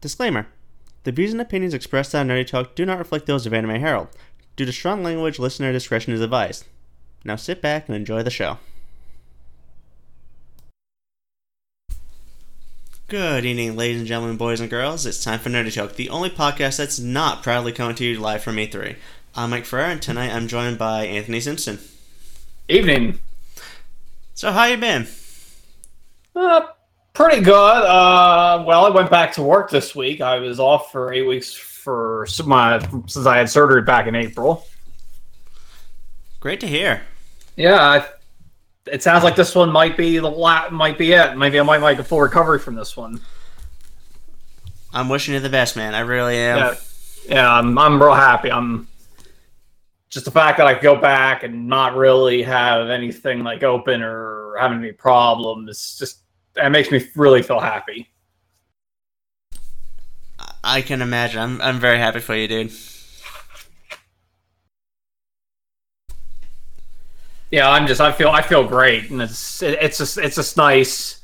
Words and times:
Disclaimer 0.00 0.46
The 1.02 1.12
views 1.12 1.32
and 1.32 1.40
opinions 1.40 1.74
expressed 1.74 2.14
on 2.14 2.28
Nerdy 2.28 2.46
Talk 2.46 2.76
do 2.76 2.86
not 2.86 2.98
reflect 2.98 3.26
those 3.26 3.46
of 3.46 3.54
Anime 3.54 3.80
Herald. 3.80 4.08
Due 4.54 4.64
to 4.64 4.72
strong 4.72 5.02
language, 5.02 5.38
listener 5.38 5.72
discretion 5.72 6.12
is 6.12 6.20
advised. 6.20 6.64
Now 7.24 7.34
sit 7.36 7.60
back 7.60 7.88
and 7.88 7.96
enjoy 7.96 8.22
the 8.22 8.30
show. 8.30 8.58
Good 13.08 13.44
evening, 13.44 13.74
ladies 13.74 13.98
and 13.98 14.06
gentlemen, 14.06 14.36
boys 14.36 14.60
and 14.60 14.70
girls. 14.70 15.06
It's 15.06 15.24
time 15.24 15.40
for 15.40 15.48
Nerdy 15.48 15.74
Talk, 15.74 15.94
the 15.94 16.10
only 16.10 16.30
podcast 16.30 16.76
that's 16.76 17.00
not 17.00 17.42
proudly 17.42 17.72
coming 17.72 17.96
to 17.96 18.04
you 18.04 18.20
live 18.20 18.42
from 18.42 18.56
E3. 18.56 18.96
I'm 19.34 19.50
Mike 19.50 19.64
Ferreira, 19.64 19.90
and 19.90 20.02
tonight 20.02 20.30
I'm 20.30 20.46
joined 20.46 20.78
by 20.78 21.06
Anthony 21.06 21.40
Simpson. 21.40 21.78
Evening. 22.68 23.18
So, 24.34 24.52
how 24.52 24.66
you 24.66 24.76
been? 24.76 25.08
Uh, 26.36 26.66
pretty 27.18 27.42
good. 27.42 27.52
Uh, 27.52 28.62
well, 28.64 28.86
I 28.86 28.90
went 28.90 29.10
back 29.10 29.32
to 29.32 29.42
work 29.42 29.70
this 29.70 29.92
week. 29.92 30.20
I 30.20 30.38
was 30.38 30.60
off 30.60 30.92
for 30.92 31.12
eight 31.12 31.26
weeks 31.26 31.52
for 31.52 32.28
my 32.46 32.78
since 33.06 33.26
I 33.26 33.38
had 33.38 33.50
surgery 33.50 33.82
back 33.82 34.06
in 34.06 34.14
April. 34.14 34.64
Great 36.38 36.60
to 36.60 36.68
hear. 36.68 37.02
Yeah, 37.56 37.80
I, 37.80 38.06
it 38.86 39.02
sounds 39.02 39.24
like 39.24 39.34
this 39.34 39.52
one 39.56 39.70
might 39.70 39.96
be 39.96 40.18
the 40.18 40.30
la- 40.30 40.70
might 40.70 40.96
be 40.96 41.12
it. 41.12 41.36
Maybe 41.36 41.58
I 41.58 41.64
might 41.64 41.80
make 41.80 41.98
a 41.98 42.04
full 42.04 42.20
recovery 42.20 42.60
from 42.60 42.76
this 42.76 42.96
one. 42.96 43.20
I'm 44.94 45.08
wishing 45.08 45.34
you 45.34 45.40
the 45.40 45.50
best, 45.50 45.74
man. 45.76 45.96
I 45.96 46.00
really 46.00 46.36
am. 46.36 46.58
Yeah, 46.58 46.74
yeah, 47.28 47.52
I'm 47.52 47.76
I'm 47.78 48.00
real 48.00 48.14
happy. 48.14 48.52
I'm 48.52 48.86
just 50.08 50.24
the 50.24 50.30
fact 50.30 50.58
that 50.58 50.68
I 50.68 50.74
could 50.74 50.84
go 50.84 50.94
back 50.94 51.42
and 51.42 51.66
not 51.66 51.96
really 51.96 52.44
have 52.44 52.90
anything 52.90 53.42
like 53.42 53.64
open 53.64 54.02
or 54.02 54.54
having 54.60 54.78
any 54.78 54.92
problems. 54.92 55.98
Just 55.98 56.20
that 56.58 56.70
makes 56.70 56.90
me 56.90 57.06
really 57.14 57.42
feel 57.42 57.60
happy. 57.60 58.08
I 60.62 60.82
can 60.82 61.02
imagine. 61.02 61.40
I'm 61.40 61.62
I'm 61.62 61.80
very 61.80 61.98
happy 61.98 62.20
for 62.20 62.34
you, 62.34 62.48
dude. 62.48 62.72
Yeah, 67.50 67.70
I'm 67.70 67.86
just 67.86 68.00
I 68.00 68.12
feel 68.12 68.28
I 68.28 68.42
feel 68.42 68.64
great, 68.66 69.10
and 69.10 69.22
it's 69.22 69.62
it's 69.62 69.98
just 69.98 70.18
it's 70.18 70.36
just 70.36 70.56
nice 70.56 71.22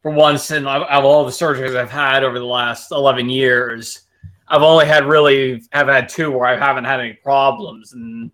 for 0.00 0.10
once. 0.10 0.50
And 0.50 0.66
of 0.66 1.04
all 1.04 1.24
the 1.24 1.30
surgeries 1.30 1.76
I've 1.76 1.90
had 1.90 2.24
over 2.24 2.38
the 2.38 2.46
last 2.46 2.90
11 2.92 3.28
years, 3.28 4.02
I've 4.48 4.62
only 4.62 4.86
had 4.86 5.04
really 5.04 5.62
have 5.72 5.88
had 5.88 6.08
two 6.08 6.30
where 6.30 6.46
I 6.46 6.56
haven't 6.56 6.84
had 6.84 7.00
any 7.00 7.12
problems, 7.12 7.92
and 7.92 8.30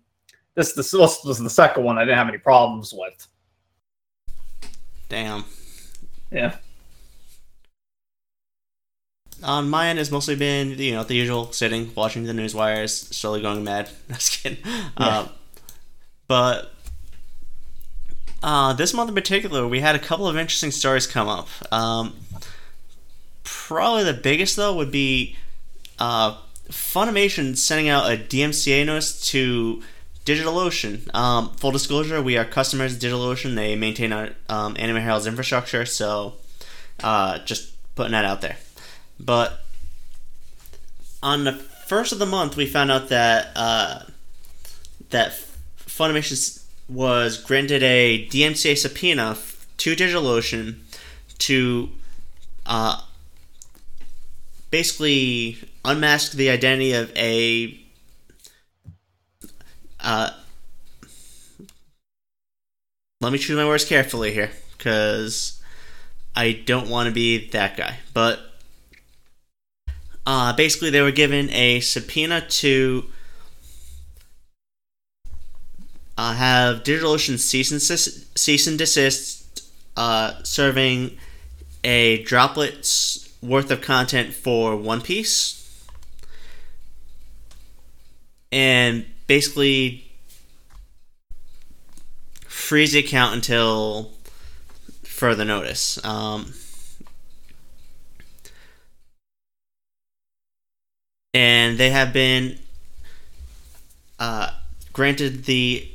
this 0.55 0.73
this, 0.73 0.91
this 0.91 1.23
was 1.25 1.39
the 1.39 1.49
second 1.49 1.83
one 1.83 1.97
I 1.97 2.01
didn't 2.05 2.17
have 2.17 2.29
any 2.29 2.37
problems 2.37 2.93
with. 2.93 3.27
Damn. 5.09 5.43
Yeah. 6.33 6.55
On 9.43 9.69
my 9.69 9.87
end, 9.87 9.99
it's 9.99 10.11
mostly 10.11 10.35
been 10.35 10.79
you 10.79 10.93
know 10.93 11.03
the 11.03 11.15
usual 11.15 11.51
sitting, 11.51 11.91
watching 11.95 12.23
the 12.23 12.33
news 12.33 12.55
wires, 12.55 12.95
slowly 12.97 13.41
going 13.41 13.63
mad. 13.63 13.89
Just 14.09 14.41
kidding. 14.41 14.59
Yeah. 14.65 14.89
Uh, 14.97 15.27
but 16.27 16.73
uh, 18.41 18.73
this 18.73 18.93
month 18.93 19.09
in 19.09 19.15
particular, 19.15 19.67
we 19.67 19.81
had 19.81 19.95
a 19.95 19.99
couple 19.99 20.27
of 20.27 20.37
interesting 20.37 20.71
stories 20.71 21.05
come 21.05 21.27
up. 21.27 21.47
Um, 21.71 22.15
probably 23.43 24.03
the 24.03 24.13
biggest 24.13 24.55
though 24.55 24.75
would 24.75 24.91
be 24.91 25.35
uh, 25.99 26.37
Funimation 26.69 27.55
sending 27.57 27.89
out 27.89 28.11
a 28.11 28.17
DMCA 28.17 28.85
notice 28.85 29.27
to 29.27 29.83
DigitalOcean. 30.25 31.13
Um, 31.13 31.49
full 31.55 31.71
disclosure, 31.71 32.21
we 32.21 32.37
are 32.37 32.45
customers 32.45 32.93
of 32.93 32.99
DigitalOcean. 32.99 33.55
They 33.55 33.75
maintain 33.75 34.13
our 34.13 34.29
um, 34.49 34.75
Anime 34.79 34.97
Herald's 34.97 35.27
infrastructure, 35.27 35.85
so 35.85 36.35
uh, 37.03 37.39
just 37.39 37.73
putting 37.95 38.13
that 38.13 38.25
out 38.25 38.41
there. 38.41 38.57
But 39.19 39.59
on 41.21 41.43
the 41.43 41.53
first 41.53 42.11
of 42.11 42.19
the 42.19 42.25
month, 42.25 42.55
we 42.55 42.65
found 42.65 42.91
out 42.91 43.09
that 43.09 43.51
uh, 43.55 44.03
that 45.09 45.33
Funimation 45.77 46.63
was 46.89 47.37
granted 47.37 47.83
a 47.83 48.27
DMCA 48.27 48.77
subpoena 48.77 49.37
to 49.77 49.95
DigitalOcean 49.95 50.79
to 51.39 51.89
uh, 52.65 53.01
basically 54.71 55.57
unmask 55.85 56.31
the 56.31 56.49
identity 56.49 56.93
of 56.93 57.11
a 57.15 57.82
uh, 60.03 60.31
let 63.21 63.31
me 63.31 63.39
choose 63.39 63.55
my 63.55 63.65
words 63.65 63.85
carefully 63.85 64.33
here 64.33 64.51
because 64.77 65.61
I 66.35 66.51
don't 66.65 66.89
want 66.89 67.07
to 67.07 67.13
be 67.13 67.49
that 67.51 67.77
guy. 67.77 67.99
But 68.13 68.39
uh, 70.25 70.53
basically, 70.53 70.89
they 70.89 71.01
were 71.01 71.11
given 71.11 71.49
a 71.51 71.79
subpoena 71.79 72.41
to 72.41 73.05
uh, 76.17 76.33
have 76.33 76.83
DigitalOcean 76.83 77.39
cease 77.39 77.71
and, 77.71 77.79
desist, 77.79 78.37
cease 78.37 78.67
and 78.67 78.77
desist 78.77 79.71
uh, 79.95 80.43
serving 80.43 81.17
a 81.83 82.23
droplet's 82.23 83.33
worth 83.41 83.71
of 83.71 83.81
content 83.81 84.33
for 84.33 84.75
One 84.75 85.01
Piece. 85.01 85.59
And 88.51 89.05
basically 89.27 90.11
freeze 92.45 92.93
the 92.93 92.99
account 92.99 93.35
until 93.35 94.11
further 95.03 95.45
notice. 95.45 96.03
Um, 96.05 96.53
and 101.33 101.77
they 101.77 101.89
have 101.89 102.13
been 102.13 102.59
uh, 104.19 104.51
granted 104.91 105.45
the 105.45 105.87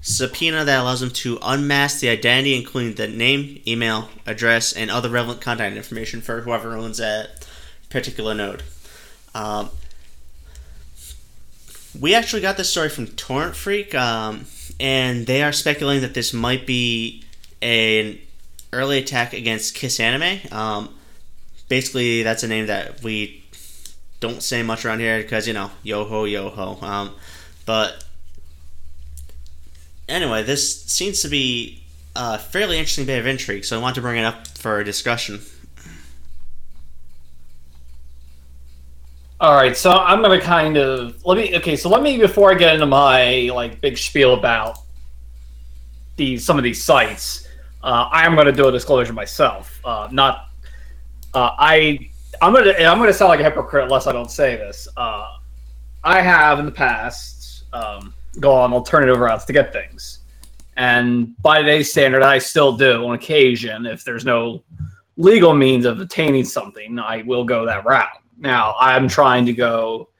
subpoena 0.00 0.64
that 0.64 0.80
allows 0.80 1.00
them 1.00 1.10
to 1.10 1.38
unmask 1.42 2.00
the 2.00 2.08
identity, 2.08 2.56
including 2.56 2.94
the 2.94 3.08
name, 3.08 3.60
email, 3.66 4.08
address, 4.26 4.72
and 4.72 4.90
other 4.90 5.08
relevant 5.08 5.40
contact 5.40 5.76
information 5.76 6.20
for 6.20 6.40
whoever 6.40 6.76
owns 6.76 6.98
that 6.98 7.46
particular 7.90 8.34
node. 8.34 8.62
Um, 9.34 9.70
we 12.00 12.14
actually 12.14 12.42
got 12.42 12.56
this 12.56 12.70
story 12.70 12.88
from 12.88 13.06
Torrent 13.08 13.56
Freak, 13.56 13.94
um, 13.94 14.46
and 14.78 15.26
they 15.26 15.42
are 15.42 15.52
speculating 15.52 16.02
that 16.02 16.14
this 16.14 16.32
might 16.32 16.66
be 16.66 17.24
an 17.60 18.18
early 18.72 18.98
attack 18.98 19.32
against 19.32 19.74
Kiss 19.74 19.98
Anime. 19.98 20.40
Um, 20.52 20.94
basically, 21.68 22.22
that's 22.22 22.42
a 22.42 22.48
name 22.48 22.66
that 22.66 23.02
we 23.02 23.44
don't 24.20 24.42
say 24.42 24.62
much 24.62 24.84
around 24.84 25.00
here 25.00 25.20
because 25.22 25.46
you 25.46 25.54
know, 25.54 25.70
yo 25.82 26.04
ho, 26.04 26.24
yo 26.24 26.50
ho. 26.50 26.78
Um, 26.82 27.14
but 27.66 28.04
anyway, 30.08 30.42
this 30.42 30.84
seems 30.84 31.22
to 31.22 31.28
be 31.28 31.82
a 32.14 32.38
fairly 32.38 32.78
interesting 32.78 33.06
bit 33.06 33.18
of 33.18 33.26
intrigue, 33.26 33.64
so 33.64 33.78
I 33.78 33.82
want 33.82 33.94
to 33.96 34.00
bring 34.00 34.18
it 34.18 34.24
up 34.24 34.46
for 34.48 34.82
discussion. 34.84 35.40
All 39.40 39.54
right, 39.54 39.76
so 39.76 39.92
I'm 39.92 40.20
gonna 40.20 40.40
kind 40.40 40.76
of 40.76 41.24
let 41.24 41.38
me 41.38 41.56
okay. 41.58 41.76
So 41.76 41.88
let 41.88 42.02
me 42.02 42.18
before 42.18 42.50
I 42.50 42.54
get 42.54 42.74
into 42.74 42.86
my 42.86 43.50
like 43.54 43.80
big 43.80 43.96
spiel 43.96 44.34
about 44.34 44.78
these 46.16 46.44
some 46.44 46.58
of 46.58 46.64
these 46.64 46.82
sites, 46.82 47.46
uh, 47.84 48.08
I 48.10 48.26
am 48.26 48.34
gonna 48.34 48.50
do 48.50 48.66
a 48.66 48.72
disclosure 48.72 49.12
myself. 49.12 49.80
Uh, 49.84 50.08
not 50.10 50.48
uh, 51.34 51.50
I 51.56 52.10
I'm 52.42 52.52
gonna 52.52 52.72
I'm 52.72 52.98
gonna 52.98 53.12
sound 53.12 53.28
like 53.28 53.38
a 53.38 53.44
hypocrite 53.44 53.84
unless 53.84 54.08
I 54.08 54.12
don't 54.12 54.30
say 54.30 54.56
this. 54.56 54.88
Uh, 54.96 55.28
I 56.02 56.20
have 56.20 56.58
in 56.58 56.66
the 56.66 56.72
past 56.72 57.62
um, 57.72 58.12
go 58.40 58.52
on 58.52 58.72
alternative 58.72 59.20
routes 59.20 59.44
to 59.44 59.52
get 59.52 59.72
things, 59.72 60.18
and 60.76 61.40
by 61.42 61.60
today's 61.60 61.92
standard, 61.92 62.24
I 62.24 62.38
still 62.38 62.76
do 62.76 63.06
on 63.06 63.14
occasion. 63.14 63.86
If 63.86 64.02
there's 64.02 64.24
no 64.24 64.64
legal 65.16 65.54
means 65.54 65.84
of 65.84 66.00
obtaining 66.00 66.44
something, 66.44 66.98
I 66.98 67.22
will 67.22 67.44
go 67.44 67.64
that 67.66 67.84
route. 67.84 68.17
Now 68.38 68.74
I'm 68.78 69.08
trying 69.08 69.46
to 69.46 69.52
go, 69.52 70.10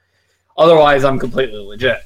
otherwise 0.56 1.04
I'm 1.04 1.18
completely 1.18 1.58
legit. 1.58 2.02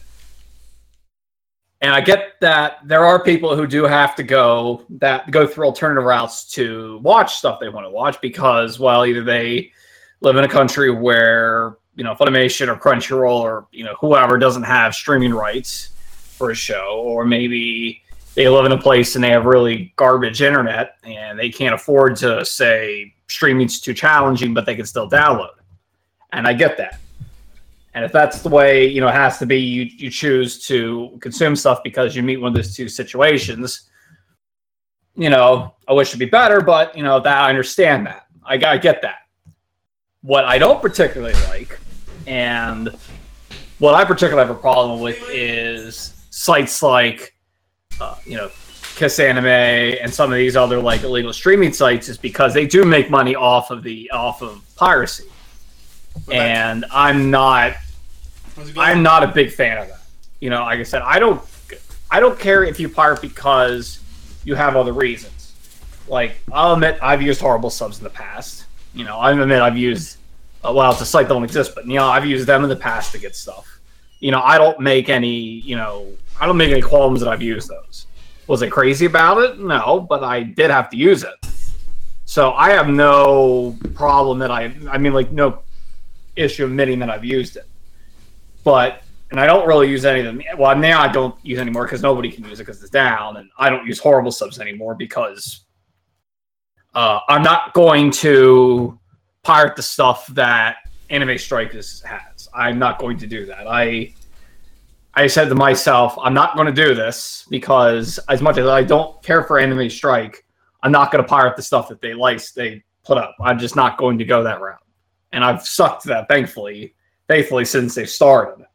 And 1.80 1.92
I 1.92 2.00
get 2.00 2.34
that 2.40 2.78
there 2.84 3.04
are 3.04 3.22
people 3.22 3.56
who 3.56 3.66
do 3.66 3.84
have 3.84 4.14
to 4.14 4.22
go 4.22 4.84
that 4.88 5.30
go 5.32 5.48
through 5.48 5.66
alternative 5.66 6.04
routes 6.04 6.48
to 6.52 7.00
watch 7.02 7.36
stuff 7.36 7.58
they 7.58 7.68
want 7.68 7.86
to 7.86 7.90
watch 7.90 8.20
because, 8.20 8.78
well, 8.78 9.04
either 9.04 9.24
they 9.24 9.72
live 10.20 10.36
in 10.36 10.44
a 10.44 10.48
country 10.48 10.92
where 10.92 11.76
you 11.96 12.04
know 12.04 12.14
Funimation 12.14 12.68
or 12.68 12.76
Crunchyroll 12.76 13.40
or 13.40 13.66
you 13.72 13.84
know 13.84 13.96
whoever 14.00 14.38
doesn't 14.38 14.62
have 14.62 14.94
streaming 14.94 15.34
rights 15.34 15.90
for 16.36 16.50
a 16.50 16.54
show, 16.54 17.02
or 17.04 17.24
maybe 17.24 18.02
they 18.36 18.48
live 18.48 18.64
in 18.64 18.72
a 18.72 18.80
place 18.80 19.16
and 19.16 19.24
they 19.24 19.30
have 19.30 19.44
really 19.44 19.92
garbage 19.96 20.40
internet 20.40 20.98
and 21.02 21.36
they 21.36 21.50
can't 21.50 21.74
afford 21.74 22.14
to 22.16 22.44
say 22.44 23.12
streaming's 23.26 23.80
too 23.80 23.92
challenging, 23.92 24.54
but 24.54 24.66
they 24.66 24.76
can 24.76 24.86
still 24.86 25.10
download 25.10 25.50
and 26.32 26.46
I 26.46 26.52
get 26.54 26.76
that. 26.78 26.98
And 27.94 28.04
if 28.04 28.12
that's 28.12 28.40
the 28.40 28.48
way 28.48 28.86
you 28.86 29.00
know 29.00 29.08
it 29.08 29.14
has 29.14 29.38
to 29.38 29.46
be, 29.46 29.58
you 29.58 29.82
you 29.82 30.10
choose 30.10 30.64
to 30.66 31.18
consume 31.20 31.54
stuff 31.54 31.82
because 31.84 32.16
you 32.16 32.22
meet 32.22 32.38
one 32.38 32.48
of 32.48 32.54
those 32.54 32.74
two 32.74 32.88
situations. 32.88 33.90
You 35.14 35.28
know, 35.28 35.74
I 35.86 35.92
wish 35.92 36.08
it'd 36.08 36.18
be 36.18 36.24
better, 36.24 36.62
but 36.62 36.96
you 36.96 37.02
know 37.02 37.20
that 37.20 37.42
I 37.42 37.50
understand 37.50 38.06
that. 38.06 38.26
I, 38.44 38.54
I 38.54 38.78
get 38.78 39.02
that. 39.02 39.18
what 40.22 40.44
I 40.44 40.56
don't 40.56 40.80
particularly 40.80 41.34
like, 41.48 41.78
and 42.26 42.88
what 43.78 43.94
I 43.94 44.04
particularly 44.04 44.46
have 44.46 44.56
a 44.56 44.60
problem 44.60 45.00
with 45.00 45.20
is 45.28 46.14
sites 46.30 46.82
like, 46.82 47.34
uh, 48.00 48.16
you 48.24 48.36
know, 48.36 48.50
Kiss 48.94 49.18
Anime 49.18 49.46
and 49.46 50.12
some 50.12 50.32
of 50.32 50.38
these 50.38 50.56
other 50.56 50.80
like 50.80 51.02
illegal 51.02 51.32
streaming 51.32 51.72
sites, 51.72 52.08
is 52.08 52.16
because 52.16 52.54
they 52.54 52.66
do 52.66 52.84
make 52.84 53.10
money 53.10 53.34
off 53.34 53.70
of 53.70 53.82
the 53.82 54.10
off 54.12 54.42
of 54.42 54.62
piracy, 54.76 55.24
and 56.30 56.84
I'm 56.90 57.30
not 57.30 57.76
I'm 58.76 59.02
not 59.02 59.22
a 59.22 59.28
big 59.28 59.50
fan 59.50 59.78
of 59.78 59.88
that. 59.88 60.00
You 60.40 60.50
know, 60.50 60.62
like 60.62 60.78
I 60.78 60.82
said, 60.82 61.02
I 61.02 61.18
don't 61.18 61.42
I 62.10 62.20
don't 62.20 62.38
care 62.38 62.64
if 62.64 62.78
you 62.78 62.88
pirate 62.88 63.20
because 63.20 64.00
you 64.44 64.54
have 64.54 64.76
other 64.76 64.92
reasons. 64.92 65.54
Like 66.08 66.36
I'll 66.52 66.74
admit 66.74 66.98
I've 67.02 67.22
used 67.22 67.40
horrible 67.40 67.70
subs 67.70 67.98
in 67.98 68.04
the 68.04 68.10
past. 68.10 68.66
You 68.94 69.04
know, 69.04 69.18
I 69.18 69.32
admit 69.32 69.62
I've 69.62 69.78
used 69.78 70.18
well, 70.62 70.92
it's 70.92 71.00
a 71.00 71.06
site 71.06 71.26
that 71.26 71.34
don't 71.34 71.44
exist, 71.44 71.74
but 71.74 71.86
you 71.86 71.94
know, 71.94 72.06
I've 72.06 72.26
used 72.26 72.46
them 72.46 72.62
in 72.62 72.68
the 72.68 72.76
past 72.76 73.12
to 73.12 73.18
get 73.18 73.34
stuff. 73.34 73.80
You 74.20 74.30
know, 74.30 74.40
I 74.40 74.58
don't 74.58 74.78
make 74.78 75.08
any, 75.08 75.34
you 75.36 75.74
know, 75.74 76.06
I 76.40 76.46
don't 76.46 76.56
make 76.56 76.70
any 76.70 76.82
qualms 76.82 77.20
that 77.20 77.28
I've 77.28 77.42
used 77.42 77.68
those. 77.68 78.06
Was 78.46 78.62
I 78.62 78.68
crazy 78.68 79.06
about 79.06 79.38
it? 79.38 79.58
No, 79.58 80.00
but 80.08 80.22
I 80.22 80.42
did 80.42 80.70
have 80.70 80.90
to 80.90 80.96
use 80.96 81.24
it. 81.24 81.34
So 82.24 82.52
I 82.52 82.70
have 82.70 82.88
no 82.88 83.76
problem 83.94 84.38
that 84.38 84.50
I 84.50 84.74
I 84.90 84.98
mean 84.98 85.12
like 85.12 85.32
no 85.32 85.60
issue 86.36 86.64
admitting 86.64 86.98
that 87.00 87.10
I've 87.10 87.24
used 87.24 87.56
it 87.56 87.66
but 88.64 89.02
and 89.30 89.40
I 89.40 89.46
don't 89.46 89.66
really 89.66 89.88
use 89.88 90.04
any 90.04 90.20
of 90.20 90.26
them. 90.26 90.42
Well, 90.58 90.76
now 90.76 91.00
I 91.00 91.10
don't 91.10 91.34
use 91.42 91.58
anymore 91.58 91.84
because 91.84 92.02
nobody 92.02 92.30
can 92.30 92.44
use 92.44 92.60
it 92.60 92.64
because 92.64 92.82
it's 92.82 92.90
down, 92.90 93.38
and 93.38 93.48
I 93.58 93.70
don't 93.70 93.86
use 93.86 93.98
horrible 93.98 94.30
subs 94.30 94.60
anymore 94.60 94.94
because 94.94 95.64
uh, 96.94 97.20
I'm 97.28 97.42
not 97.42 97.72
going 97.72 98.10
to 98.10 98.98
pirate 99.42 99.74
the 99.74 99.82
stuff 99.82 100.26
that 100.28 100.76
Anime 101.08 101.38
Strike 101.38 101.72
has. 101.72 102.48
I'm 102.54 102.78
not 102.78 102.98
going 102.98 103.16
to 103.18 103.26
do 103.26 103.46
that. 103.46 103.66
I 103.66 104.12
I 105.14 105.26
said 105.26 105.48
to 105.48 105.54
myself, 105.54 106.14
I'm 106.22 106.34
not 106.34 106.54
going 106.54 106.66
to 106.66 106.72
do 106.72 106.94
this 106.94 107.46
because 107.48 108.18
as 108.28 108.42
much 108.42 108.58
as 108.58 108.66
I 108.66 108.82
don't 108.82 109.22
care 109.22 109.44
for 109.44 109.58
Anime 109.58 109.88
Strike, 109.88 110.44
I'm 110.82 110.92
not 110.92 111.10
going 111.10 111.24
to 111.24 111.28
pirate 111.28 111.56
the 111.56 111.62
stuff 111.62 111.88
that 111.88 112.02
they 112.02 112.12
like 112.12 112.44
they 112.52 112.82
put 113.02 113.16
up. 113.16 113.34
I'm 113.40 113.58
just 113.58 113.76
not 113.76 113.96
going 113.96 114.18
to 114.18 114.26
go 114.26 114.42
that 114.42 114.60
route, 114.60 114.81
and 115.32 115.44
I've 115.44 115.66
sucked 115.66 116.04
that 116.04 116.28
thankfully 116.28 116.94
faithfully 117.28 117.64
since 117.64 117.94
they 117.94 118.04
started. 118.04 118.66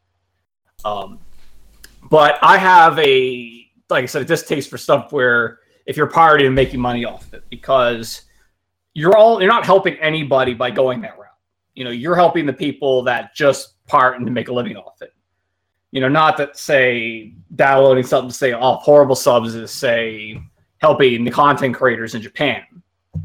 Um, 0.84 1.20
but 2.10 2.38
I 2.42 2.58
have 2.58 2.98
a 2.98 3.66
like 3.90 4.02
I 4.02 4.06
said, 4.06 4.22
a 4.22 4.24
distaste 4.24 4.68
for 4.68 4.78
stuff 4.78 5.12
where 5.12 5.60
if 5.86 5.96
you're 5.96 6.10
pirating 6.10 6.46
and 6.46 6.54
making 6.54 6.80
money 6.80 7.04
off 7.04 7.26
of 7.26 7.34
it 7.34 7.44
because 7.48 8.22
you're 8.94 9.16
all 9.16 9.40
you're 9.40 9.50
not 9.50 9.64
helping 9.64 9.94
anybody 9.94 10.54
by 10.54 10.70
going 10.70 11.00
that 11.02 11.18
route. 11.18 11.26
You 11.74 11.84
know, 11.84 11.90
you're 11.90 12.16
helping 12.16 12.46
the 12.46 12.52
people 12.52 13.02
that 13.04 13.34
just 13.34 13.84
pirate 13.86 14.20
and 14.20 14.34
make 14.34 14.48
a 14.48 14.52
living 14.52 14.76
off 14.76 15.00
it. 15.00 15.14
You 15.90 16.00
know, 16.00 16.08
not 16.08 16.36
that 16.36 16.58
say 16.58 17.32
downloading 17.54 18.04
something 18.04 18.28
to 18.28 18.34
say 18.34 18.52
off 18.52 18.82
horrible 18.82 19.14
subs 19.14 19.54
is 19.54 19.70
say 19.70 20.42
helping 20.78 21.24
the 21.24 21.30
content 21.30 21.74
creators 21.74 22.14
in 22.14 22.20
Japan. 22.20 22.62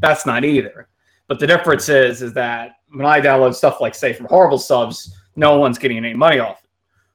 That's 0.00 0.24
not 0.24 0.44
either. 0.44 0.88
But 1.26 1.40
the 1.40 1.46
difference 1.46 1.88
is 1.88 2.22
is 2.22 2.32
that 2.34 2.76
when 2.94 3.06
I 3.06 3.20
download 3.20 3.54
stuff 3.54 3.80
like 3.80 3.94
say 3.94 4.12
from 4.12 4.26
horrible 4.26 4.58
subs, 4.58 5.14
no 5.36 5.58
one's 5.58 5.78
getting 5.78 5.98
any 5.98 6.14
money 6.14 6.38
off 6.38 6.62
it. 6.62 6.70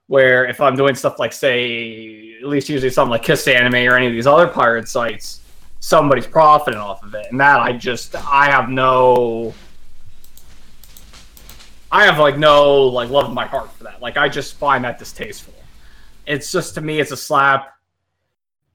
Where 0.08 0.46
if 0.46 0.60
I'm 0.60 0.76
doing 0.76 0.96
stuff 0.96 1.20
like 1.20 1.34
say 1.34 2.36
at 2.42 2.48
least 2.48 2.70
usually 2.70 2.90
something 2.90 3.12
like 3.12 3.24
Kiss 3.24 3.48
Anime 3.48 3.76
or 3.76 3.96
any 3.96 4.08
of 4.08 4.14
these 4.14 4.28
other 4.28 4.48
pirate 4.48 4.88
sites, 4.88 5.42
somebody's 5.80 6.28
profiting 6.28 6.80
off 6.80 7.04
of 7.04 7.14
it. 7.16 7.28
And 7.32 7.40
that 7.40 7.60
I 7.60 7.74
just 7.74 8.16
I 8.16 8.50
have 8.50 8.70
no 8.70 9.54
I 11.92 12.06
have 12.06 12.20
like 12.20 12.38
no 12.38 12.84
like 12.84 13.10
love 13.10 13.28
in 13.28 13.34
my 13.34 13.46
heart 13.46 13.72
for 13.74 13.86
that. 13.86 14.02
Like 14.02 14.18
I 14.18 14.28
just 14.30 14.56
find 14.56 14.84
that 14.84 15.00
distasteful. 15.00 15.54
It's 16.26 16.52
just 16.52 16.76
to 16.76 16.82
me 16.82 17.00
it's 17.00 17.12
a 17.12 17.18
slap 17.18 17.76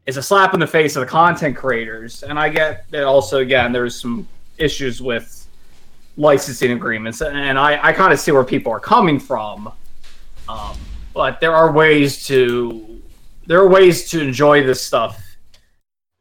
it's 0.06 0.18
a 0.18 0.22
slap 0.22 0.52
in 0.54 0.60
the 0.60 0.66
face 0.66 0.96
of 0.96 1.00
the 1.00 1.06
content 1.06 1.56
creators. 1.56 2.22
And 2.22 2.38
I 2.38 2.48
get 2.48 2.88
that 2.90 3.04
also 3.04 3.38
again 3.38 3.72
there's 3.72 4.00
some 4.00 4.28
issues 4.56 5.02
with 5.02 5.43
licensing 6.16 6.72
agreements, 6.72 7.20
and 7.20 7.58
I, 7.58 7.88
I 7.88 7.92
kind 7.92 8.12
of 8.12 8.20
see 8.20 8.32
where 8.32 8.44
people 8.44 8.72
are 8.72 8.80
coming 8.80 9.18
from. 9.18 9.72
Um, 10.48 10.76
but 11.12 11.40
there 11.40 11.54
are 11.54 11.72
ways 11.72 12.26
to 12.26 13.02
there 13.46 13.58
are 13.58 13.68
ways 13.68 14.10
to 14.10 14.20
enjoy 14.20 14.62
this 14.62 14.82
stuff 14.82 15.24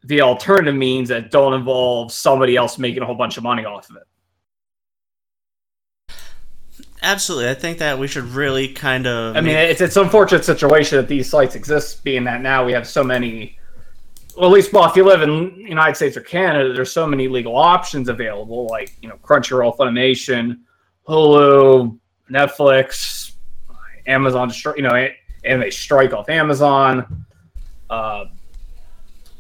the 0.04 0.22
alternative 0.22 0.75
means 0.75 1.10
that 1.10 1.31
don't 1.31 1.54
involve 1.54 2.12
somebody 2.12 2.56
else 2.56 2.78
making 2.78 3.01
a 3.01 3.06
whole 3.06 3.16
bunch 3.16 3.38
of 3.38 3.44
money 3.44 3.66
off 3.66 3.90
of 3.90 3.98
it. 3.98 4.04
Absolutely, 7.01 7.50
I 7.50 7.54
think 7.54 7.80
that 7.80 8.00
we 8.00 8.07
should 8.07 8.24
really 8.25 8.69
kind 8.69 9.07
of. 9.07 9.36
I 9.36 9.42
mean, 9.42 9.57
it's 9.57 9.81
it's 9.81 9.98
an 9.98 10.04
unfortunate 10.04 10.46
situation 10.46 10.98
that 10.98 11.10
these 11.10 11.30
sites 11.30 11.54
exist, 11.56 12.04
being 12.04 12.24
that 12.25 12.42
now 12.42 12.63
we 12.63 12.72
have 12.72 12.88
so 12.88 13.04
many 13.04 13.57
well, 14.36 14.50
at 14.50 14.54
least 14.54 14.74
well, 14.74 14.90
if 14.90 14.96
you 14.96 15.04
live 15.04 15.22
in 15.22 15.56
United 15.56 15.96
States 15.96 16.18
or 16.18 16.22
Canada, 16.22 16.74
there's 16.74 16.92
so 16.92 17.06
many 17.06 17.28
legal 17.28 17.56
options 17.56 18.10
available, 18.10 18.68
like 18.68 18.96
you 19.02 19.10
know 19.10 19.18
Crunchyroll, 19.24 19.76
Funimation, 19.78 20.60
Hulu, 21.08 21.98
Netflix, 22.32 23.34
Amazon. 24.08 24.52
You 24.76 24.84
know, 24.84 25.08
and 25.44 25.62
they 25.62 25.70
strike 25.70 26.14
off 26.14 26.30
Amazon. 26.30 27.26
Uh, 27.90 28.26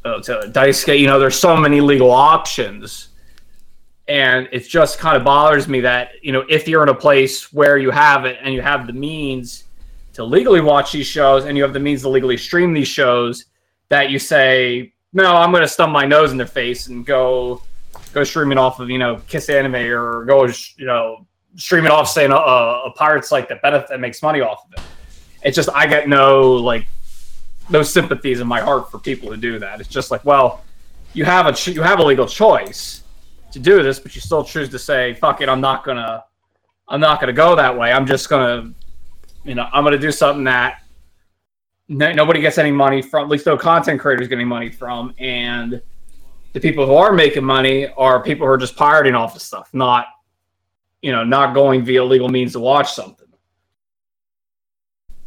oh, 0.05 0.19
to 0.21 0.51
Daisuke, 0.53 0.99
you 0.99 1.07
know, 1.07 1.19
there's 1.19 1.39
so 1.39 1.57
many 1.57 1.81
legal 1.81 2.11
options, 2.11 3.09
and 4.07 4.47
it 4.51 4.67
just 4.67 4.99
kind 4.99 5.17
of 5.17 5.23
bothers 5.23 5.67
me 5.67 5.79
that 5.81 6.11
you 6.21 6.31
know 6.31 6.45
if 6.49 6.67
you're 6.67 6.83
in 6.83 6.89
a 6.89 6.95
place 6.95 7.51
where 7.51 7.77
you 7.77 7.89
have 7.89 8.25
it 8.25 8.37
and 8.41 8.53
you 8.53 8.61
have 8.61 8.85
the 8.85 8.93
means 8.93 9.63
to 10.13 10.23
legally 10.23 10.61
watch 10.61 10.91
these 10.91 11.07
shows 11.07 11.45
and 11.45 11.57
you 11.57 11.63
have 11.63 11.73
the 11.73 11.79
means 11.79 12.03
to 12.03 12.09
legally 12.09 12.37
stream 12.37 12.73
these 12.73 12.87
shows 12.87 13.45
that 13.89 14.09
you 14.09 14.19
say, 14.19 14.93
no, 15.13 15.35
I'm 15.35 15.51
going 15.51 15.61
to 15.61 15.67
stub 15.67 15.89
my 15.89 16.05
nose 16.05 16.31
in 16.31 16.37
their 16.37 16.47
face 16.47 16.87
and 16.87 17.05
go 17.05 17.61
go 18.13 18.23
streaming 18.23 18.57
off 18.57 18.79
of 18.79 18.89
you 18.89 18.97
know 18.97 19.19
Kiss 19.27 19.49
Anime 19.49 19.75
or 19.75 20.25
go 20.25 20.45
you 20.45 20.85
know 20.85 21.25
streaming 21.55 21.91
off 21.91 22.07
saying 22.07 22.31
a, 22.31 22.35
a 22.35 22.91
pirate 22.95 23.25
site 23.25 23.49
that 23.49 23.61
benefit 23.61 23.89
that 23.89 23.99
makes 23.99 24.21
money 24.21 24.41
off 24.41 24.65
of 24.65 24.73
it. 24.73 24.81
It's 25.43 25.55
just 25.55 25.69
I 25.73 25.87
get 25.87 26.07
no 26.07 26.53
like 26.53 26.87
no 27.69 27.83
sympathies 27.83 28.39
in 28.39 28.47
my 28.47 28.61
heart 28.61 28.91
for 28.91 28.99
people 28.99 29.29
who 29.29 29.37
do 29.37 29.59
that. 29.59 29.79
It's 29.79 29.89
just 29.89 30.11
like, 30.11 30.23
well, 30.25 30.63
you 31.13 31.25
have 31.25 31.47
a 31.47 31.71
you 31.71 31.81
have 31.81 31.99
a 31.99 32.03
legal 32.03 32.27
choice 32.27 33.03
to 33.51 33.59
do 33.59 33.83
this, 33.83 33.99
but 33.99 34.15
you 34.15 34.21
still 34.21 34.43
choose 34.43 34.69
to 34.69 34.79
say, 34.79 35.13
"Fuck 35.15 35.41
it, 35.41 35.49
I'm 35.49 35.61
not 35.61 35.83
gonna, 35.83 36.23
I'm 36.87 36.99
not 36.99 37.19
gonna 37.19 37.33
go 37.33 37.55
that 37.55 37.77
way. 37.77 37.91
I'm 37.91 38.05
just 38.05 38.29
gonna, 38.29 38.73
you 39.43 39.55
know, 39.55 39.67
I'm 39.71 39.83
gonna 39.83 39.97
do 39.97 40.11
something 40.11 40.43
that 40.45 40.82
no, 41.89 42.11
nobody 42.11 42.41
gets 42.41 42.57
any 42.57 42.71
money 42.71 43.01
from, 43.01 43.25
at 43.25 43.29
least 43.29 43.45
no 43.45 43.57
content 43.57 43.99
creators 43.99 44.27
getting 44.27 44.47
money 44.47 44.69
from, 44.69 45.13
and 45.17 45.81
the 46.53 46.59
people 46.59 46.85
who 46.85 46.95
are 46.95 47.11
making 47.11 47.43
money 47.43 47.87
are 47.87 48.21
people 48.23 48.45
who 48.47 48.53
are 48.53 48.57
just 48.57 48.75
pirating 48.75 49.15
off 49.15 49.33
the 49.33 49.39
stuff, 49.39 49.69
not 49.73 50.05
you 51.03 51.11
know, 51.11 51.23
not 51.23 51.53
going 51.53 51.83
via 51.83 52.03
legal 52.03 52.29
means 52.29 52.53
to 52.53 52.59
watch 52.59 52.93
something. 52.93 53.27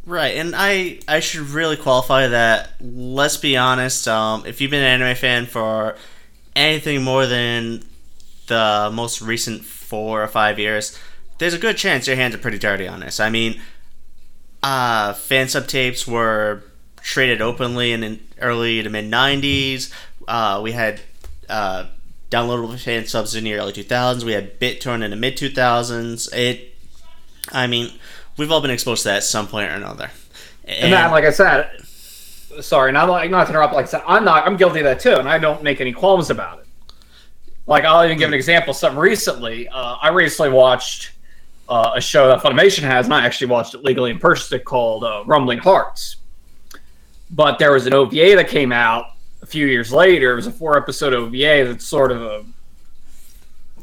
Right, 0.05 0.35
and 0.35 0.53
I 0.55 0.99
I 1.07 1.19
should 1.19 1.49
really 1.49 1.77
qualify 1.77 2.27
that. 2.27 2.71
Let's 2.81 3.37
be 3.37 3.55
honest. 3.55 4.07
Um, 4.07 4.45
if 4.45 4.59
you've 4.59 4.71
been 4.71 4.83
an 4.83 5.01
anime 5.01 5.15
fan 5.15 5.45
for 5.45 5.95
anything 6.55 7.03
more 7.03 7.27
than 7.27 7.83
the 8.47 8.89
most 8.91 9.21
recent 9.21 9.63
four 9.63 10.23
or 10.23 10.27
five 10.27 10.57
years, 10.57 10.97
there's 11.37 11.53
a 11.53 11.59
good 11.59 11.77
chance 11.77 12.07
your 12.07 12.15
hands 12.15 12.33
are 12.33 12.39
pretty 12.39 12.57
dirty 12.57 12.87
on 12.87 13.01
this. 13.01 13.19
I 13.19 13.29
mean, 13.29 13.61
uh, 14.63 15.13
fan 15.13 15.47
sub 15.49 15.67
tapes 15.67 16.07
were 16.07 16.63
traded 17.01 17.41
openly 17.41 17.93
in 17.93 18.01
the 18.01 18.19
early 18.41 18.83
to 18.83 18.89
mid 18.89 19.05
90s. 19.05 19.91
Uh, 20.27 20.59
we 20.61 20.73
had 20.73 20.99
uh, 21.49 21.85
downloadable 22.29 22.77
fan 22.79 23.05
subs 23.05 23.35
in 23.35 23.43
the 23.43 23.53
early 23.53 23.73
2000s. 23.73 24.23
We 24.23 24.33
had 24.33 24.59
BitTorrent 24.59 25.03
in 25.03 25.11
the 25.11 25.17
mid 25.17 25.37
2000s. 25.37 26.33
It, 26.33 26.75
I 27.51 27.67
mean, 27.67 27.91
we've 28.37 28.51
all 28.51 28.61
been 28.61 28.71
exposed 28.71 29.03
to 29.03 29.09
that 29.09 29.17
at 29.17 29.23
some 29.23 29.47
point 29.47 29.71
or 29.71 29.75
another. 29.75 30.11
And, 30.65 30.85
and 30.85 30.93
that, 30.93 31.11
like 31.11 31.23
I 31.23 31.31
said, 31.31 31.71
sorry, 32.61 32.91
not 32.91 33.09
like 33.09 33.31
not 33.31 33.45
to 33.45 33.51
interrupt. 33.51 33.73
Like 33.73 33.85
I 33.85 33.89
said, 33.89 34.03
I'm 34.05 34.25
not. 34.25 34.45
I'm 34.45 34.57
guilty 34.57 34.79
of 34.79 34.85
that 34.85 34.99
too, 34.99 35.15
and 35.15 35.29
I 35.29 35.37
don't 35.37 35.63
make 35.63 35.79
any 35.79 35.93
qualms 35.93 36.29
about 36.29 36.59
it. 36.59 36.65
Like 37.67 37.85
I'll 37.85 38.03
even 38.03 38.17
give 38.17 38.27
an 38.27 38.33
example. 38.33 38.73
Something 38.73 38.99
recently, 38.99 39.69
uh, 39.69 39.97
I 40.01 40.09
recently 40.09 40.51
watched 40.51 41.11
uh, 41.69 41.93
a 41.95 42.01
show 42.01 42.27
that 42.27 42.41
Funimation 42.41 42.83
has, 42.83 43.05
and 43.05 43.13
I 43.13 43.25
actually 43.25 43.47
watched 43.47 43.73
it 43.73 43.83
legally 43.83 44.11
and 44.11 44.21
purchased 44.21 44.51
it 44.53 44.65
called 44.65 45.03
uh, 45.03 45.23
Rumbling 45.25 45.59
Hearts. 45.59 46.17
But 47.29 47.59
there 47.59 47.73
was 47.73 47.85
an 47.87 47.93
OVA 47.93 48.35
that 48.35 48.47
came 48.47 48.71
out 48.71 49.07
a 49.41 49.45
few 49.45 49.67
years 49.67 49.91
later. 49.91 50.31
It 50.31 50.35
was 50.35 50.47
a 50.47 50.51
four 50.51 50.77
episode 50.77 51.13
OVA 51.13 51.65
that's 51.65 51.85
sort 51.85 52.11
of 52.11 52.21
a 52.21 52.45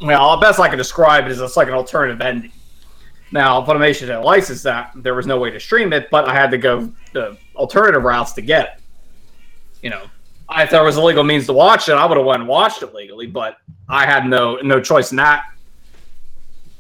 well, 0.01 0.39
best 0.41 0.59
I 0.59 0.69
can 0.69 0.79
describe 0.79 1.27
it 1.27 1.33
is 1.33 1.41
it's 1.41 1.57
like 1.57 1.69
an 1.69 1.75
alternative 1.75 2.21
ending. 2.21 2.53
Now, 3.33 3.65
Funimation 3.65 4.09
had 4.09 4.19
licensed 4.19 4.65
that. 4.65 4.93
There 4.97 5.15
was 5.15 5.27
no 5.27 5.39
way 5.39 5.51
to 5.51 5.61
stream 5.61 5.93
it, 5.93 6.11
but 6.11 6.29
I 6.29 6.35
had 6.35 6.51
to 6.51 6.59
go 6.59 6.93
the 7.13 7.37
alternative 7.57 8.03
routes 8.03 8.33
to 8.33 8.43
get 8.43 8.65
it. 8.65 8.83
You 9.83 9.91
know, 9.91 10.03
if 10.57 10.71
there 10.71 10.85
was 10.85 10.97
a 10.97 11.03
legal 11.03 11.25
means 11.25 11.47
to 11.47 11.53
watch 11.53 11.89
it, 11.89 11.93
I 11.93 12.07
would 12.07 12.17
have 12.17 12.27
went 12.27 12.41
and 12.41 12.49
watched 12.49 12.83
it 12.83 12.95
legally, 12.95 13.27
but 13.27 13.59
I 13.89 14.07
had 14.07 14.27
no 14.27 14.57
no 14.57 14.81
choice 14.81 15.11
in 15.11 15.17
that 15.19 15.45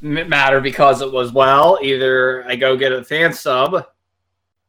matter 0.04 0.60
because 0.60 1.00
it 1.00 1.10
was 1.10 1.32
well, 1.32 1.78
either 1.82 2.44
I 2.46 2.56
go 2.56 2.76
get 2.76 2.92
a 2.92 3.02
fan 3.02 3.32
sub 3.32 3.86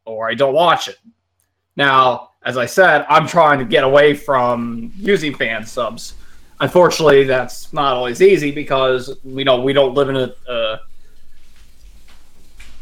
or 0.04 0.28
I 0.28 0.34
don't 0.34 0.54
watch 0.54 0.88
it. 0.88 0.98
Now, 1.76 2.30
as 2.44 2.56
I 2.56 2.66
said, 2.66 3.04
I'm 3.08 3.26
trying 3.26 3.58
to 3.58 3.64
get 3.64 3.84
away 3.84 4.14
from 4.14 4.92
using 4.96 5.34
fan 5.34 5.66
subs. 5.66 6.14
Unfortunately, 6.60 7.24
that's 7.24 7.72
not 7.72 7.94
always 7.94 8.22
easy 8.22 8.50
because 8.50 9.14
we 9.24 9.44
know 9.44 9.60
we 9.60 9.74
don't 9.74 9.94
live 9.94 10.08
in 10.08 10.16
a. 10.16 10.34
Uh, 10.48 10.78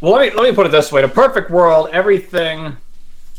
well, 0.00 0.12
let 0.12 0.32
me 0.32 0.38
let 0.38 0.48
me 0.48 0.54
put 0.54 0.66
it 0.66 0.68
this 0.70 0.92
way: 0.92 1.02
in 1.02 1.10
a 1.10 1.12
perfect 1.12 1.50
world, 1.50 1.88
everything 1.92 2.76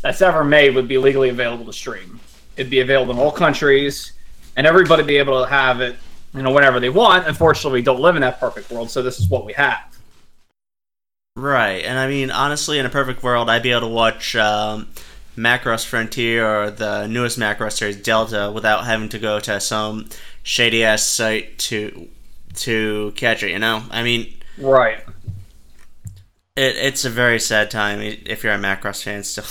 that's 0.02 0.20
ever 0.20 0.44
made 0.44 0.74
would 0.74 0.88
be 0.88 0.98
legally 0.98 1.30
available 1.30 1.64
to 1.64 1.72
stream. 1.72 2.20
It'd 2.56 2.70
be 2.70 2.80
available 2.80 3.14
in 3.14 3.18
all 3.18 3.32
countries, 3.32 4.12
and 4.56 4.66
everybody 4.66 5.04
be 5.04 5.16
able 5.16 5.42
to 5.42 5.48
have 5.48 5.80
it, 5.80 5.96
you 6.34 6.42
know, 6.42 6.50
whenever 6.50 6.80
they 6.80 6.90
want. 6.90 7.26
Unfortunately, 7.26 7.80
we 7.80 7.84
don't 7.84 8.00
live 8.00 8.16
in 8.16 8.22
that 8.22 8.40
perfect 8.40 8.70
world, 8.70 8.90
so 8.90 9.02
this 9.02 9.18
is 9.18 9.28
what 9.28 9.44
we 9.44 9.52
have. 9.54 9.78
Right, 11.36 11.84
and 11.84 11.98
I 11.98 12.08
mean, 12.08 12.30
honestly, 12.30 12.78
in 12.78 12.86
a 12.86 12.90
perfect 12.90 13.22
world, 13.22 13.50
I'd 13.50 13.62
be 13.62 13.70
able 13.70 13.82
to 13.82 13.88
watch 13.88 14.34
um, 14.36 14.88
Macross 15.36 15.84
Frontier 15.84 16.46
or 16.46 16.70
the 16.70 17.06
newest 17.06 17.38
Macross 17.38 17.72
series 17.72 17.96
Delta 17.96 18.50
without 18.52 18.86
having 18.86 19.10
to 19.10 19.18
go 19.18 19.38
to 19.40 19.60
some 19.60 20.08
shady 20.42 20.82
ass 20.82 21.02
site 21.02 21.58
to 21.58 22.08
to 22.54 23.12
catch 23.16 23.42
it. 23.42 23.50
You 23.50 23.58
know, 23.58 23.82
I 23.90 24.02
mean, 24.02 24.34
right. 24.56 25.04
It, 26.56 26.76
it's 26.76 27.04
a 27.04 27.10
very 27.10 27.38
sad 27.38 27.70
time 27.70 28.00
if 28.00 28.42
you're 28.42 28.54
a 28.54 28.58
Macross 28.58 29.02
fan 29.02 29.22
still. 29.22 29.44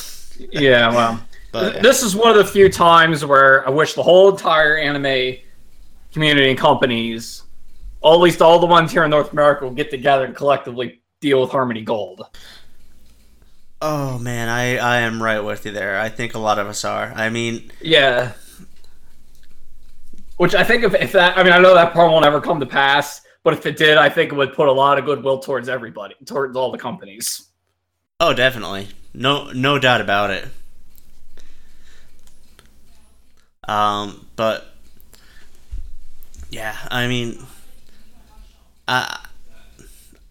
yeah, 0.51 0.89
well, 0.89 1.24
but, 1.51 1.84
this 1.84 2.01
is 2.01 2.15
one 2.15 2.32
of 2.32 2.38
the 2.38 2.46
few 2.46 2.67
times 2.67 3.24
where 3.24 3.65
I 3.67 3.70
wish 3.70 3.94
the 3.94 4.01
whole 4.01 4.32
entire 4.32 4.75
anime 4.75 5.38
community 6.15 6.50
and 6.50 6.57
companies, 6.57 7.43
at 8.03 8.15
least 8.15 8.41
all 8.41 8.57
the 8.57 8.65
ones 8.65 8.89
here 8.89 9.03
in 9.03 9.10
North 9.10 9.34
America, 9.34 9.65
will 9.65 9.74
get 9.74 9.91
together 9.91 10.24
and 10.24 10.34
collectively 10.34 11.01
deal 11.19 11.41
with 11.41 11.51
Harmony 11.51 11.81
Gold. 11.81 12.25
Oh 13.81 14.17
man, 14.17 14.48
I 14.48 14.77
I 14.77 15.01
am 15.01 15.22
right 15.22 15.41
with 15.41 15.65
you 15.65 15.74
there. 15.74 16.00
I 16.00 16.07
think 16.07 16.34
a 16.34 16.39
lot 16.39 16.57
of 16.57 16.67
us 16.67 16.86
are. 16.86 17.12
I 17.13 17.29
mean, 17.29 17.69
yeah. 17.81 18.31
Which 20.38 20.55
I 20.55 20.63
think 20.63 20.86
if, 20.86 20.93
if 20.95 21.12
that, 21.12 21.38
I 21.38 21.43
mean, 21.43 21.51
I 21.51 21.60
know 21.60 21.74
that 21.74 21.93
part 21.93 22.10
won't 22.10 22.25
ever 22.25 22.39
come 22.39 22.62
to 22.62 22.65
pass, 22.65 23.22
but 23.43 23.53
if 23.53 23.65
it 23.65 23.75
did, 23.75 23.98
I 23.98 24.07
think 24.07 24.31
it 24.31 24.36
would 24.36 24.53
put 24.53 24.69
a 24.69 24.72
lot 24.72 24.98
of 24.98 25.03
goodwill 25.03 25.39
towards 25.39 25.67
everybody, 25.67 26.15
towards 26.25 26.55
all 26.55 26.72
the 26.72 26.77
companies. 26.77 27.50
Oh, 28.22 28.34
definitely. 28.34 28.88
No, 29.13 29.51
no 29.51 29.79
doubt 29.79 30.00
about 30.00 30.31
it. 30.31 30.48
Um, 33.67 34.27
but 34.36 34.75
yeah, 36.55 36.77
I 36.89 37.07
mean, 37.07 37.38
I 38.88 39.19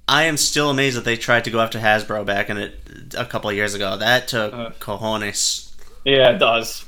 I 0.08 0.24
am 0.24 0.38
still 0.38 0.70
amazed 0.70 0.96
that 0.96 1.04
they 1.04 1.16
tried 1.18 1.44
to 1.44 1.50
go 1.50 1.60
after 1.60 1.78
Hasbro 1.78 2.24
back 2.24 2.48
in 2.48 2.56
it 2.56 3.14
a 3.16 3.26
couple 3.26 3.50
of 3.50 3.56
years 3.56 3.74
ago. 3.74 3.98
That 3.98 4.26
took 4.26 4.54
uh, 4.54 4.70
cojones. 4.80 5.74
Yeah, 6.02 6.30
it 6.30 6.38
does. 6.38 6.86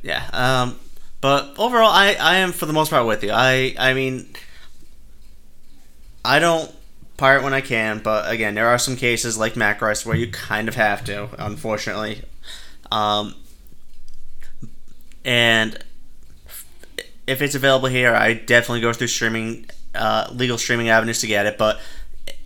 Yeah. 0.00 0.28
Um. 0.32 0.78
But 1.20 1.58
overall, 1.58 1.90
I 1.90 2.14
I 2.14 2.36
am 2.36 2.52
for 2.52 2.66
the 2.66 2.72
most 2.72 2.90
part 2.90 3.06
with 3.06 3.24
you. 3.24 3.32
I 3.32 3.74
I 3.76 3.94
mean, 3.94 4.28
I 6.24 6.38
don't 6.38 6.72
pirate 7.16 7.42
when 7.42 7.54
I 7.54 7.62
can, 7.62 7.98
but 7.98 8.30
again, 8.30 8.54
there 8.54 8.68
are 8.68 8.78
some 8.78 8.94
cases 8.94 9.36
like 9.36 9.54
Macross 9.54 10.06
where 10.06 10.16
you 10.16 10.30
kind 10.30 10.68
of 10.68 10.76
have 10.76 11.02
to, 11.06 11.30
unfortunately. 11.44 12.22
Um. 12.92 13.34
And 15.24 15.78
if 17.26 17.40
it's 17.40 17.54
available 17.54 17.88
here, 17.88 18.14
I 18.14 18.34
definitely 18.34 18.80
go 18.80 18.92
through 18.92 19.06
streaming, 19.08 19.66
uh, 19.94 20.28
legal 20.32 20.58
streaming 20.58 20.88
avenues 20.88 21.20
to 21.20 21.26
get 21.26 21.46
it. 21.46 21.58
But 21.58 21.80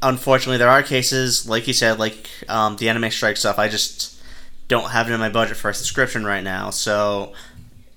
unfortunately, 0.02 0.58
there 0.58 0.68
are 0.68 0.82
cases, 0.82 1.48
like 1.48 1.66
you 1.66 1.74
said, 1.74 1.98
like 1.98 2.28
um, 2.48 2.76
the 2.76 2.88
anime 2.88 3.10
strike 3.10 3.36
stuff. 3.36 3.58
I 3.58 3.68
just 3.68 4.20
don't 4.68 4.90
have 4.90 5.10
it 5.10 5.14
in 5.14 5.20
my 5.20 5.28
budget 5.30 5.56
for 5.56 5.70
a 5.70 5.74
subscription 5.74 6.24
right 6.24 6.44
now, 6.44 6.70
so 6.70 7.32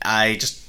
I 0.02 0.36
just 0.36 0.66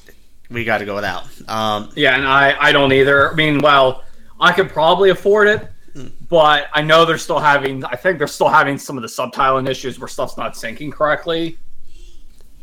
we 0.51 0.65
got 0.65 0.79
to 0.79 0.85
go 0.85 0.95
without. 0.95 1.27
Um, 1.49 1.91
yeah, 1.95 2.17
and 2.17 2.27
I 2.27 2.57
I 2.59 2.73
don't 2.73 2.93
either. 2.93 3.33
I 3.33 3.35
mean, 3.35 3.61
well, 3.61 4.05
I 4.41 4.53
could 4.53 4.69
probably 4.69 5.11
afford 5.11 5.49
it, 5.49 5.71
hmm. 5.95 6.09
but 6.29 6.67
I 6.75 6.83
know 6.83 7.05
they're 7.05 7.19
still 7.19 7.39
having. 7.39 7.85
I 7.85 7.97
think 7.97 8.19
they're 8.19 8.27
still 8.27 8.49
having 8.49 8.77
some 8.79 8.97
of 8.97 9.03
the 9.03 9.09
subtitling 9.09 9.69
issues 9.69 9.99
where 9.99 10.09
stuff's 10.09 10.37
not 10.37 10.55
syncing 10.55 10.93
correctly. 10.93 11.59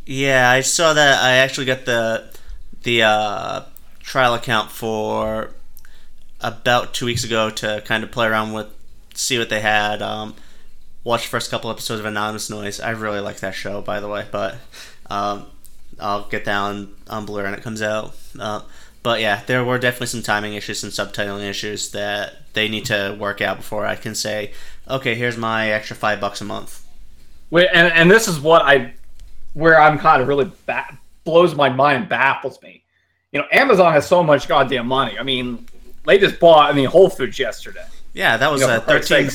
Yeah, 0.09 0.49
I 0.49 0.61
saw 0.61 0.93
that. 0.93 1.23
I 1.23 1.33
actually 1.33 1.67
got 1.67 1.85
the 1.85 2.35
the 2.81 3.03
uh, 3.03 3.61
trial 3.99 4.33
account 4.33 4.71
for 4.71 5.51
about 6.41 6.95
two 6.95 7.05
weeks 7.05 7.23
ago 7.23 7.51
to 7.51 7.83
kind 7.85 8.03
of 8.03 8.09
play 8.09 8.25
around 8.25 8.53
with, 8.53 8.69
see 9.13 9.37
what 9.37 9.51
they 9.51 9.59
had. 9.59 10.01
Um, 10.01 10.33
watch 11.03 11.21
the 11.21 11.29
first 11.29 11.51
couple 11.51 11.69
episodes 11.69 11.99
of 11.99 12.07
Anonymous 12.07 12.49
Noise. 12.49 12.79
I 12.79 12.89
really 12.89 13.19
like 13.19 13.39
that 13.41 13.53
show, 13.53 13.81
by 13.81 13.99
the 13.99 14.07
way, 14.07 14.25
but 14.31 14.55
um, 15.11 15.45
I'll 15.99 16.27
get 16.27 16.43
down 16.43 16.95
on 17.07 17.27
Blur 17.27 17.43
when 17.43 17.53
it 17.53 17.61
comes 17.61 17.83
out. 17.83 18.15
Uh, 18.39 18.61
but 19.03 19.21
yeah, 19.21 19.43
there 19.45 19.63
were 19.63 19.77
definitely 19.77 20.07
some 20.07 20.23
timing 20.23 20.55
issues 20.55 20.83
and 20.83 20.91
subtitling 20.91 21.47
issues 21.47 21.91
that 21.91 22.51
they 22.53 22.67
need 22.67 22.85
to 22.85 23.15
work 23.19 23.41
out 23.41 23.57
before 23.57 23.85
I 23.85 23.95
can 23.95 24.15
say, 24.15 24.53
okay, 24.89 25.13
here's 25.13 25.37
my 25.37 25.69
extra 25.69 25.95
five 25.95 26.19
bucks 26.19 26.41
a 26.41 26.45
month. 26.45 26.83
Wait, 27.51 27.67
and, 27.71 27.93
and 27.93 28.09
this 28.09 28.27
is 28.27 28.39
what 28.39 28.63
I, 28.63 28.93
where 29.53 29.81
I'm 29.81 29.97
kind 29.97 30.21
of 30.21 30.27
really 30.27 30.51
bad 30.65 30.97
blows 31.23 31.55
my 31.55 31.69
mind 31.69 32.09
baffles 32.09 32.61
me. 32.61 32.83
You 33.31 33.39
know, 33.39 33.47
Amazon 33.51 33.93
has 33.93 34.07
so 34.07 34.23
much 34.23 34.47
goddamn 34.47 34.87
money. 34.87 35.19
I 35.19 35.23
mean, 35.23 35.67
they 36.05 36.17
just 36.17 36.39
bought 36.39 36.69
I 36.69 36.73
mean 36.73 36.85
Whole 36.85 37.09
Foods 37.09 37.37
yesterday. 37.37 37.85
Yeah, 38.13 38.37
that 38.37 38.51
was 38.51 38.61
you 38.61 38.67
know, 38.67 38.73
uh, 38.73 38.79
thirteen. 38.79 39.29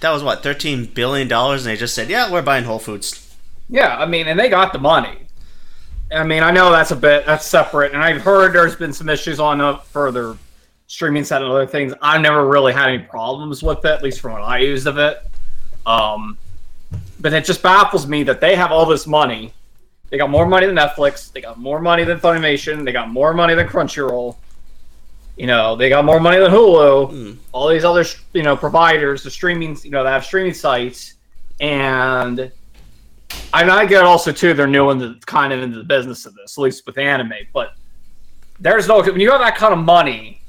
That 0.00 0.10
was 0.10 0.22
what 0.22 0.42
thirteen 0.42 0.86
billion 0.86 1.28
dollars, 1.28 1.64
and 1.64 1.72
they 1.74 1.78
just 1.78 1.94
said, 1.94 2.10
"Yeah, 2.10 2.30
we're 2.30 2.42
buying 2.42 2.64
Whole 2.64 2.78
Foods." 2.78 3.34
Yeah, 3.68 3.96
I 3.96 4.06
mean, 4.06 4.26
and 4.26 4.38
they 4.38 4.48
got 4.48 4.72
the 4.72 4.78
money. 4.78 5.26
I 6.12 6.24
mean, 6.24 6.42
I 6.42 6.50
know 6.50 6.72
that's 6.72 6.90
a 6.90 6.96
bit 6.96 7.24
that's 7.24 7.46
separate, 7.46 7.92
and 7.92 8.02
I've 8.02 8.20
heard 8.20 8.52
there's 8.52 8.76
been 8.76 8.92
some 8.92 9.08
issues 9.08 9.38
on 9.38 9.60
a 9.60 9.78
further 9.78 10.36
streaming 10.88 11.22
set 11.22 11.40
and 11.40 11.50
other 11.50 11.66
things. 11.66 11.94
I've 12.02 12.20
never 12.20 12.46
really 12.46 12.72
had 12.72 12.88
any 12.88 12.98
problems 12.98 13.62
with 13.62 13.78
it, 13.84 13.90
at 13.90 14.02
least 14.02 14.20
from 14.20 14.32
what 14.32 14.42
I 14.42 14.58
used 14.58 14.88
of 14.88 14.98
it. 14.98 15.22
Um, 15.86 16.36
but 17.20 17.32
it 17.32 17.44
just 17.44 17.62
baffles 17.62 18.06
me 18.06 18.22
that 18.24 18.40
they 18.40 18.56
have 18.56 18.72
all 18.72 18.86
this 18.86 19.06
money 19.06 19.52
they 20.10 20.18
got 20.18 20.28
more 20.28 20.46
money 20.46 20.66
than 20.66 20.74
Netflix. 20.74 21.32
They 21.32 21.40
got 21.40 21.58
more 21.58 21.80
money 21.80 22.04
than 22.04 22.18
Funimation. 22.18 22.84
They 22.84 22.92
got 22.92 23.08
more 23.08 23.32
money 23.32 23.54
than 23.54 23.68
Crunchyroll. 23.68 24.36
You 25.36 25.46
know, 25.46 25.76
they 25.76 25.88
got 25.88 26.04
more 26.04 26.20
money 26.20 26.38
than 26.38 26.50
Hulu. 26.50 27.12
Mm. 27.12 27.36
All 27.52 27.68
these 27.68 27.84
other, 27.84 28.04
you 28.34 28.42
know, 28.42 28.56
providers, 28.56 29.22
the 29.22 29.30
streaming, 29.30 29.78
you 29.84 29.90
know, 29.90 30.02
that 30.04 30.10
have 30.10 30.24
streaming 30.24 30.52
sites, 30.52 31.14
and 31.60 32.52
I 33.52 33.62
mean, 33.62 33.70
I 33.70 33.86
get 33.86 34.04
also 34.04 34.32
too. 34.32 34.52
They're 34.52 34.66
new 34.66 34.90
into 34.90 35.18
kind 35.26 35.52
of 35.52 35.62
into 35.62 35.78
the 35.78 35.84
business 35.84 36.26
of 36.26 36.34
this, 36.34 36.58
at 36.58 36.60
least 36.60 36.84
with 36.84 36.98
anime. 36.98 37.32
But 37.54 37.74
there's 38.58 38.88
no 38.88 39.02
when 39.02 39.20
you 39.20 39.30
have 39.30 39.40
that 39.40 39.56
kind 39.56 39.72
of 39.72 39.78
money. 39.78 40.42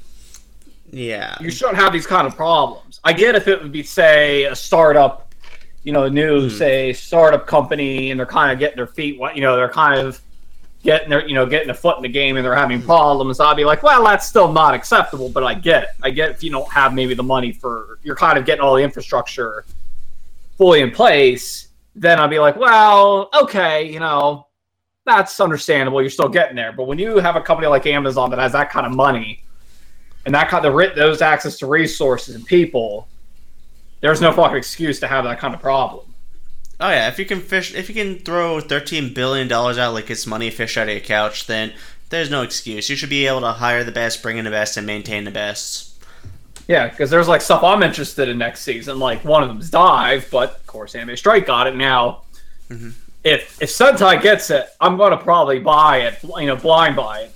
Yeah, 0.90 1.38
you 1.40 1.50
shouldn't 1.50 1.78
have 1.78 1.92
these 1.92 2.06
kind 2.06 2.26
of 2.26 2.36
problems. 2.36 3.00
I 3.04 3.14
get 3.14 3.34
if 3.34 3.48
it 3.48 3.62
would 3.62 3.72
be, 3.72 3.82
say, 3.82 4.44
a 4.44 4.54
startup 4.54 5.31
you 5.84 5.92
know, 5.92 6.08
new 6.08 6.42
mm-hmm. 6.46 6.56
say 6.56 6.92
startup 6.92 7.46
company 7.46 8.10
and 8.10 8.18
they're 8.18 8.26
kind 8.26 8.52
of 8.52 8.58
getting 8.58 8.76
their 8.76 8.86
feet, 8.86 9.18
you 9.34 9.40
know, 9.40 9.56
they're 9.56 9.68
kind 9.68 9.98
of 9.98 10.20
getting 10.82 11.08
their, 11.08 11.26
you 11.26 11.34
know, 11.34 11.46
getting 11.46 11.70
a 11.70 11.74
foot 11.74 11.96
in 11.96 12.02
the 12.02 12.08
game 12.08 12.36
and 12.36 12.44
they're 12.44 12.54
having 12.54 12.80
hmm. 12.80 12.86
problems, 12.86 13.38
I'd 13.40 13.56
be 13.56 13.64
like, 13.64 13.82
well, 13.82 14.04
that's 14.04 14.26
still 14.26 14.52
not 14.52 14.74
acceptable, 14.74 15.28
but 15.28 15.44
I 15.44 15.54
get 15.54 15.84
it. 15.84 15.88
I 16.02 16.10
get 16.10 16.30
if 16.30 16.42
you 16.42 16.50
don't 16.50 16.70
have 16.72 16.92
maybe 16.92 17.14
the 17.14 17.22
money 17.22 17.52
for, 17.52 17.98
you're 18.02 18.16
kind 18.16 18.36
of 18.36 18.44
getting 18.44 18.62
all 18.62 18.74
the 18.74 18.82
infrastructure 18.82 19.64
fully 20.58 20.80
in 20.80 20.90
place, 20.90 21.68
then 21.94 22.18
I'd 22.18 22.30
be 22.30 22.38
like, 22.38 22.56
well, 22.56 23.28
okay, 23.34 23.90
you 23.90 24.00
know, 24.00 24.46
that's 25.04 25.38
understandable. 25.40 26.00
You're 26.00 26.10
still 26.10 26.28
getting 26.28 26.56
there. 26.56 26.72
But 26.72 26.84
when 26.84 26.98
you 26.98 27.18
have 27.18 27.36
a 27.36 27.40
company 27.40 27.68
like 27.68 27.86
Amazon 27.86 28.30
that 28.30 28.38
has 28.38 28.52
that 28.52 28.70
kind 28.70 28.86
of 28.86 28.92
money 28.92 29.44
and 30.24 30.34
that 30.34 30.48
kind 30.48 30.64
of 30.64 30.94
those 30.94 31.22
access 31.22 31.58
to 31.58 31.66
resources 31.66 32.34
and 32.34 32.44
people, 32.46 33.08
there's 34.02 34.20
no 34.20 34.32
fucking 34.32 34.58
excuse 34.58 35.00
to 35.00 35.08
have 35.08 35.24
that 35.24 35.38
kind 35.38 35.54
of 35.54 35.60
problem. 35.60 36.04
Oh 36.78 36.90
yeah, 36.90 37.08
if 37.08 37.18
you 37.18 37.24
can 37.24 37.40
fish, 37.40 37.72
if 37.74 37.88
you 37.88 37.94
can 37.94 38.18
throw 38.18 38.60
thirteen 38.60 39.14
billion 39.14 39.48
dollars 39.48 39.78
out 39.78 39.94
like 39.94 40.10
it's 40.10 40.26
money 40.26 40.50
fish 40.50 40.76
out 40.76 40.88
of 40.88 40.92
your 40.92 41.00
couch, 41.00 41.46
then 41.46 41.72
there's 42.10 42.30
no 42.30 42.42
excuse. 42.42 42.90
You 42.90 42.96
should 42.96 43.08
be 43.08 43.26
able 43.26 43.40
to 43.40 43.52
hire 43.52 43.84
the 43.84 43.92
best, 43.92 44.22
bring 44.22 44.36
in 44.36 44.44
the 44.44 44.50
best, 44.50 44.76
and 44.76 44.86
maintain 44.86 45.24
the 45.24 45.30
best. 45.30 45.92
Yeah, 46.66 46.88
because 46.88 47.08
there's 47.08 47.28
like 47.28 47.40
stuff 47.40 47.62
I'm 47.62 47.82
interested 47.82 48.28
in 48.28 48.38
next 48.38 48.62
season. 48.62 48.98
Like 48.98 49.24
one 49.24 49.42
of 49.42 49.48
them's 49.48 49.70
Dive, 49.70 50.28
but 50.30 50.56
of 50.56 50.66
course 50.66 50.94
Anime 50.94 51.16
Strike 51.16 51.46
got 51.46 51.68
it 51.68 51.76
now. 51.76 52.22
Mm-hmm. 52.68 52.90
If 53.22 53.62
if 53.62 53.70
Sentai 53.70 54.20
gets 54.20 54.50
it, 54.50 54.66
I'm 54.80 54.96
gonna 54.96 55.16
probably 55.16 55.60
buy 55.60 55.98
it. 55.98 56.18
You 56.22 56.46
know, 56.46 56.56
blind 56.56 56.96
buy 56.96 57.20
it 57.20 57.34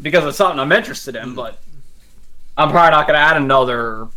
because 0.00 0.26
it's 0.26 0.36
something 0.36 0.60
I'm 0.60 0.72
interested 0.72 1.16
in. 1.16 1.28
Mm-hmm. 1.28 1.34
But 1.34 1.58
I'm 2.58 2.70
probably 2.70 2.90
not 2.90 3.06
gonna 3.06 3.18
add 3.18 3.38
another 3.38 4.08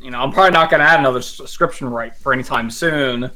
you 0.00 0.10
know, 0.10 0.20
I'm 0.20 0.30
probably 0.32 0.52
not 0.52 0.70
going 0.70 0.80
to 0.80 0.86
add 0.86 1.00
another 1.00 1.22
subscription 1.22 1.88
right 1.88 2.14
for 2.16 2.32
any 2.32 2.42
time 2.42 2.70
soon. 2.70 3.30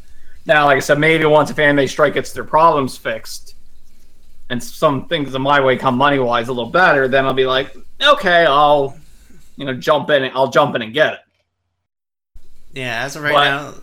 Now, 0.47 0.67
like 0.67 0.77
I 0.77 0.81
said, 0.81 0.99
maybe 0.99 1.25
once 1.25 1.51
if 1.51 1.59
Anime 1.59 1.87
Strike 1.87 2.15
gets 2.15 2.33
their 2.33 2.45
problems 2.45 2.97
fixed, 2.97 3.55
and 4.51 4.63
some 4.63 5.07
things 5.07 5.35
in 5.35 5.43
my 5.43 5.61
way 5.61 5.77
come 5.77 5.97
money 5.97 6.19
wise 6.19 6.49
a 6.49 6.53
little 6.53 6.71
better, 6.71 7.09
then 7.09 7.25
I'll 7.25 7.33
be 7.33 7.47
like, 7.47 7.75
okay, 8.03 8.45
I'll 8.45 8.97
you 9.57 9.65
know 9.65 9.75
jump 9.75 10.11
in. 10.11 10.25
I'll 10.35 10.51
jump 10.51 10.75
in 10.75 10.83
and 10.83 10.93
get 10.93 11.15
it. 11.15 11.19
Yeah, 12.73 13.05
as 13.05 13.17
of 13.17 13.23
right 13.23 13.33
But- 13.33 13.45
now, 13.45 13.75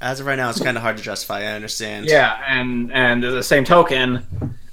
as 0.00 0.20
of 0.20 0.26
right 0.26 0.36
now, 0.36 0.50
it's 0.50 0.60
kind 0.60 0.76
of 0.76 0.82
hard 0.82 0.96
to 0.98 1.02
justify. 1.02 1.40
I 1.42 1.52
understand. 1.52 2.06
Yeah, 2.06 2.42
and 2.46 2.92
and 2.92 3.22
the 3.22 3.42
same 3.42 3.64
token, 3.64 4.26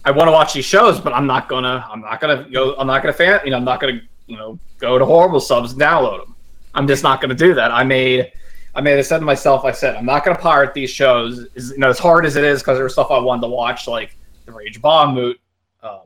I 0.04 0.12
want 0.12 0.28
to 0.28 0.32
watch 0.32 0.54
these 0.54 0.66
shows, 0.66 1.00
but 1.00 1.14
I'm 1.14 1.28
not 1.28 1.48
gonna. 1.48 1.86
I'm 1.90 2.02
not 2.02 2.20
gonna 2.20 2.48
go. 2.52 2.76
I'm 2.76 2.88
not 2.88 3.02
gonna 3.02 3.14
fan. 3.14 3.40
You 3.46 3.52
know, 3.52 3.58
I'm 3.58 3.66
not 3.66 3.80
gonna. 3.80 4.02
You 4.28 4.38
know, 4.38 4.60
go 4.80 4.98
to 4.98 5.06
horrible 5.06 5.40
subs 5.40 5.74
and 5.74 5.82
download 5.82 6.26
them. 6.26 6.33
I'm 6.74 6.88
just 6.88 7.04
not 7.04 7.22
gonna 7.22 7.36
do 7.36 7.54
that. 7.56 7.72
I 7.72 7.84
made. 7.84 8.32
I 8.76 8.82
made. 8.82 8.98
I 8.98 9.02
said 9.02 9.20
to 9.20 9.26
myself. 9.26 9.66
I 9.66 9.72
said 9.72 9.96
I'm 9.96 10.06
not 10.06 10.26
gonna 10.26 10.38
pirate 10.38 10.74
these 10.74 10.90
shows. 10.90 11.40
Is 11.56 11.72
you 11.72 11.78
know 11.78 11.90
as 11.90 12.00
hard 12.00 12.26
as 12.26 12.36
it 12.36 12.44
is 12.44 12.62
because 12.62 12.78
there's 12.78 12.94
stuff 12.94 13.12
I 13.12 13.20
wanted 13.20 13.42
to 13.42 13.48
watch 13.50 13.88
like 13.88 14.18
the 14.46 14.52
Rage 14.52 14.82
Bahamut 14.82 15.36
um, 15.84 16.02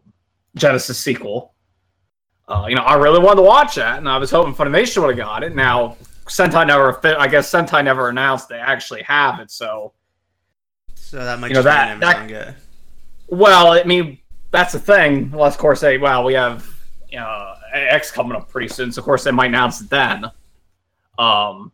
Genesis 0.55 0.97
sequel. 0.97 1.53
Uh, 2.47 2.65
you 2.69 2.75
know, 2.75 2.83
I 2.83 2.95
really 2.95 3.19
wanted 3.19 3.37
to 3.37 3.41
watch 3.47 3.75
that, 3.75 3.97
and 3.97 4.07
I 4.07 4.17
was 4.17 4.31
hoping 4.31 4.53
Funimation 4.53 5.01
would 5.05 5.17
have 5.17 5.25
got 5.25 5.43
it. 5.43 5.53
Now, 5.55 5.97
Sentai 6.27 6.65
never. 6.67 6.99
I 7.19 7.27
guess 7.27 7.51
Sentai 7.51 7.83
never 7.83 8.09
announced 8.09 8.47
they 8.49 8.57
actually 8.59 9.03
have 9.03 9.39
it, 9.39 9.51
so. 9.51 9.93
So 10.95 11.17
that 11.23 11.39
might 11.39 11.49
You 11.49 11.55
know, 11.55 11.61
that- 11.61 11.99
be 11.99 12.05
an 12.05 12.11
Amazon 12.11 12.27
that-. 12.27 12.55
Well, 13.29 13.73
I 13.73 13.83
mean, 13.83 14.17
that's 14.51 14.73
the 14.73 14.79
thing. 14.79 15.31
Well, 15.31 15.45
of 15.45 15.57
course, 15.57 15.81
they 15.81 15.97
well, 15.97 16.23
we 16.23 16.33
have 16.33 16.65
uh, 17.17 17.55
X 17.73 18.11
coming 18.11 18.35
up 18.37 18.49
pretty 18.49 18.67
soon, 18.69 18.91
so 18.91 18.99
of 18.99 19.05
course 19.05 19.23
they 19.23 19.31
might 19.31 19.47
announce 19.47 19.81
it 19.81 19.89
then. 19.89 20.25
Um, 21.17 21.71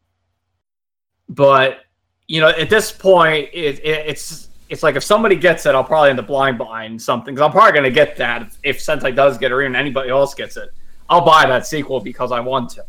but 1.30 1.82
you 2.28 2.42
know, 2.42 2.50
at 2.50 2.70
this 2.70 2.92
point, 2.92 3.50
it, 3.54 3.80
it, 3.80 4.08
it's 4.08 4.50
it's 4.70 4.84
like 4.84 4.96
if 4.96 5.04
somebody 5.04 5.36
gets 5.36 5.66
it, 5.66 5.76
I'll 5.76 5.84
probably 5.84 6.10
end 6.10 6.20
up 6.20 6.28
blind 6.28 6.58
buying 6.58 6.98
something. 6.98 7.36
Because 7.36 7.46
I'm 7.46 7.52
probably 7.52 7.74
going 7.74 7.84
to 7.84 7.92
get 7.92 8.18
that 8.18 8.42
if, 8.42 8.58
if 8.64 8.80
Sentai 8.80 9.16
does 9.16 9.38
get 9.38 9.52
it, 9.52 9.54
or 9.54 9.62
even 9.62 9.76
anybody 9.76 10.10
else 10.10 10.34
gets 10.34 10.58
it. 10.58 10.70
I'll 11.10 11.26
buy 11.26 11.46
that 11.46 11.68
sequel 11.68 12.00
because 12.00 12.32
I 12.32 12.40
want 12.40 12.72
to. 12.72 12.86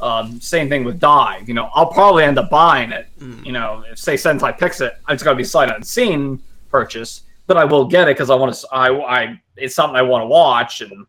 Um, 0.00 0.40
same 0.40 0.68
thing 0.68 0.82
with 0.82 0.98
Dive. 0.98 1.46
You 1.46 1.54
know, 1.54 1.70
I'll 1.74 1.86
probably 1.86 2.24
end 2.24 2.38
up 2.38 2.50
buying 2.50 2.90
it. 2.90 3.06
Mm. 3.20 3.46
You 3.46 3.52
know, 3.52 3.84
if 3.88 3.98
say 3.98 4.14
Sentai 4.14 4.58
picks 4.58 4.80
it, 4.80 4.94
it's 5.08 5.22
going 5.22 5.36
to 5.36 5.38
be 5.38 5.44
sight 5.44 5.70
unseen 5.70 6.42
purchase, 6.70 7.22
but 7.46 7.56
I 7.56 7.64
will 7.64 7.84
get 7.84 8.08
it 8.08 8.16
because 8.16 8.30
I 8.30 8.34
want 8.34 8.52
to. 8.52 8.66
I, 8.72 8.90
I 8.90 9.40
it's 9.56 9.76
something 9.76 9.96
I 9.96 10.02
want 10.02 10.22
to 10.22 10.26
watch, 10.26 10.80
and 10.80 11.06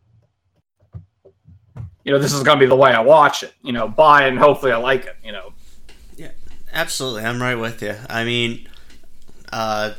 you 2.04 2.12
know, 2.12 2.18
this 2.18 2.32
is 2.32 2.42
going 2.42 2.58
to 2.58 2.64
be 2.64 2.68
the 2.68 2.76
way 2.76 2.92
I 2.92 3.00
watch 3.00 3.42
it. 3.42 3.54
You 3.62 3.72
know, 3.72 3.88
buy 3.88 4.26
and 4.26 4.38
hopefully 4.38 4.72
I 4.72 4.76
like 4.76 5.06
it. 5.06 5.16
You 5.24 5.32
know, 5.32 5.52
Yeah, 6.16 6.30
Absolutely, 6.72 7.24
I'm 7.24 7.40
right 7.40 7.54
with 7.54 7.82
you. 7.82 7.96
I 8.08 8.24
mean, 8.24 8.68
uh, 9.52 9.94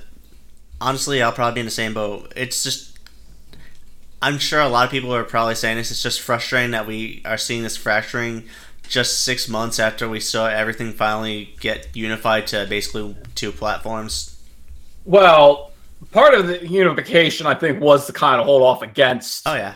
honestly, 0.80 1.22
I'll 1.22 1.32
probably 1.32 1.56
be 1.56 1.60
in 1.62 1.66
the 1.66 1.72
same 1.72 1.94
boat. 1.94 2.32
It's 2.36 2.64
just, 2.64 2.98
I'm 4.22 4.38
sure 4.38 4.62
a 4.62 4.70
lot 4.70 4.86
of 4.86 4.92
people 4.92 5.14
are 5.14 5.24
probably 5.24 5.56
saying 5.56 5.78
this. 5.78 5.92
It's 5.92 6.04
just 6.04 6.22
frustrating 6.22 6.72
that 6.72 6.88
we 6.88 7.22
are 7.26 7.38
seeing 7.38 7.64
this 7.64 7.76
fracturing 7.76 8.44
just 8.88 9.24
six 9.24 9.50
months 9.50 9.80
after 9.80 10.08
we 10.08 10.20
saw 10.20 10.48
everything 10.48 10.94
finally 10.94 11.56
get 11.60 11.88
unified 11.96 12.46
to 12.48 12.68
basically 12.70 13.16
two 13.34 13.52
platforms. 13.52 14.40
well, 15.06 15.72
part 16.12 16.36
of 16.36 16.46
the 16.48 16.68
unification 16.68 17.48
I 17.48 17.56
think 17.56 17.82
was 17.82 18.06
to 18.08 18.14
kind 18.14 18.40
of 18.40 18.46
hold 18.46 18.62
off 18.62 18.84
against 18.84 19.48
Oh 19.48 19.56
yeah, 19.56 19.74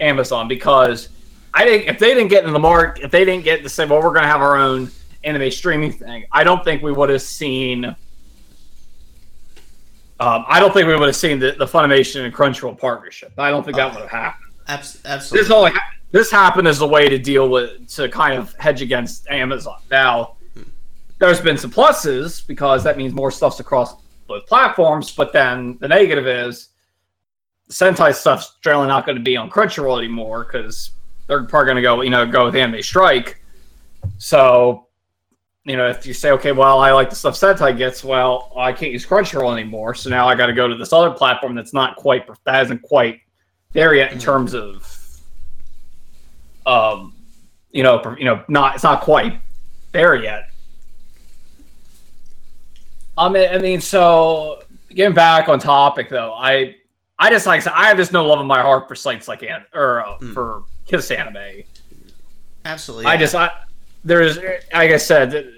Amazon 0.00 0.48
because 0.48 1.08
I 1.54 1.64
think 1.64 1.86
if 1.88 1.98
they 1.98 2.14
didn't 2.14 2.28
get 2.28 2.44
in 2.44 2.52
the 2.52 2.58
mark, 2.58 3.00
if 3.00 3.10
they 3.10 3.24
didn't 3.24 3.44
get 3.44 3.62
to 3.62 3.68
say, 3.68 3.84
well, 3.86 3.98
we're 4.02 4.12
going 4.12 4.22
to 4.22 4.28
have 4.28 4.40
our 4.42 4.56
own 4.56 4.90
anime 5.24 5.50
streaming 5.50 5.92
thing, 5.92 6.24
I 6.30 6.44
don't 6.44 6.62
think 6.64 6.82
we 6.82 6.92
would 6.92 7.08
have 7.10 7.22
seen. 7.22 7.84
Um, 10.20 10.44
I 10.48 10.58
don't 10.58 10.72
think 10.74 10.88
we 10.88 10.96
would 10.96 11.06
have 11.06 11.16
seen 11.16 11.38
the, 11.38 11.52
the 11.52 11.64
Funimation 11.66 12.24
and 12.24 12.34
Crunchyroll 12.34 12.76
partnership. 12.78 13.32
I 13.38 13.50
don't 13.50 13.62
think 13.64 13.76
that 13.76 13.92
would 13.92 14.00
have 14.02 14.10
happened. 14.10 14.52
Abs- 14.66 14.94
This 14.94 15.04
absolutely. 15.06 15.54
only 15.54 15.70
ha- 15.72 15.92
this 16.10 16.30
happened 16.30 16.66
as 16.66 16.80
a 16.80 16.86
way 16.86 17.08
to 17.08 17.18
deal 17.18 17.48
with 17.48 17.88
to 17.94 18.08
kind 18.08 18.34
of 18.38 18.54
hedge 18.58 18.82
against 18.82 19.28
Amazon. 19.30 19.78
Now, 19.90 20.36
there's 21.18 21.40
been 21.40 21.56
some 21.56 21.70
pluses 21.70 22.44
because 22.46 22.82
that 22.84 22.96
means 22.96 23.12
more 23.14 23.30
stuff's 23.30 23.60
across 23.60 23.94
both 24.26 24.46
platforms. 24.46 25.12
But 25.12 25.32
then 25.32 25.78
the 25.80 25.88
negative 25.88 26.26
is 26.26 26.68
Sentai 27.70 28.14
stuff's 28.14 28.56
generally 28.62 28.88
not 28.88 29.06
going 29.06 29.16
to 29.18 29.22
be 29.22 29.36
on 29.36 29.50
Crunchyroll 29.50 29.98
anymore 29.98 30.44
because 30.50 30.90
they're 31.28 31.44
probably 31.44 31.66
going 31.66 31.76
to 31.76 31.82
go 31.82 32.00
you 32.00 32.10
know 32.10 32.26
go 32.26 32.46
with 32.46 32.56
Anime 32.56 32.82
Strike. 32.82 33.40
So. 34.18 34.84
You 35.64 35.76
know, 35.76 35.86
if 35.86 36.06
you 36.06 36.14
say, 36.14 36.30
okay, 36.30 36.52
well, 36.52 36.78
I 36.78 36.92
like 36.92 37.10
the 37.10 37.16
stuff 37.16 37.34
Sentai 37.34 37.76
gets, 37.76 38.02
well, 38.02 38.52
I 38.56 38.72
can't 38.72 38.90
use 38.90 39.04
Crunchyroll 39.04 39.52
anymore, 39.52 39.94
so 39.94 40.08
now 40.08 40.26
I 40.26 40.34
got 40.34 40.46
to 40.46 40.54
go 40.54 40.66
to 40.66 40.74
this 40.74 40.94
other 40.94 41.10
platform 41.10 41.54
that's 41.54 41.74
not 41.74 41.94
quite, 41.96 42.26
that 42.44 42.64
isn't 42.64 42.80
quite 42.80 43.20
there 43.74 43.94
yet 43.94 44.10
in 44.10 44.18
terms 44.18 44.54
of 44.54 45.20
um 46.64 47.12
you 47.70 47.82
know 47.82 48.00
you 48.18 48.24
know 48.24 48.42
not 48.48 48.74
it's 48.76 48.84
not 48.84 49.02
quite 49.02 49.40
there 49.92 50.14
yet 50.16 50.48
i 53.16 53.28
mean 53.28 53.48
i 53.50 53.58
mean 53.58 53.80
so 53.80 54.62
getting 54.90 55.14
back 55.14 55.48
on 55.48 55.58
topic 55.58 56.08
though 56.08 56.32
i 56.34 56.74
i 57.18 57.30
just 57.30 57.46
like 57.46 57.66
I 57.66 57.88
have 57.88 57.96
just 57.96 58.12
no 58.12 58.24
love 58.26 58.40
in 58.40 58.46
my 58.46 58.62
heart 58.62 58.88
for 58.88 58.94
sites 58.94 59.28
like 59.28 59.42
an 59.42 59.64
or 59.74 60.00
uh, 60.06 60.18
Mm. 60.18 60.34
for 60.34 60.62
kiss 60.88 61.10
anime 61.10 61.64
Absolutely. 62.64 63.06
I 63.06 63.16
just 63.16 63.34
I 63.34 63.50
there's 64.04 64.36
like 64.36 64.90
I 64.90 64.96
said 64.96 65.52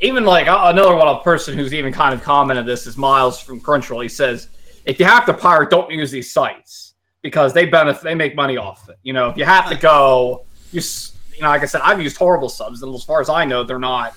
even 0.00 0.24
like 0.24 0.46
another 0.48 0.96
one 0.96 1.08
a 1.08 1.20
person 1.20 1.56
who's 1.56 1.72
even 1.72 1.92
kind 1.92 2.12
of 2.14 2.22
commented 2.22 2.66
this 2.66 2.86
is 2.86 2.98
Miles 2.98 3.40
from 3.40 3.60
Crunchyroll. 3.60 4.02
He 4.02 4.08
says 4.08 4.48
if 4.84 4.98
you 4.98 5.06
have 5.06 5.24
to 5.26 5.34
pirate, 5.34 5.70
don't 5.70 5.90
use 5.90 6.10
these 6.10 6.32
sites 6.32 6.94
because 7.22 7.54
they 7.54 7.66
benefit 7.66 8.02
they 8.02 8.14
make 8.14 8.34
money 8.34 8.56
off 8.56 8.88
it. 8.88 8.98
You 9.02 9.12
know, 9.12 9.30
if 9.30 9.36
you 9.36 9.44
have 9.44 9.70
to 9.70 9.76
go, 9.76 10.44
you 10.72 10.82
you 11.34 11.40
know, 11.40 11.48
like 11.48 11.62
I 11.62 11.66
said, 11.66 11.80
I've 11.82 12.02
used 12.02 12.16
horrible 12.16 12.48
subs, 12.48 12.82
and 12.82 12.94
as 12.94 13.04
far 13.04 13.20
as 13.20 13.28
I 13.28 13.44
know, 13.44 13.64
they're 13.64 13.78
not 13.78 14.14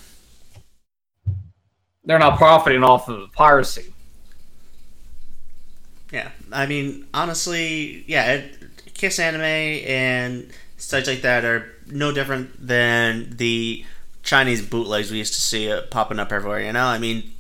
they're 2.04 2.20
not 2.20 2.38
profiting 2.38 2.84
off 2.84 3.08
of 3.08 3.32
piracy. 3.32 3.94
Yeah, 6.12 6.30
I 6.52 6.66
mean, 6.66 7.08
honestly, 7.14 8.04
yeah, 8.08 8.34
it, 8.34 8.65
Kiss 8.96 9.20
Anime 9.20 9.42
and 9.42 10.52
sites 10.78 11.08
like 11.08 11.22
that 11.22 11.46
are 11.46 11.74
no 11.86 12.12
different 12.12 12.68
than 12.68 13.36
the 13.38 13.86
Chinese 14.24 14.66
bootlegs 14.66 15.12
we 15.12 15.18
used 15.20 15.34
to 15.36 15.42
see 15.42 15.72
uh, 15.72 15.84
popping 15.92 16.20
up 16.20 16.32
everywhere. 16.32 16.62
You 16.62 16.74
know, 16.74 16.86
I 16.86 16.98
mean, 16.98 17.32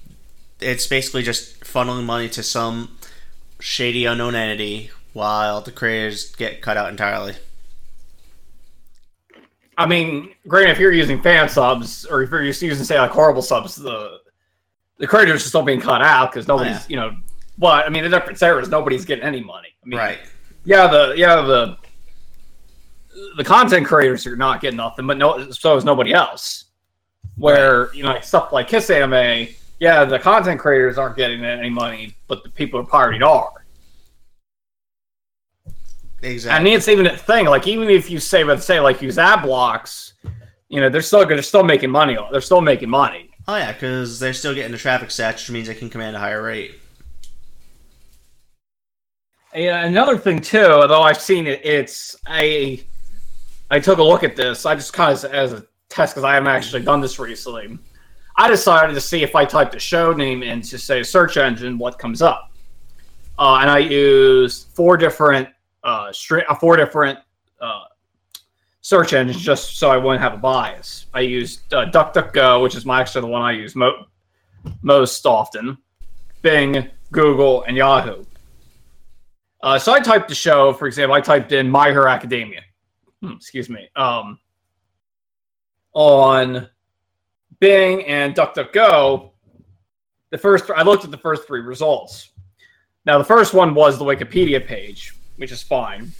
it's 0.59 0.85
basically 0.85 1.23
just 1.23 1.61
funneling 1.61 2.05
money 2.05 2.29
to 2.29 2.43
some 2.43 2.97
shady 3.59 4.05
unknown 4.05 4.35
entity 4.35 4.91
while 5.13 5.61
the 5.61 5.71
creators 5.71 6.35
get 6.35 6.61
cut 6.61 6.77
out 6.77 6.89
entirely. 6.89 7.35
I 9.77 9.85
mean, 9.85 10.33
granted, 10.47 10.71
if 10.71 10.79
you're 10.79 10.91
using 10.91 11.21
fan 11.21 11.49
subs 11.49 12.05
or 12.05 12.21
if 12.21 12.29
you're 12.31 12.43
just 12.43 12.61
using 12.61 12.85
say 12.85 12.99
like 12.99 13.11
horrible 13.11 13.41
subs, 13.41 13.75
the 13.75 14.19
the 14.97 15.07
creators 15.07 15.45
are 15.45 15.49
still 15.49 15.63
being 15.63 15.81
cut 15.81 16.01
out 16.01 16.31
because 16.31 16.47
nobody's 16.47 16.75
yeah. 16.75 16.85
you 16.89 16.95
know. 16.95 17.17
But 17.57 17.85
I 17.85 17.89
mean, 17.89 18.03
the 18.03 18.09
difference 18.09 18.39
there 18.39 18.59
is 18.59 18.69
nobody's 18.69 19.05
getting 19.05 19.23
any 19.23 19.41
money. 19.41 19.69
I 19.83 19.87
mean, 19.87 19.97
Right. 19.97 20.19
Yeah, 20.65 20.87
the 20.87 21.13
yeah 21.15 21.41
the 21.41 21.77
the 23.37 23.43
content 23.43 23.85
creators 23.85 24.25
are 24.27 24.35
not 24.35 24.61
getting 24.61 24.77
nothing, 24.77 25.07
but 25.07 25.17
no, 25.17 25.49
so 25.51 25.75
is 25.77 25.85
nobody 25.85 26.13
else. 26.13 26.65
Where 27.37 27.93
you 27.93 28.03
know 28.03 28.09
like 28.09 28.23
stuff 28.23 28.51
like 28.51 28.67
Kiss 28.67 28.89
Anime, 28.89 29.47
yeah, 29.79 30.05
the 30.05 30.19
content 30.19 30.59
creators 30.59 30.97
aren't 30.97 31.15
getting 31.17 31.43
any 31.43 31.69
money, 31.69 32.15
but 32.27 32.43
the 32.43 32.49
people 32.49 32.81
who 32.81 32.87
pirated 32.87 33.23
are. 33.23 33.51
I 35.67 36.27
Exactly. 36.27 36.63
mean, 36.63 36.77
it's 36.77 36.87
even 36.87 37.05
a 37.05 37.15
thing. 37.15 37.45
Like, 37.45 37.67
even 37.67 37.89
if 37.89 38.09
you 38.09 38.19
say, 38.19 38.43
let's 38.43 38.65
say, 38.65 38.79
like, 38.79 38.99
use 39.01 39.19
ad 39.19 39.43
blocks, 39.43 40.13
you 40.69 40.81
know, 40.81 40.89
they're 40.89 41.01
still 41.01 41.25
they're 41.25 41.41
still 41.43 41.63
making 41.63 41.91
money. 41.91 42.17
They're 42.31 42.41
still 42.41 42.61
making 42.61 42.89
money. 42.89 43.29
oh 43.47 43.55
yeah, 43.57 43.71
because 43.73 44.19
they're 44.19 44.33
still 44.33 44.55
getting 44.55 44.71
the 44.71 44.77
traffic 44.77 45.09
stats, 45.09 45.33
which 45.33 45.51
means 45.51 45.67
they 45.67 45.75
can 45.75 45.89
command 45.89 46.15
a 46.15 46.19
higher 46.19 46.41
rate. 46.41 46.79
Yeah, 49.55 49.85
another 49.85 50.17
thing 50.17 50.41
too, 50.41 50.65
although 50.65 51.01
I've 51.01 51.21
seen 51.21 51.47
it, 51.47 51.61
it's 51.65 52.17
I 52.27 52.83
I 53.71 53.79
took 53.79 53.99
a 53.99 54.03
look 54.03 54.23
at 54.23 54.35
this. 54.35 54.65
I 54.65 54.75
just 54.75 54.91
kind 54.91 55.17
of 55.17 55.23
as 55.33 55.53
a 55.53 55.65
test 55.87 56.13
because 56.13 56.25
I 56.25 56.33
haven't 56.33 56.49
actually 56.49 56.83
done 56.83 56.99
this 56.99 57.17
recently. 57.19 57.79
I 58.35 58.49
decided 58.49 58.93
to 58.95 59.01
see 59.01 59.23
if 59.23 59.33
I 59.33 59.45
typed 59.45 59.73
a 59.73 59.79
show 59.79 60.11
name 60.11 60.43
into 60.43 60.77
say 60.77 60.99
a 60.99 61.05
search 61.05 61.37
engine, 61.37 61.77
what 61.77 61.97
comes 61.97 62.21
up. 62.21 62.51
Uh, 63.39 63.59
and 63.61 63.69
I 63.69 63.77
used 63.77 64.67
four 64.73 64.97
different 64.97 65.47
uh, 65.85 66.11
stra- 66.11 66.43
uh, 66.49 66.55
four 66.55 66.75
different 66.75 67.17
uh, 67.61 67.85
search 68.81 69.13
engines 69.13 69.41
just 69.41 69.77
so 69.77 69.89
I 69.89 69.95
wouldn't 69.95 70.21
have 70.21 70.33
a 70.33 70.37
bias. 70.37 71.05
I 71.13 71.21
used 71.21 71.73
uh, 71.73 71.85
DuckDuckGo, 71.91 72.61
which 72.61 72.75
is 72.75 72.85
my 72.85 72.99
actually 72.99 73.21
the 73.21 73.27
one 73.27 73.41
I 73.41 73.53
use 73.53 73.73
mo- 73.73 74.05
most 74.81 75.25
often, 75.25 75.77
Bing, 76.41 76.89
Google, 77.13 77.63
and 77.63 77.77
Yahoo. 77.77 78.25
Uh, 79.65 79.79
so 79.79 79.91
I 79.91 79.99
typed 79.99 80.29
the 80.29 80.35
show, 80.35 80.73
for 80.73 80.85
example, 80.85 81.15
I 81.15 81.21
typed 81.21 81.51
in 81.51 81.67
My 81.67 81.89
Hero 81.89 82.07
Academia. 82.07 82.61
Hmm, 83.23 83.31
excuse 83.31 83.67
me. 83.67 83.89
Um, 83.95 84.37
on 85.93 86.69
Bing 87.59 88.05
and 88.05 88.35
DuckDuckGo, 88.35 89.31
the 90.29 90.37
first 90.37 90.69
I 90.69 90.83
looked 90.83 91.03
at 91.03 91.09
the 91.09 91.17
first 91.17 91.47
three 91.47 91.61
results. 91.61 92.29
Now 93.07 93.17
the 93.17 93.23
first 93.23 93.55
one 93.55 93.73
was 93.73 93.97
the 93.97 94.05
Wikipedia 94.05 94.63
page, 94.63 95.15
which 95.37 95.51
is 95.51 95.63
fine, 95.63 96.11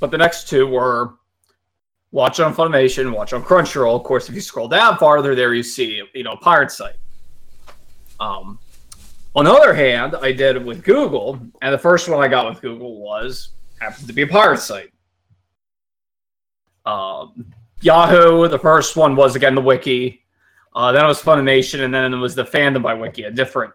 but 0.00 0.10
the 0.10 0.16
next 0.16 0.48
two 0.48 0.66
were 0.66 1.16
watch 2.10 2.40
on 2.40 2.54
Funimation, 2.54 3.14
watch 3.14 3.34
on 3.34 3.42
Crunchyroll. 3.44 3.96
Of 3.96 4.04
course, 4.04 4.30
if 4.30 4.34
you 4.34 4.40
scroll 4.40 4.66
down 4.66 4.96
farther, 4.96 5.34
there 5.34 5.52
you 5.52 5.62
see 5.62 6.02
you 6.14 6.22
know 6.22 6.36
pirate 6.36 6.70
site. 6.70 6.96
Um, 8.18 8.58
on 9.38 9.44
the 9.44 9.52
other 9.52 9.72
hand, 9.72 10.16
I 10.20 10.32
did 10.32 10.56
it 10.56 10.64
with 10.64 10.82
Google, 10.82 11.38
and 11.62 11.72
the 11.72 11.78
first 11.78 12.08
one 12.08 12.20
I 12.20 12.26
got 12.26 12.48
with 12.48 12.60
Google 12.60 13.00
was 13.00 13.50
happened 13.80 14.08
to 14.08 14.12
be 14.12 14.22
a 14.22 14.26
pirate 14.26 14.58
site. 14.58 14.92
Um, 16.84 17.46
Yahoo, 17.80 18.48
the 18.48 18.58
first 18.58 18.96
one 18.96 19.14
was 19.14 19.36
again 19.36 19.54
the 19.54 19.60
wiki. 19.60 20.24
Uh, 20.74 20.90
then 20.90 21.04
it 21.04 21.08
was 21.08 21.22
Funimation, 21.22 21.84
and 21.84 21.94
then 21.94 22.12
it 22.12 22.16
was 22.16 22.34
the 22.34 22.42
fandom 22.42 22.82
by 22.82 22.94
wiki, 22.94 23.22
a 23.22 23.30
different 23.30 23.72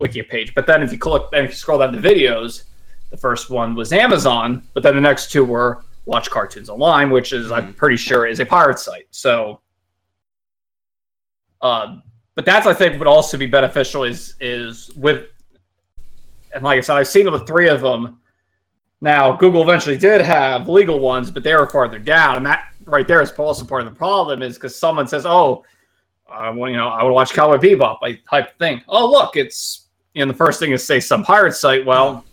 wiki 0.00 0.20
page. 0.22 0.54
But 0.54 0.66
then 0.66 0.82
if 0.82 0.92
you 0.92 0.98
click, 0.98 1.22
then 1.32 1.46
if 1.46 1.52
you 1.52 1.56
scroll 1.56 1.78
down 1.78 1.94
to 1.94 1.98
videos, 1.98 2.64
the 3.10 3.16
first 3.16 3.48
one 3.48 3.74
was 3.74 3.90
Amazon, 3.90 4.68
but 4.74 4.82
then 4.82 4.94
the 4.96 5.00
next 5.00 5.32
two 5.32 5.46
were 5.46 5.82
Watch 6.04 6.28
Cartoons 6.28 6.68
Online, 6.68 7.08
which 7.08 7.32
is 7.32 7.46
mm-hmm. 7.46 7.54
I'm 7.54 7.72
pretty 7.72 7.96
sure 7.96 8.26
is 8.26 8.38
a 8.38 8.44
pirate 8.44 8.78
site. 8.78 9.06
So, 9.12 9.62
uh, 11.62 11.96
but 12.34 12.44
that's 12.44 12.66
I 12.66 12.74
think 12.74 12.98
would 12.98 13.08
also 13.08 13.38
be 13.38 13.46
beneficial 13.46 14.04
is 14.04 14.34
is 14.40 14.90
with, 14.96 15.26
and 16.54 16.64
like 16.64 16.78
I 16.78 16.80
said, 16.80 16.96
I've 16.96 17.08
seen 17.08 17.26
the 17.26 17.40
three 17.40 17.68
of 17.68 17.80
them. 17.80 18.20
Now 19.00 19.36
Google 19.36 19.62
eventually 19.62 19.98
did 19.98 20.20
have 20.20 20.68
legal 20.68 20.98
ones, 20.98 21.30
but 21.30 21.42
they 21.42 21.54
were 21.54 21.68
farther 21.68 21.98
down, 21.98 22.36
and 22.36 22.46
that 22.46 22.68
right 22.86 23.06
there 23.06 23.20
is 23.20 23.30
also 23.32 23.64
part 23.64 23.82
of 23.82 23.88
the 23.92 23.96
problem 23.96 24.42
is 24.42 24.54
because 24.54 24.76
someone 24.76 25.06
says, 25.06 25.26
"Oh, 25.26 25.64
I 26.30 26.50
want 26.50 26.72
you 26.72 26.78
know 26.78 26.88
I 26.88 27.02
would 27.02 27.12
watch 27.12 27.32
Cowboy 27.32 27.58
Bebop," 27.58 27.98
I 28.02 28.20
type 28.28 28.58
thing. 28.58 28.82
Oh, 28.88 29.10
look, 29.10 29.36
it's 29.36 29.88
you 30.14 30.24
know 30.24 30.32
the 30.32 30.36
first 30.36 30.58
thing 30.58 30.72
is 30.72 30.84
say 30.84 31.00
some 31.00 31.22
pirate 31.24 31.54
site. 31.54 31.84
Well, 31.86 32.24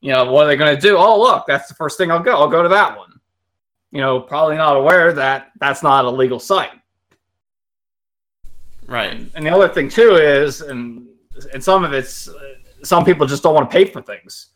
you 0.00 0.12
know 0.12 0.30
what 0.30 0.44
are 0.44 0.48
they 0.48 0.56
going 0.56 0.74
to 0.74 0.80
do? 0.80 0.96
Oh, 0.96 1.20
look, 1.20 1.44
that's 1.46 1.68
the 1.68 1.74
first 1.74 1.98
thing 1.98 2.10
I'll 2.10 2.22
go. 2.22 2.36
I'll 2.36 2.48
go 2.48 2.62
to 2.62 2.68
that 2.70 2.96
one. 2.96 3.20
You 3.92 4.00
know, 4.00 4.20
probably 4.20 4.56
not 4.56 4.76
aware 4.76 5.12
that 5.12 5.52
that's 5.58 5.82
not 5.82 6.04
a 6.04 6.10
legal 6.10 6.40
site. 6.40 6.72
Right. 8.86 9.12
And, 9.12 9.30
and 9.34 9.46
the 9.46 9.50
other 9.50 9.68
thing 9.68 9.88
too 9.88 10.16
is, 10.16 10.60
and 10.60 11.06
and 11.52 11.62
some 11.62 11.84
of 11.84 11.92
it's 11.92 12.28
some 12.82 13.04
people 13.04 13.26
just 13.26 13.42
don't 13.42 13.54
want 13.54 13.70
to 13.70 13.74
pay 13.74 13.84
for 13.84 14.00
things 14.00 14.50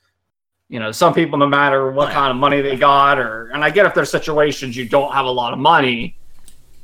you 0.70 0.78
know, 0.78 0.92
some 0.92 1.12
people, 1.12 1.36
no 1.36 1.48
matter 1.48 1.90
what 1.90 2.12
kind 2.12 2.30
of 2.30 2.36
money 2.36 2.60
they 2.60 2.76
got, 2.76 3.18
or 3.18 3.50
and 3.50 3.64
I 3.64 3.70
get 3.70 3.86
if 3.86 3.94
there's 3.94 4.08
situations 4.08 4.76
you 4.76 4.88
don't 4.88 5.12
have 5.12 5.26
a 5.26 5.30
lot 5.30 5.52
of 5.52 5.58
money, 5.58 6.16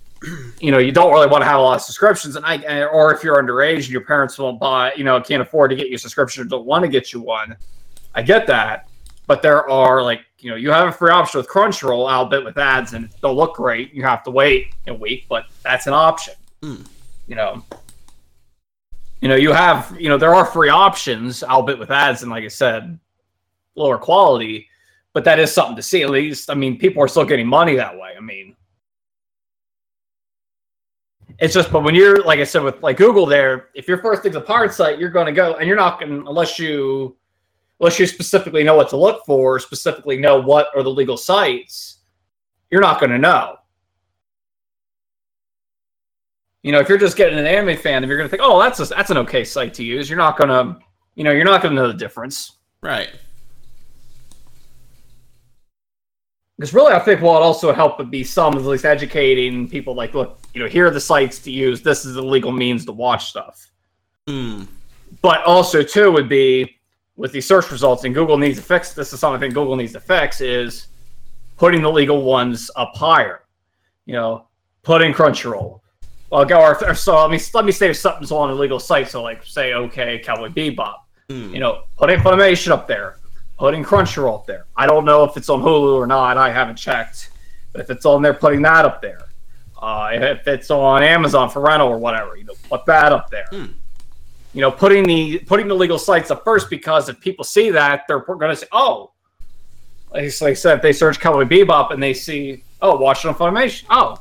you 0.60 0.72
know, 0.72 0.78
you 0.78 0.90
don't 0.90 1.12
really 1.12 1.28
want 1.28 1.42
to 1.42 1.46
have 1.46 1.60
a 1.60 1.62
lot 1.62 1.76
of 1.76 1.82
subscriptions, 1.82 2.34
and 2.34 2.44
I 2.44 2.82
or 2.82 3.14
if 3.14 3.22
you're 3.22 3.40
underage 3.40 3.84
and 3.84 3.90
your 3.90 4.00
parents 4.00 4.36
won't 4.38 4.58
buy, 4.58 4.92
you 4.94 5.04
know, 5.04 5.20
can't 5.20 5.40
afford 5.40 5.70
to 5.70 5.76
get 5.76 5.86
you 5.86 5.94
a 5.94 5.98
subscription 5.98 6.42
or 6.42 6.46
don't 6.46 6.66
want 6.66 6.84
to 6.84 6.88
get 6.88 7.12
you 7.12 7.20
one. 7.20 7.56
I 8.12 8.22
get 8.22 8.48
that, 8.48 8.88
but 9.28 9.40
there 9.40 9.70
are 9.70 10.02
like 10.02 10.22
you 10.40 10.50
know, 10.50 10.56
you 10.56 10.72
have 10.72 10.88
a 10.88 10.92
free 10.92 11.12
option 11.12 11.38
with 11.38 11.48
Crunchyroll, 11.48 12.10
albeit 12.10 12.44
with 12.44 12.58
ads, 12.58 12.92
and 12.92 13.08
don't 13.22 13.36
look 13.36 13.54
great. 13.54 13.94
You 13.94 14.02
have 14.02 14.24
to 14.24 14.32
wait 14.32 14.74
a 14.88 14.94
week, 14.94 15.26
but 15.28 15.44
that's 15.62 15.86
an 15.86 15.92
option. 15.92 16.34
Mm. 16.60 16.84
You 17.26 17.34
know, 17.34 17.64
you 19.20 19.28
know, 19.28 19.34
you 19.34 19.52
have 19.52 19.96
you 19.98 20.08
know 20.08 20.18
there 20.18 20.34
are 20.34 20.44
free 20.44 20.68
options, 20.68 21.42
albeit 21.42 21.78
with 21.78 21.90
ads, 21.90 22.22
and 22.22 22.30
like 22.30 22.44
I 22.44 22.48
said, 22.48 22.98
lower 23.74 23.98
quality, 23.98 24.68
but 25.12 25.24
that 25.24 25.38
is 25.38 25.52
something 25.52 25.76
to 25.76 25.82
see. 25.82 26.02
At 26.02 26.10
least, 26.10 26.50
I 26.50 26.54
mean, 26.54 26.78
people 26.78 27.02
are 27.02 27.08
still 27.08 27.24
getting 27.24 27.46
money 27.46 27.76
that 27.76 27.96
way. 27.96 28.14
I 28.16 28.20
mean, 28.20 28.54
it's 31.38 31.54
just, 31.54 31.70
but 31.70 31.82
when 31.82 31.94
you're 31.94 32.22
like 32.22 32.40
I 32.40 32.44
said 32.44 32.62
with 32.62 32.82
like 32.82 32.96
Google, 32.96 33.26
there, 33.26 33.68
if 33.74 33.88
your 33.88 33.98
first 33.98 34.22
thing's 34.22 34.36
a 34.36 34.40
pirate 34.40 34.72
site, 34.72 34.98
you're 34.98 35.10
going 35.10 35.26
to 35.26 35.32
go, 35.32 35.54
and 35.54 35.66
you're 35.66 35.76
not 35.76 36.00
going 36.00 36.26
unless 36.26 36.58
you 36.58 37.16
unless 37.80 37.98
you 37.98 38.06
specifically 38.06 38.64
know 38.64 38.74
what 38.74 38.88
to 38.90 38.96
look 38.96 39.24
for, 39.26 39.58
specifically 39.58 40.16
know 40.18 40.40
what 40.40 40.68
are 40.74 40.82
the 40.82 40.90
legal 40.90 41.16
sites, 41.16 41.98
you're 42.70 42.80
not 42.80 43.00
going 43.00 43.10
to 43.10 43.18
know. 43.18 43.56
You 46.66 46.72
know, 46.72 46.80
if 46.80 46.88
you're 46.88 46.98
just 46.98 47.16
getting 47.16 47.38
an 47.38 47.46
anime 47.46 47.76
fan, 47.76 48.02
if 48.02 48.08
you're 48.08 48.18
going 48.18 48.28
to 48.28 48.36
think, 48.36 48.42
oh, 48.44 48.60
that's 48.60 48.80
a, 48.80 48.86
that's 48.86 49.10
an 49.10 49.18
okay 49.18 49.44
site 49.44 49.72
to 49.74 49.84
use, 49.84 50.10
you're 50.10 50.18
not 50.18 50.36
going 50.36 50.48
to, 50.50 50.80
you 51.14 51.22
know, 51.22 51.30
you're 51.30 51.44
not 51.44 51.62
going 51.62 51.76
to 51.76 51.80
know 51.80 51.86
the 51.86 51.94
difference. 51.94 52.56
Right. 52.80 53.08
because 56.56 56.74
really 56.74 56.92
I 56.92 56.98
think 56.98 57.20
what 57.20 57.40
also 57.40 57.72
help 57.72 57.98
would 57.98 58.10
be 58.10 58.24
some 58.24 58.56
at 58.56 58.62
least 58.62 58.84
educating 58.84 59.68
people 59.68 59.94
like 59.94 60.14
look 60.14 60.40
you 60.54 60.62
know 60.62 60.68
here 60.68 60.86
are 60.86 60.90
the 60.90 61.00
sites 61.00 61.38
to 61.40 61.50
use 61.50 61.82
this 61.82 62.04
is 62.04 62.14
the 62.14 62.22
legal 62.22 62.52
means 62.52 62.84
to 62.86 62.92
watch 62.92 63.26
stuff 63.26 63.70
mm. 64.26 64.66
but 65.22 65.44
also 65.44 65.82
too 65.82 66.10
would 66.10 66.28
be 66.28 66.78
with 67.16 67.32
these 67.32 67.46
search 67.46 67.70
results 67.70 68.04
and 68.04 68.14
Google 68.14 68.38
needs 68.38 68.58
to 68.58 68.64
fix 68.64 68.92
this 68.92 69.12
is 69.12 69.20
something 69.20 69.50
Google 69.50 69.76
needs 69.76 69.92
to 69.92 70.00
fix 70.00 70.40
is 70.40 70.88
putting 71.56 71.82
the 71.82 71.90
legal 71.90 72.22
ones 72.22 72.70
up 72.76 72.92
higher 72.94 73.42
you 74.06 74.14
know 74.14 74.46
putting 74.82 75.12
Crunchyroll 75.12 75.80
well 76.30 76.44
go 76.44 76.60
or, 76.60 76.94
so 76.94 77.20
let 77.20 77.30
me 77.30 77.40
let 77.54 77.64
me 77.64 77.72
say 77.72 77.90
if 77.90 77.96
something's 77.96 78.32
on 78.32 78.50
a 78.50 78.54
legal 78.54 78.80
site 78.80 79.08
so 79.08 79.22
like 79.22 79.44
say 79.44 79.74
okay 79.74 80.18
Cowboy 80.18 80.48
Bebop 80.48 80.96
mm. 81.28 81.52
you 81.52 81.60
know 81.60 81.82
put 81.96 82.10
Funimation 82.10 82.70
up 82.70 82.86
there 82.86 83.16
putting 83.58 83.84
Crunchyroll 83.84 84.34
up 84.34 84.46
there. 84.46 84.66
I 84.76 84.86
don't 84.86 85.04
know 85.04 85.24
if 85.24 85.36
it's 85.36 85.48
on 85.48 85.60
Hulu 85.60 85.94
or 85.94 86.06
not. 86.06 86.36
I 86.36 86.50
haven't 86.50 86.76
checked. 86.76 87.30
But 87.72 87.82
if 87.82 87.90
it's 87.90 88.06
on 88.06 88.22
there, 88.22 88.34
putting 88.34 88.62
that 88.62 88.84
up 88.84 89.02
there. 89.02 89.20
Uh, 89.80 90.10
if 90.12 90.46
it's 90.46 90.70
on 90.70 91.02
Amazon 91.02 91.50
for 91.50 91.60
rental 91.60 91.88
or 91.88 91.98
whatever, 91.98 92.36
you 92.36 92.44
know, 92.44 92.54
put 92.68 92.86
that 92.86 93.12
up 93.12 93.30
there. 93.30 93.46
Hmm. 93.50 93.66
You 94.54 94.62
know, 94.62 94.70
putting 94.70 95.04
the 95.04 95.38
putting 95.40 95.68
the 95.68 95.74
legal 95.74 95.98
sites 95.98 96.30
up 96.30 96.42
first 96.42 96.70
because 96.70 97.10
if 97.10 97.20
people 97.20 97.44
see 97.44 97.70
that, 97.70 98.04
they're 98.08 98.20
going 98.20 98.40
to 98.40 98.56
say, 98.56 98.66
"Oh," 98.72 99.10
like 100.10 100.24
I 100.24 100.54
said, 100.54 100.76
if 100.76 100.82
they 100.82 100.94
search 100.94 101.20
Cowboy 101.20 101.44
Bebop 101.44 101.92
and 101.92 102.02
they 102.02 102.14
see, 102.14 102.64
"Oh, 102.80 102.96
watch 102.96 103.26
it 103.26 103.28
on 103.28 103.34
Funimation," 103.34 103.84
oh, 103.90 104.18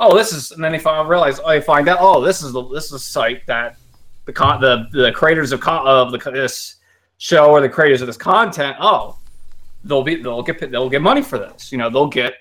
oh, 0.00 0.16
this 0.16 0.32
is, 0.32 0.52
and 0.52 0.62
then 0.62 0.72
they 0.72 0.78
find, 0.78 1.08
realize, 1.08 1.40
oh, 1.40 1.48
they 1.48 1.60
find 1.60 1.88
out, 1.88 1.98
oh, 2.00 2.20
this 2.20 2.42
is 2.42 2.52
the 2.52 2.62
this 2.68 2.86
is 2.86 2.92
a 2.92 2.98
site 2.98 3.46
that 3.46 3.76
the 4.24 4.32
con 4.32 4.60
the 4.60 4.86
the 4.92 5.12
creators 5.12 5.52
of 5.52 5.60
con- 5.60 5.86
of 5.86 6.12
the 6.12 6.18
this 6.30 6.76
show 7.18 7.50
or 7.50 7.60
the 7.60 7.68
creators 7.68 8.00
of 8.00 8.06
this 8.06 8.16
content, 8.16 8.76
oh, 8.80 9.18
they'll 9.84 10.02
be 10.02 10.16
they'll 10.16 10.42
get 10.42 10.70
they'll 10.70 10.90
get 10.90 11.02
money 11.02 11.22
for 11.22 11.38
this. 11.38 11.72
You 11.72 11.78
know, 11.78 11.90
they'll 11.90 12.06
get 12.06 12.34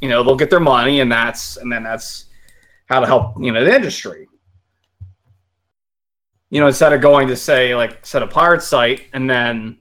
you 0.00 0.08
know 0.08 0.22
they'll 0.22 0.36
get 0.36 0.50
their 0.50 0.60
money, 0.60 1.00
and 1.00 1.10
that's 1.10 1.56
and 1.56 1.70
then 1.70 1.82
that's 1.82 2.26
how 2.86 3.00
to 3.00 3.06
help 3.06 3.34
you 3.40 3.52
know 3.52 3.64
the 3.64 3.74
industry. 3.74 4.28
You 6.50 6.60
know, 6.60 6.68
instead 6.68 6.92
of 6.92 7.00
going 7.00 7.28
to 7.28 7.36
say 7.36 7.74
like 7.74 8.04
set 8.06 8.22
a 8.22 8.26
pirate 8.26 8.62
site 8.62 9.02
and 9.12 9.28
then 9.28 9.78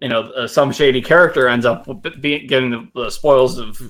you 0.00 0.08
know 0.08 0.22
uh, 0.32 0.46
some 0.46 0.72
shady 0.72 1.00
character 1.00 1.48
ends 1.48 1.66
up 1.66 1.88
being 2.20 2.46
getting 2.46 2.70
the, 2.70 2.88
the 2.94 3.10
spoils 3.10 3.58
of 3.58 3.80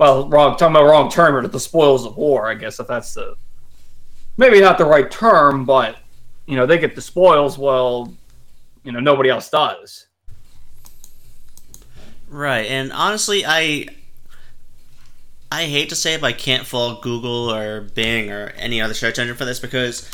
well, 0.00 0.26
wrong 0.30 0.56
talking 0.56 0.74
about 0.74 0.88
wrong 0.88 1.10
term, 1.10 1.36
or 1.36 1.46
the 1.46 1.60
spoils 1.60 2.06
of 2.06 2.16
war. 2.16 2.48
I 2.48 2.54
guess 2.54 2.80
if 2.80 2.86
that's 2.86 3.12
the 3.12 3.36
maybe 4.38 4.58
not 4.58 4.78
the 4.78 4.86
right 4.86 5.10
term, 5.10 5.66
but 5.66 5.98
you 6.46 6.56
know, 6.56 6.64
they 6.64 6.78
get 6.78 6.94
the 6.94 7.02
spoils. 7.02 7.58
Well, 7.58 8.14
you 8.82 8.92
know, 8.92 9.00
nobody 9.00 9.28
else 9.28 9.50
does. 9.50 10.06
Right, 12.30 12.66
and 12.66 12.92
honestly, 12.94 13.44
I 13.44 13.88
I 15.52 15.64
hate 15.64 15.90
to 15.90 15.96
say 15.96 16.14
it, 16.14 16.22
but 16.22 16.28
I 16.28 16.32
can't 16.32 16.66
fault 16.66 17.02
Google 17.02 17.52
or 17.52 17.82
Bing 17.82 18.30
or 18.30 18.54
any 18.56 18.80
other 18.80 18.94
search 18.94 19.18
engine 19.18 19.36
for 19.36 19.44
this 19.44 19.60
because 19.60 20.10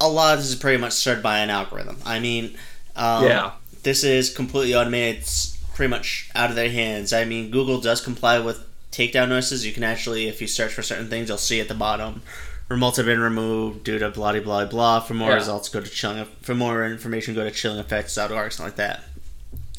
a 0.00 0.08
lot 0.08 0.32
of 0.32 0.40
this 0.40 0.48
is 0.48 0.56
pretty 0.56 0.78
much 0.78 0.94
served 0.94 1.22
by 1.22 1.40
an 1.40 1.50
algorithm. 1.50 1.98
I 2.06 2.18
mean, 2.18 2.56
um, 2.96 3.24
yeah, 3.24 3.50
this 3.82 4.04
is 4.04 4.34
completely 4.34 4.74
automated. 4.74 5.20
It's 5.20 5.58
pretty 5.74 5.90
much 5.90 6.30
out 6.34 6.48
of 6.48 6.56
their 6.56 6.70
hands. 6.70 7.12
I 7.12 7.26
mean, 7.26 7.50
Google 7.50 7.78
does 7.78 8.00
comply 8.00 8.38
with 8.38 8.64
takedown 8.92 9.28
notices. 9.28 9.66
You 9.66 9.72
can 9.72 9.84
actually, 9.84 10.28
if 10.28 10.40
you 10.40 10.46
search 10.46 10.72
for 10.72 10.82
certain 10.82 11.08
things, 11.08 11.28
you'll 11.28 11.38
see 11.38 11.60
at 11.60 11.68
the 11.68 11.74
bottom 11.74 12.22
Remotes 12.68 12.96
have 12.96 13.06
been 13.06 13.20
removed 13.20 13.82
due 13.84 13.98
to 13.98 14.10
blah 14.10 14.38
blah 14.38 14.66
blah. 14.66 15.00
For 15.00 15.14
more 15.14 15.30
yeah. 15.30 15.36
results, 15.36 15.70
go 15.70 15.80
to 15.80 15.88
chilling. 15.88 16.26
For 16.42 16.54
more 16.54 16.84
information, 16.84 17.34
go 17.34 17.42
to 17.42 17.50
chillingeffects.org, 17.50 18.52
something 18.52 18.66
like 18.66 18.76
that. 18.76 19.04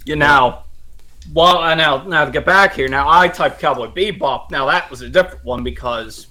Yeah. 0.06 0.16
Now, 0.16 0.64
well, 1.32 1.60
I 1.60 1.76
now 1.76 2.04
now 2.04 2.26
to 2.26 2.32
get 2.32 2.46
back 2.46 2.74
here. 2.74 2.88
Now 2.88 3.08
I 3.08 3.28
typed 3.28 3.60
Cowboy 3.60 3.90
Bebop. 3.90 4.50
Now 4.50 4.66
that 4.66 4.90
was 4.90 5.02
a 5.02 5.10
different 5.10 5.46
one 5.46 5.64
because 5.64 6.28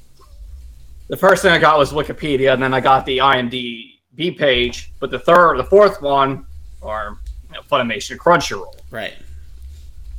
the 1.07 1.17
first 1.17 1.43
thing 1.43 1.53
I 1.53 1.59
got 1.59 1.79
was 1.79 1.93
Wikipedia, 1.93 2.53
and 2.53 2.61
then 2.61 2.75
I 2.75 2.81
got 2.81 3.07
the 3.07 3.19
IMDb 3.19 4.37
page. 4.37 4.93
But 4.99 5.13
the 5.13 5.21
third, 5.21 5.59
the 5.59 5.65
fourth 5.65 6.03
one, 6.03 6.45
or 6.81 7.19
you 7.51 7.55
know, 7.55 7.61
Funimation, 7.71 8.17
Crunchyroll. 8.17 8.75
Right. 8.91 9.15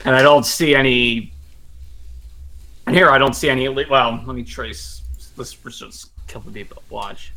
And 0.05 0.15
I 0.15 0.21
don't 0.21 0.45
see 0.45 0.73
any. 0.73 1.33
And 2.89 2.95
here 2.95 3.11
I 3.11 3.19
don't 3.19 3.35
see 3.35 3.51
any. 3.51 3.69
Well, 3.69 4.23
let 4.25 4.35
me 4.35 4.41
trace. 4.41 5.03
Let's 5.37 5.53
just 5.53 6.09
couple 6.25 6.51
people 6.51 6.81
watch. 6.89 7.33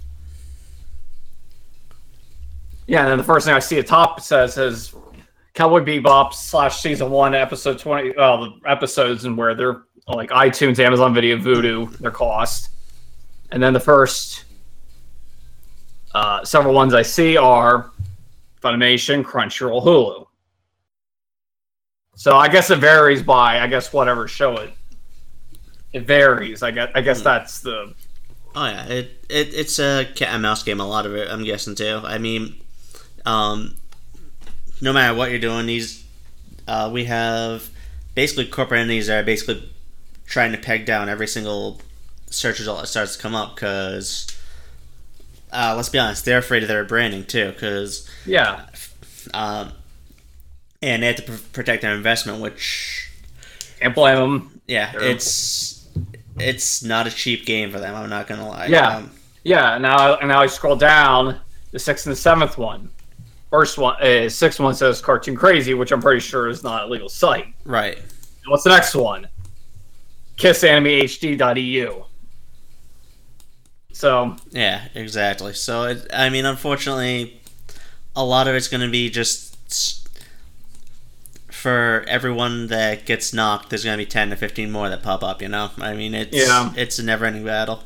Yeah, 2.86 3.00
and 3.00 3.10
then 3.10 3.18
the 3.18 3.24
first 3.24 3.44
thing 3.44 3.54
I 3.54 3.58
see 3.58 3.78
at 3.78 3.86
top 3.86 4.22
says 4.22 4.56
is 4.56 4.94
Cowboy 5.52 5.80
Bebop 5.80 6.32
slash 6.32 6.80
season 6.80 7.10
one 7.10 7.34
episode 7.34 7.78
twenty. 7.78 8.14
Well, 8.16 8.38
the 8.62 8.70
episodes 8.70 9.26
and 9.26 9.36
where 9.36 9.54
they're 9.54 9.82
like 10.08 10.30
iTunes, 10.30 10.78
Amazon 10.78 11.12
Video, 11.12 11.36
Vudu, 11.36 11.98
their 11.98 12.10
cost, 12.10 12.70
and 13.50 13.62
then 13.62 13.74
the 13.74 13.80
first 13.80 14.44
uh, 16.14 16.42
several 16.46 16.72
ones 16.72 16.94
I 16.94 17.02
see 17.02 17.36
are 17.36 17.90
Funimation, 18.62 19.22
Crunchyroll, 19.22 19.84
Hulu. 19.84 20.26
So 22.16 22.38
I 22.38 22.48
guess 22.48 22.70
it 22.70 22.78
varies 22.78 23.22
by 23.22 23.60
I 23.60 23.66
guess 23.66 23.92
whatever 23.92 24.26
show 24.26 24.56
it. 24.56 24.72
It 25.92 26.06
varies. 26.06 26.62
I 26.62 26.70
guess 26.70 26.90
I 26.94 27.00
guess 27.02 27.22
that's 27.22 27.60
the 27.60 27.94
Oh 28.54 28.66
yeah, 28.66 28.86
it, 28.86 29.24
it 29.28 29.54
it's 29.54 29.78
a 29.78 30.06
cat 30.14 30.28
and 30.30 30.42
mouse 30.42 30.62
game. 30.62 30.80
A 30.80 30.86
lot 30.86 31.06
of 31.06 31.14
it, 31.14 31.28
I'm 31.30 31.44
guessing 31.44 31.74
too. 31.74 32.00
I 32.04 32.18
mean, 32.18 32.60
um, 33.24 33.76
no 34.80 34.92
matter 34.92 35.14
what 35.16 35.30
you're 35.30 35.38
doing, 35.40 35.66
these 35.66 36.04
uh, 36.68 36.90
we 36.92 37.04
have 37.06 37.68
basically 38.14 38.46
corporate 38.46 38.80
entities 38.80 39.06
that 39.06 39.20
are 39.20 39.24
basically 39.24 39.72
trying 40.26 40.52
to 40.52 40.58
peg 40.58 40.84
down 40.86 41.08
every 41.08 41.26
single 41.26 41.80
search 42.30 42.58
result 42.58 42.80
that 42.80 42.86
starts 42.86 43.16
to 43.16 43.22
come 43.22 43.34
up 43.34 43.54
because 43.54 44.26
uh, 45.52 45.74
let's 45.76 45.88
be 45.88 45.98
honest, 45.98 46.24
they're 46.24 46.38
afraid 46.38 46.62
of 46.62 46.68
their 46.68 46.84
branding 46.84 47.24
too 47.24 47.52
because 47.52 48.08
yeah. 48.26 48.66
um, 49.34 49.72
and 50.82 51.02
they 51.02 51.06
have 51.08 51.16
to 51.16 51.22
pr- 51.22 51.38
protect 51.52 51.82
their 51.82 51.94
investment, 51.94 52.40
which 52.40 53.10
Can't 53.80 53.94
blame 53.94 54.16
them. 54.18 54.60
yeah, 54.66 54.92
They're- 54.92 55.02
it's 55.02 55.71
it's 56.38 56.82
not 56.82 57.06
a 57.06 57.10
cheap 57.10 57.44
game 57.46 57.70
for 57.70 57.78
them. 57.78 57.94
I'm 57.94 58.08
not 58.10 58.26
gonna 58.26 58.48
lie. 58.48 58.66
Yeah. 58.66 58.96
Um, 58.96 59.10
Yeah, 59.44 59.78
now 59.78 60.16
and 60.16 60.28
now 60.28 60.40
I 60.40 60.46
scroll 60.46 60.76
down 60.76 61.40
the 61.72 61.78
sixth 61.78 62.06
and 62.06 62.12
the 62.14 62.20
seventh 62.20 62.58
one. 62.58 62.90
First 63.50 63.76
one, 63.76 64.00
uh, 64.02 64.28
sixth 64.28 64.60
one 64.60 64.74
says 64.74 65.00
Cartoon 65.00 65.36
Crazy, 65.36 65.74
which 65.74 65.92
I'm 65.92 66.00
pretty 66.00 66.20
sure 66.20 66.48
is 66.48 66.62
not 66.62 66.84
a 66.84 66.86
legal 66.86 67.08
site. 67.08 67.46
right. 67.64 67.98
What's 68.46 68.64
the 68.64 68.70
next 68.70 68.94
one? 68.94 69.28
KissAnimeHD.eu. 70.36 72.04
So 73.92 74.36
Yeah, 74.50 74.88
exactly. 74.94 75.52
So, 75.54 75.84
it, 75.84 76.06
I 76.12 76.28
mean, 76.30 76.44
unfortunately, 76.44 77.40
a 78.16 78.24
lot 78.24 78.48
of 78.48 78.54
it's 78.54 78.68
going 78.68 78.80
to 78.80 78.90
be 78.90 79.10
just 79.10 80.01
for 81.62 82.04
everyone 82.08 82.66
that 82.66 83.06
gets 83.06 83.32
knocked. 83.32 83.70
There's 83.70 83.84
going 83.84 83.96
to 83.96 84.04
be 84.04 84.08
ten 84.10 84.30
to 84.30 84.36
fifteen 84.36 84.70
more 84.72 84.88
that 84.88 85.02
pop 85.02 85.22
up. 85.22 85.40
You 85.40 85.48
know, 85.48 85.70
I 85.80 85.94
mean, 85.94 86.14
it's 86.14 86.36
Yeah. 86.36 86.72
it's 86.76 86.98
a 86.98 87.04
never-ending 87.04 87.44
battle. 87.44 87.84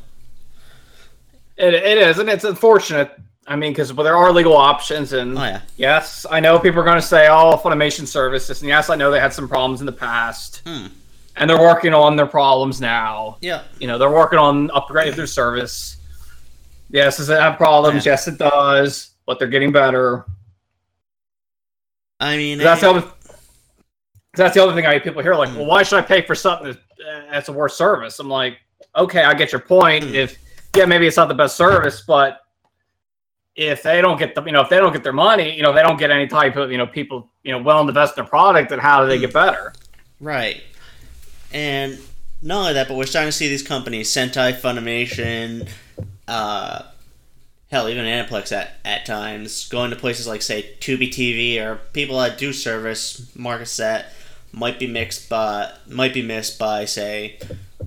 it, 1.57 1.73
it 1.73 1.97
is, 1.99 2.17
and 2.19 2.27
it's 2.29 2.43
unfortunate. 2.43 3.11
I 3.47 3.55
mean, 3.55 3.71
because 3.71 3.93
well, 3.93 4.03
there 4.03 4.17
are 4.17 4.31
legal 4.33 4.57
options, 4.57 5.13
and 5.13 5.37
Oh 5.37 5.43
yeah, 5.43 5.61
yes, 5.77 6.25
I 6.29 6.39
know 6.39 6.59
people 6.59 6.81
are 6.81 6.83
going 6.83 6.97
to 6.99 7.01
say, 7.01 7.27
"Oh, 7.29 7.57
Funimation 7.63 8.05
services," 8.07 8.61
and 8.61 8.67
yes, 8.67 8.89
I 8.89 8.95
know 8.95 9.09
they 9.11 9.19
had 9.19 9.31
some 9.33 9.47
problems 9.47 9.79
in 9.79 9.85
the 9.85 9.91
past, 9.93 10.61
Hmm. 10.67 10.87
and 11.37 11.49
they're 11.49 11.59
working 11.59 11.93
on 11.93 12.15
their 12.17 12.25
problems 12.25 12.81
now. 12.81 13.37
yeah, 13.41 13.61
you 13.79 13.87
know 13.87 13.97
they're 13.97 14.09
working 14.11 14.39
on 14.39 14.67
upgrading 14.69 15.15
their 15.15 15.27
service 15.27 15.93
yes 16.89 17.17
does 17.17 17.27
it 17.29 17.37
have 17.39 17.57
problems 17.57 18.05
Yeah. 18.05 18.13
yes 18.13 18.27
it 18.29 18.37
does 18.37 19.09
but 19.25 19.37
they're 19.39 19.49
getting 19.49 19.73
better 19.73 20.23
I 22.19 22.37
mean, 22.37 22.57
that's 22.59 22.81
it- 22.81 22.85
the 22.85 22.89
other 22.91 23.07
that's 24.37 24.55
the 24.55 24.63
other 24.63 24.73
thing 24.73 24.85
i 24.85 24.91
hear 24.91 24.99
people 24.99 25.21
hear 25.21 25.35
like 25.35 25.53
well 25.55 25.65
why 25.65 25.83
should 25.83 25.99
i 25.99 26.01
pay 26.01 26.21
for 26.21 26.35
something 26.35 26.67
that's, 26.67 26.79
that's 27.31 27.49
a 27.49 27.53
worse 27.53 27.77
service? 27.77 28.19
I'm 28.19 28.29
like 28.29 28.57
okay 28.95 29.23
i 29.23 29.33
get 29.33 29.51
your 29.51 29.61
point. 29.61 30.05
Mm. 30.05 30.13
if 30.13 30.37
yeah 30.75 30.85
maybe 30.85 31.07
it's 31.07 31.17
not 31.17 31.27
the 31.27 31.35
best 31.35 31.57
service 31.57 32.03
but 32.05 32.41
if 33.55 33.81
they 33.81 34.01
don't 34.01 34.19
get 34.19 34.35
the 34.35 34.43
you 34.43 34.51
know 34.51 34.61
if 34.61 34.69
they 34.69 34.77
don't 34.77 34.93
get 34.93 35.03
their 35.03 35.13
money 35.13 35.55
you 35.55 35.63
know 35.63 35.73
they 35.73 35.81
don't 35.81 35.97
get 35.97 36.11
any 36.11 36.27
type 36.27 36.55
of 36.55 36.71
you 36.71 36.77
know 36.77 36.85
people 36.85 37.29
you 37.43 37.51
know 37.51 37.63
to 37.63 37.87
invest 37.87 38.17
in 38.17 38.23
their 38.23 38.29
product 38.29 38.69
then 38.69 38.79
how 38.79 39.01
do 39.01 39.07
they 39.07 39.17
get 39.17 39.33
better? 39.33 39.73
Right. 40.19 40.63
And 41.53 41.97
not 42.41 42.61
only 42.61 42.73
that, 42.73 42.87
but 42.87 42.97
we're 42.97 43.05
starting 43.05 43.29
to 43.29 43.37
see 43.37 43.47
these 43.47 43.63
companies, 43.63 44.09
Sentai, 44.09 44.53
Funimation, 44.53 45.69
uh, 46.27 46.83
hell, 47.69 47.89
even 47.89 48.05
Aniplex 48.05 48.51
at, 48.51 48.75
at 48.83 49.05
times, 49.05 49.67
going 49.69 49.91
to 49.91 49.95
places 49.95 50.27
like, 50.27 50.41
say, 50.41 50.75
Tubi 50.79 51.09
TV 51.09 51.61
or 51.61 51.77
people 51.93 52.19
that 52.19 52.37
do 52.37 52.53
service 52.53 53.35
markets 53.35 53.77
that 53.77 54.13
might 54.51 54.79
be 54.79 54.87
mixed 54.87 55.29
by, 55.29 55.71
might 55.87 56.13
be 56.13 56.21
missed 56.21 56.57
by, 56.57 56.85
say, 56.85 57.39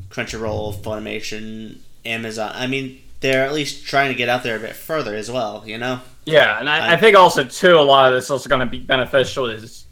Crunchyroll, 0.09 0.75
Funimation, 0.83 1.79
Amazon. 2.05 2.53
I 2.55 2.66
mean, 2.66 3.01
they're 3.20 3.44
at 3.44 3.53
least 3.53 3.87
trying 3.87 4.09
to 4.09 4.14
get 4.14 4.29
out 4.29 4.42
there 4.42 4.57
a 4.57 4.61
bit 4.61 4.75
further 4.75 5.14
as 5.14 5.31
well, 5.31 5.62
you 5.66 5.79
know? 5.79 6.01
Yeah, 6.25 6.59
and 6.59 6.68
I, 6.68 6.88
I- 6.90 6.92
I 6.92 6.96
think 6.96 7.16
also 7.16 7.44
too 7.44 7.77
a 7.77 7.81
lot 7.81 8.09
of 8.09 8.14
this 8.16 8.25
is 8.25 8.31
also 8.31 8.49
going 8.49 8.61
to 8.61 8.66
be 8.66 8.79
beneficial 8.79 9.46
is 9.46 9.87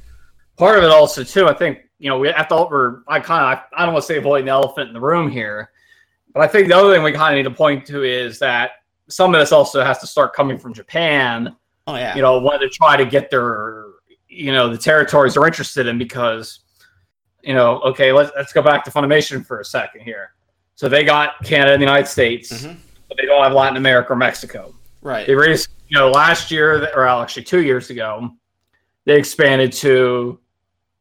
part 0.56 0.78
of 0.78 0.84
it 0.84 0.90
also 0.90 1.24
too. 1.24 1.48
I 1.48 1.54
think 1.54 1.78
you 1.98 2.08
know 2.10 2.18
we 2.18 2.28
have 2.28 2.46
to 2.48 2.66
we're 2.70 2.98
I 3.08 3.18
kind 3.18 3.56
of 3.58 3.64
I 3.76 3.84
don't 3.84 3.94
want 3.94 4.04
to 4.04 4.06
say 4.06 4.18
avoiding 4.18 4.44
the 4.46 4.52
elephant 4.52 4.88
in 4.88 4.94
the 4.94 5.00
room 5.00 5.30
here, 5.30 5.70
but 6.34 6.40
I 6.42 6.46
think 6.46 6.68
the 6.68 6.76
other 6.76 6.92
thing 6.94 7.02
we 7.02 7.12
kind 7.12 7.34
of 7.34 7.38
need 7.44 7.50
to 7.50 7.56
point 7.56 7.86
to 7.86 8.04
is 8.04 8.38
that 8.40 8.72
some 9.08 9.34
of 9.34 9.40
this 9.40 9.52
also 9.52 9.82
has 9.82 9.98
to 9.98 10.06
start 10.06 10.34
coming 10.34 10.58
from 10.58 10.74
Japan. 10.74 11.56
Oh, 11.86 11.96
yeah. 11.96 12.14
You 12.14 12.20
know, 12.22 12.38
when 12.40 12.60
to 12.60 12.68
try 12.68 12.96
to 12.98 13.06
get 13.06 13.30
their 13.30 13.86
you 14.38 14.52
know 14.52 14.68
the 14.68 14.78
territories 14.78 15.34
they're 15.34 15.46
interested 15.46 15.86
in 15.86 15.98
because 15.98 16.60
you 17.42 17.54
know 17.54 17.80
okay 17.80 18.12
let's 18.12 18.30
let's 18.36 18.52
go 18.52 18.62
back 18.62 18.84
to 18.84 18.90
Funimation 18.90 19.44
for 19.44 19.60
a 19.60 19.64
second 19.64 20.02
here. 20.02 20.32
So 20.76 20.88
they 20.88 21.02
got 21.04 21.42
Canada 21.44 21.72
and 21.72 21.82
the 21.82 21.86
United 21.86 22.06
States, 22.06 22.52
Mhm. 22.52 22.76
but 23.08 23.16
they 23.18 23.26
don't 23.26 23.42
have 23.42 23.52
Latin 23.52 23.76
America 23.76 24.12
or 24.12 24.16
Mexico. 24.16 24.72
Right. 25.02 25.26
They 25.26 25.34
raised, 25.34 25.68
you 25.88 25.98
know, 25.98 26.08
last 26.10 26.52
year, 26.52 26.88
or 26.94 27.06
actually 27.08 27.42
two 27.44 27.62
years 27.62 27.90
ago, 27.90 28.30
they 29.04 29.16
expanded 29.18 29.72
to 29.84 30.38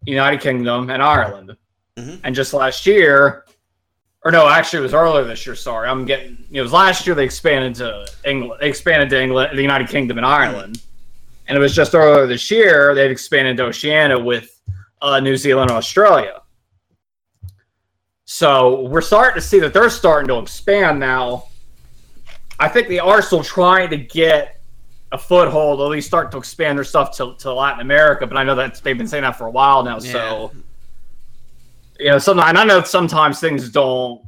United 0.05 0.41
Kingdom 0.41 0.89
and 0.89 1.03
Ireland. 1.03 1.55
Mhm. 1.97 2.21
And 2.23 2.33
just 2.35 2.53
last 2.53 2.87
year, 2.87 3.45
or 4.23 4.31
no, 4.31 4.47
actually, 4.49 4.79
it 4.79 4.83
was 4.83 4.93
earlier 4.95 5.23
this 5.25 5.45
year. 5.45 5.55
Sorry, 5.55 5.87
I'm 5.87 6.05
getting. 6.05 6.43
It 6.51 6.61
was 6.61 6.73
last 6.73 7.05
year 7.05 7.15
they 7.15 7.25
expanded 7.25 7.75
to 7.75 8.07
England. 8.25 8.59
They 8.61 8.69
expanded 8.69 9.09
to 9.11 9.21
England, 9.21 9.55
the 9.55 9.61
United 9.61 9.89
Kingdom, 9.89 10.17
and 10.17 10.25
Ireland. 10.25 10.81
And 11.47 11.57
it 11.57 11.59
was 11.59 11.73
just 11.73 11.95
earlier 11.95 12.27
this 12.27 12.51
year 12.51 12.93
they've 12.93 13.11
expanded 13.11 13.57
to 13.57 13.65
Oceania 13.65 14.19
with 14.19 14.61
uh, 15.01 15.19
New 15.19 15.37
Zealand 15.37 15.69
and 15.71 15.77
Australia. 15.77 16.41
So 18.25 18.81
we're 18.87 19.01
starting 19.01 19.41
to 19.41 19.47
see 19.47 19.59
that 19.59 19.73
they're 19.73 19.89
starting 19.89 20.27
to 20.27 20.39
expand 20.39 20.99
now. 20.99 21.45
I 22.59 22.67
think 22.67 22.87
they 22.89 22.99
are 22.99 23.21
still 23.21 23.43
trying 23.43 23.89
to 23.91 23.97
get 23.97 24.59
a 25.13 25.17
foothold, 25.17 25.79
at 25.79 25.85
least 25.85 26.07
start 26.07 26.31
to 26.31 26.37
expand 26.37 26.77
their 26.77 26.83
stuff 26.83 27.15
to, 27.17 27.35
to 27.35 27.53
Latin 27.53 27.79
America. 27.79 28.27
But 28.27 28.35
I 28.35 28.43
know 28.43 28.55
that 28.55 28.81
they've 28.83 28.97
been 28.97 29.07
saying 29.07 29.23
that 29.23 29.37
for 29.37 29.47
a 29.47 29.51
while 29.51 29.83
now. 29.83 29.99
So, 29.99 30.51
you 31.97 32.09
know, 32.09 32.17
sometimes, 32.17 32.49
and 32.49 32.57
I 32.57 32.65
know 32.65 32.83
sometimes 32.83 33.39
things 33.39 33.69
don't, 33.69 34.21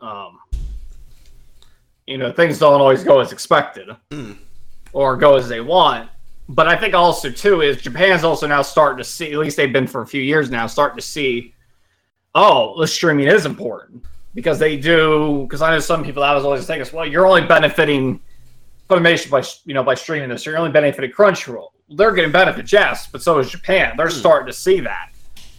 um, 0.00 0.38
you 2.06 2.16
know, 2.16 2.32
things 2.32 2.58
don't 2.58 2.80
always 2.80 3.04
go 3.04 3.20
as 3.20 3.32
expected 3.32 3.88
Hmm. 4.10 4.32
or 4.94 5.16
go 5.16 5.36
as 5.36 5.48
they 5.48 5.60
want. 5.60 6.08
But 6.48 6.68
I 6.68 6.76
think 6.76 6.94
also 6.94 7.30
too 7.30 7.60
is 7.60 7.80
Japan's 7.80 8.24
also 8.24 8.46
now 8.46 8.62
starting 8.62 8.98
to 8.98 9.04
see. 9.04 9.32
At 9.32 9.38
least 9.38 9.56
they've 9.56 9.72
been 9.72 9.86
for 9.86 10.02
a 10.02 10.06
few 10.06 10.20
years 10.22 10.50
now, 10.50 10.66
starting 10.66 10.96
to 10.96 11.02
see. 11.02 11.54
Oh, 12.34 12.78
the 12.80 12.86
streaming 12.86 13.26
is 13.26 13.46
important 13.46 14.04
because 14.34 14.58
they 14.58 14.76
do. 14.76 15.42
Because 15.42 15.62
I 15.62 15.70
know 15.70 15.78
some 15.78 16.04
people 16.04 16.22
that 16.22 16.32
was 16.34 16.44
always 16.44 16.66
thing 16.66 16.84
well, 16.92 17.06
you're 17.06 17.26
only 17.26 17.42
benefiting 17.46 18.20
Funimation 18.90 19.30
by 19.30 19.42
you 19.64 19.72
know 19.74 19.82
by 19.82 19.94
streaming 19.94 20.28
this. 20.28 20.44
You're 20.44 20.58
only 20.58 20.70
benefiting 20.72 21.12
Crunchyroll. 21.12 21.68
They're 21.88 22.12
getting 22.12 22.32
benefits, 22.32 22.72
yes, 22.72 23.06
but 23.10 23.22
so 23.22 23.38
is 23.38 23.50
Japan. 23.50 23.94
They're 23.96 24.08
Hmm. 24.08 24.12
starting 24.12 24.46
to 24.48 24.52
see 24.52 24.80
that. 24.80 25.10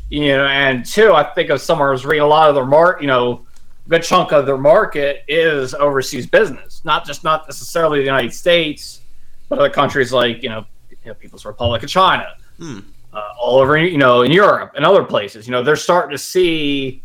You 0.09 0.27
know, 0.37 0.45
and 0.45 0.85
two, 0.85 1.13
I 1.13 1.23
think 1.23 1.49
of 1.49 1.61
somewhere 1.61 1.89
I 1.89 1.91
was 1.91 2.05
reading 2.05 2.23
a 2.23 2.27
lot 2.27 2.49
of 2.49 2.55
their 2.55 2.65
mark. 2.65 3.01
You 3.01 3.07
know, 3.07 3.45
a 3.85 3.89
good 3.89 4.03
chunk 4.03 4.31
of 4.33 4.45
their 4.45 4.57
market 4.57 5.23
is 5.27 5.73
overseas 5.73 6.27
business, 6.27 6.81
not 6.83 7.05
just 7.05 7.23
not 7.23 7.47
necessarily 7.47 7.99
the 7.99 8.05
United 8.05 8.33
States, 8.33 9.01
but 9.49 9.57
other 9.57 9.69
countries 9.69 10.11
like 10.13 10.43
you 10.43 10.49
know, 10.49 10.65
you 11.03 11.11
know 11.11 11.15
People's 11.15 11.45
Republic 11.45 11.83
of 11.83 11.89
China, 11.89 12.27
Hmm. 12.57 12.79
uh, 13.13 13.29
all 13.39 13.59
over 13.59 13.77
you 13.77 13.97
know 13.97 14.21
in 14.21 14.31
Europe 14.31 14.71
and 14.75 14.85
other 14.85 15.03
places. 15.03 15.47
You 15.47 15.51
know, 15.51 15.63
they're 15.63 15.75
starting 15.75 16.11
to 16.11 16.17
see. 16.17 17.03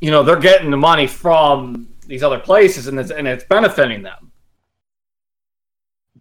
You 0.00 0.10
know, 0.10 0.24
they're 0.24 0.36
getting 0.40 0.70
the 0.70 0.76
money 0.76 1.06
from 1.06 1.86
these 2.06 2.22
other 2.24 2.38
places, 2.38 2.88
and 2.88 2.98
it's 2.98 3.10
and 3.10 3.28
it's 3.28 3.44
benefiting 3.44 4.02
them. 4.02 4.32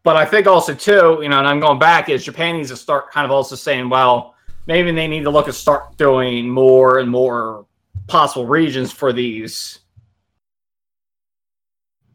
But 0.03 0.15
I 0.15 0.25
think 0.25 0.47
also 0.47 0.73
too, 0.73 1.19
you 1.21 1.29
know, 1.29 1.39
and 1.39 1.47
I'm 1.47 1.59
going 1.59 1.79
back 1.79 2.09
is 2.09 2.23
Japan 2.23 2.57
needs 2.57 2.69
to 2.69 2.77
start 2.77 3.11
kind 3.11 3.25
of 3.25 3.31
also 3.31 3.55
saying, 3.55 3.87
well, 3.89 4.35
maybe 4.67 4.91
they 4.91 5.07
need 5.07 5.23
to 5.23 5.29
look 5.29 5.47
at 5.47 5.53
start 5.53 5.95
doing 5.97 6.49
more 6.49 6.99
and 6.99 7.09
more 7.09 7.65
possible 8.07 8.47
regions 8.47 8.91
for 8.91 9.13
these, 9.13 9.79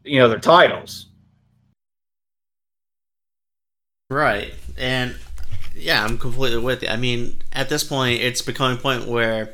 you 0.03 0.19
know, 0.19 0.27
their 0.27 0.39
titles. 0.39 1.07
Right. 4.09 4.53
And 4.77 5.15
yeah, 5.75 6.03
I'm 6.03 6.17
completely 6.17 6.59
with 6.59 6.81
you. 6.81 6.87
I 6.87 6.95
mean, 6.95 7.41
at 7.51 7.67
this 7.67 7.83
point, 7.83 8.21
it's 8.21 8.41
becoming 8.41 8.77
a 8.77 8.81
point 8.81 9.05
where 9.05 9.53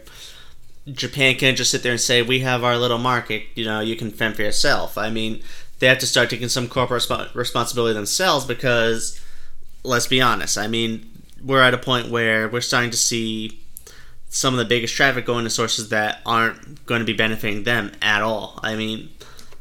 Japan 0.92 1.36
can't 1.36 1.58
just 1.58 1.72
sit 1.72 1.82
there 1.82 1.92
and 1.92 2.02
say, 2.02 2.22
we 2.22 2.42
have 2.42 2.64
our 2.64 2.78
little 2.78 3.00
market, 3.00 3.44
you 3.56 3.66
know, 3.66 3.80
you 3.80 3.96
can 3.96 4.12
fend 4.12 4.36
for 4.36 4.44
yourself. 4.44 4.98
I 4.98 5.10
mean, 5.10 5.42
they 5.80 5.88
have 5.88 5.98
to 6.00 6.06
start 6.08 6.30
taking 6.30 6.50
some 6.50 6.68
corporate 6.68 7.02
resp- 7.02 7.34
responsibility 7.34 7.96
themselves 7.96 8.46
because, 8.46 9.20
let's 9.84 10.08
be 10.08 10.22
honest, 10.22 10.58
I 10.58 10.68
mean, 10.68 11.10
we're 11.44 11.62
at 11.62 11.74
a 11.74 11.78
point 11.80 12.10
where 12.10 12.48
we're 12.48 12.62
starting 12.62 12.92
to 12.92 12.98
see 12.98 13.60
some 14.30 14.54
of 14.54 14.60
the 14.60 14.66
biggest 14.66 14.96
traffic 14.96 15.26
going 15.26 15.46
to 15.46 15.50
sources 15.50 15.90
that 15.90 16.22
aren't 16.26 16.86
going 16.86 17.00
to 17.00 17.06
be 17.06 17.14
benefiting 17.14 17.64
them 17.64 17.92
at 18.02 18.22
all. 18.22 18.60
I 18.62 18.76
mean, 18.76 19.10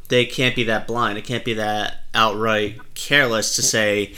they 0.08 0.26
can't 0.26 0.54
be 0.54 0.64
that 0.64 0.86
blind. 0.86 1.16
It 1.16 1.24
can't 1.24 1.44
be 1.44 1.54
that 1.54 2.04
outright 2.14 2.78
careless 2.94 3.56
to 3.56 3.62
say, 3.62 4.14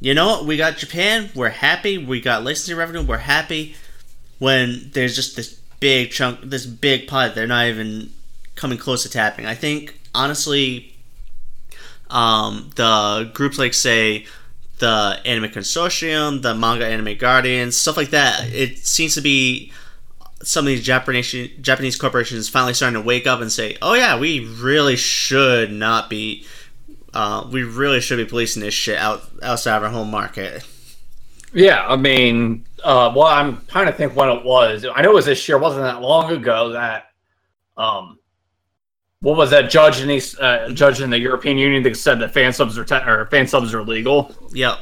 you 0.00 0.14
know 0.14 0.26
what? 0.26 0.46
We 0.46 0.56
got 0.56 0.76
Japan. 0.76 1.30
We're 1.34 1.48
happy. 1.48 1.98
We 1.98 2.20
got 2.20 2.44
licensing 2.44 2.76
revenue. 2.76 3.02
We're 3.02 3.18
happy. 3.18 3.74
When 4.38 4.90
there's 4.92 5.16
just 5.16 5.36
this 5.36 5.54
big 5.80 6.10
chunk, 6.10 6.40
this 6.42 6.66
big 6.66 7.08
pot, 7.08 7.34
they're 7.34 7.46
not 7.46 7.66
even 7.66 8.10
coming 8.54 8.78
close 8.78 9.02
to 9.02 9.10
tapping. 9.10 9.46
I 9.46 9.54
think 9.54 9.98
honestly, 10.14 10.94
um, 12.10 12.70
the 12.76 13.30
groups 13.34 13.58
like 13.58 13.74
say 13.74 14.26
the 14.78 15.20
Anime 15.24 15.50
Consortium, 15.50 16.42
the 16.42 16.54
Manga 16.54 16.86
Anime 16.86 17.16
Guardians, 17.16 17.76
stuff 17.76 17.96
like 17.96 18.10
that. 18.10 18.52
It 18.52 18.78
seems 18.78 19.14
to 19.14 19.20
be 19.20 19.72
some 20.42 20.64
of 20.64 20.68
these 20.68 20.84
Japanese 20.84 21.32
Japanese 21.60 21.96
corporations 21.96 22.48
finally 22.48 22.74
starting 22.74 23.00
to 23.00 23.06
wake 23.06 23.26
up 23.26 23.40
and 23.40 23.50
say, 23.50 23.76
"Oh 23.82 23.94
yeah, 23.94 24.18
we 24.18 24.40
really 24.40 24.96
should 24.96 25.72
not 25.72 26.08
be, 26.08 26.46
uh, 27.14 27.48
we 27.50 27.62
really 27.62 28.00
should 28.00 28.18
be 28.18 28.24
policing 28.24 28.62
this 28.62 28.74
shit 28.74 28.98
out 28.98 29.22
outside 29.42 29.76
of 29.76 29.84
our 29.84 29.90
home 29.90 30.10
market." 30.10 30.64
Yeah, 31.52 31.86
I 31.86 31.96
mean, 31.96 32.66
uh, 32.84 33.12
well, 33.14 33.26
I'm 33.26 33.64
trying 33.66 33.86
to 33.86 33.92
think 33.92 34.14
when 34.14 34.28
it 34.28 34.44
was. 34.44 34.84
I 34.94 35.02
know 35.02 35.10
it 35.10 35.14
was 35.14 35.26
this 35.26 35.48
year. 35.48 35.56
It 35.56 35.60
wasn't 35.60 35.84
that 35.84 36.00
long 36.02 36.30
ago 36.30 36.70
that, 36.70 37.06
um, 37.76 38.18
what 39.20 39.36
was 39.36 39.50
that 39.50 39.70
judge 39.70 40.00
in 40.00 40.08
these 40.08 40.38
uh, 40.38 40.70
judge 40.74 41.00
in 41.00 41.10
the 41.10 41.18
European 41.18 41.58
Union 41.58 41.82
that 41.84 41.96
said 41.96 42.20
that 42.20 42.34
fan 42.34 42.52
subs 42.52 42.76
are 42.78 42.84
te- 42.84 43.08
or 43.08 43.26
fan 43.26 43.46
subs 43.46 43.74
are 43.74 43.82
legal? 43.82 44.34
Yep. 44.52 44.78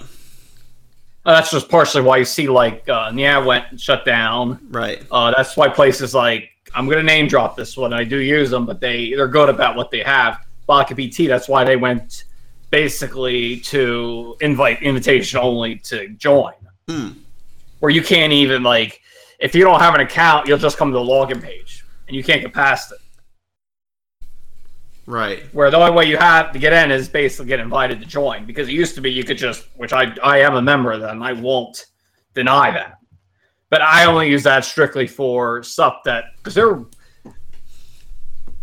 Uh, 1.25 1.35
that's 1.35 1.51
just 1.51 1.69
partially 1.69 2.03
why 2.03 2.19
you 2.19 2.25
see 2.25 2.49
like 2.49 2.89
uh, 2.89 3.11
yeah 3.15 3.39
went 3.39 3.81
shut 3.81 4.05
down. 4.05 4.61
Right. 4.71 5.05
Uh, 5.11 5.33
that's 5.37 5.57
why 5.57 5.69
places 5.69 6.15
like 6.15 6.51
I'm 6.75 6.89
gonna 6.89 7.03
name 7.03 7.27
drop 7.27 7.57
this 7.57 7.77
one. 7.77 7.93
I 7.93 8.05
do 8.05 8.19
use 8.19 8.51
them, 8.51 8.67
but 8.67 8.81
they 8.81 9.11
they're 9.11 9.29
good 9.29 9.49
about 9.49 9.77
what 9.77 9.91
they 9.91 10.03
have. 10.03 10.46
Baka 10.67 10.95
BT. 10.95 11.27
That's 11.27 11.49
why 11.49 11.65
they 11.65 11.77
went 11.77 12.25
basically 12.71 13.59
to 13.61 14.37
invite 14.41 14.83
invitation 14.83 15.39
only 15.39 15.77
to 15.77 16.09
join, 16.11 16.53
Hmm. 16.89 17.11
where 17.81 17.91
you 17.91 18.03
can't 18.03 18.33
even 18.33 18.63
like 18.63 19.01
if 19.39 19.55
you 19.55 19.65
don't 19.65 19.81
have 19.81 19.95
an 19.95 20.01
account, 20.01 20.49
you'll 20.49 20.59
just 20.59 20.79
come 20.79 20.91
to 20.91 20.99
the 20.99 21.05
login 21.05 21.43
page 21.43 21.85
and 22.09 22.17
you 22.17 22.25
can't 22.25 22.41
get 22.43 22.53
past 22.53 22.93
it. 22.93 22.99
Right. 25.07 25.45
Where 25.53 25.71
the 25.71 25.77
only 25.77 25.93
way 25.93 26.05
you 26.07 26.17
have 26.17 26.53
to 26.53 26.59
get 26.59 26.73
in 26.73 26.91
is 26.91 27.09
basically 27.09 27.47
get 27.47 27.61
invited 27.61 28.01
to 28.01 28.07
join 28.07 28.45
because 28.45 28.69
it 28.69 28.73
used 28.73 28.95
to 28.97 29.01
be 29.01 29.11
you 29.13 29.23
could 29.25 29.39
just, 29.39 29.67
which 29.77 29.93
I 29.93 30.15
I 30.23 30.41
am 30.41 30.57
a 30.57 30.63
member 30.63 30.91
of 30.91 31.01
them, 31.01 31.23
I 31.23 31.33
won't 31.33 31.87
deny 32.35 32.73
that. 32.73 32.99
But 33.71 33.83
I 33.83 34.07
only 34.07 34.29
use 34.29 34.43
that 34.45 34.65
strictly 34.65 35.07
for 35.07 35.63
stuff 35.63 35.99
that 36.05 36.25
because 36.37 36.55
they're 36.55 36.85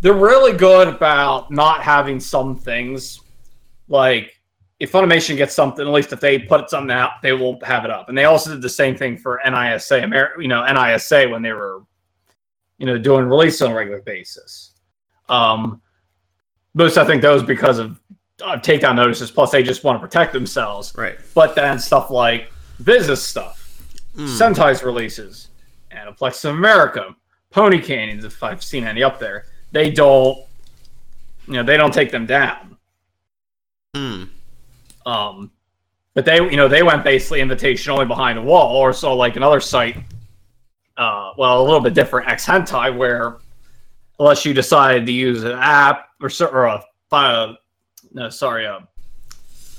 they're 0.04 0.12
really 0.12 0.52
good 0.52 0.86
about 0.86 1.50
not 1.50 1.82
having 1.82 2.20
some 2.20 2.54
things 2.54 3.22
like 3.88 4.38
if 4.78 4.92
Funimation 4.92 5.34
gets 5.34 5.54
something, 5.54 5.86
at 5.86 5.90
least 5.90 6.12
if 6.12 6.20
they 6.20 6.38
put 6.38 6.68
something 6.68 6.90
out, 6.90 7.22
they 7.22 7.32
will 7.32 7.58
have 7.62 7.86
it 7.86 7.90
up. 7.90 8.10
And 8.10 8.18
they 8.18 8.26
also 8.26 8.50
did 8.50 8.60
the 8.60 8.68
same 8.68 8.96
thing 8.96 9.16
for 9.16 9.40
NISA, 9.46 10.02
Amer- 10.02 10.38
you 10.38 10.46
know, 10.46 10.62
NISA 10.62 11.30
when 11.30 11.40
they 11.40 11.52
were, 11.52 11.84
you 12.76 12.84
know, 12.84 12.98
doing 12.98 13.24
release 13.24 13.62
on 13.62 13.70
a 13.70 13.74
regular 13.74 14.02
basis. 14.02 14.72
Um, 15.30 15.80
most 16.74 16.98
I 16.98 17.06
think 17.06 17.22
those 17.22 17.42
because 17.42 17.78
of 17.78 17.98
uh, 18.42 18.58
takedown 18.58 18.96
notices. 18.96 19.30
Plus, 19.30 19.52
they 19.52 19.62
just 19.62 19.84
want 19.84 19.98
to 19.98 20.06
protect 20.06 20.34
themselves. 20.34 20.92
Right. 20.98 21.16
But 21.32 21.54
then 21.54 21.78
stuff 21.78 22.10
like 22.10 22.52
business 22.82 23.22
stuff, 23.22 23.62
Hmm. 24.14 24.26
Sentai's 24.26 24.82
releases, 24.82 25.48
Aniplex 25.92 26.44
of 26.44 26.54
America, 26.54 27.16
Pony 27.50 27.80
Canyons, 27.80 28.26
if 28.26 28.42
I've 28.42 28.62
seen 28.62 28.84
any 28.84 29.02
up 29.02 29.18
there, 29.18 29.46
they 29.74 29.90
don't, 29.90 30.38
you 31.46 31.54
know, 31.54 31.62
they 31.62 31.76
don't 31.76 31.92
take 31.92 32.10
them 32.10 32.24
down. 32.24 32.76
Hmm. 33.94 34.24
Um, 35.04 35.50
but 36.14 36.24
they, 36.24 36.36
you 36.36 36.56
know, 36.56 36.68
they 36.68 36.82
went 36.82 37.04
basically 37.04 37.40
invitation 37.40 37.92
only 37.92 38.06
behind 38.06 38.38
a 38.38 38.42
wall, 38.42 38.76
or 38.76 38.92
so 38.92 39.14
like 39.14 39.36
another 39.36 39.60
site. 39.60 39.96
Uh, 40.96 41.32
well, 41.36 41.60
a 41.60 41.64
little 41.64 41.80
bit 41.80 41.92
different, 41.92 42.28
ExHentai, 42.28 42.96
where 42.96 43.38
unless 44.20 44.44
you 44.44 44.54
decide 44.54 45.04
to 45.04 45.12
use 45.12 45.42
an 45.42 45.58
app 45.58 46.08
or, 46.22 46.30
or 46.52 46.66
a 46.66 46.84
file, 47.10 47.56
no, 48.12 48.30
sorry, 48.30 48.64
a, 48.64 48.76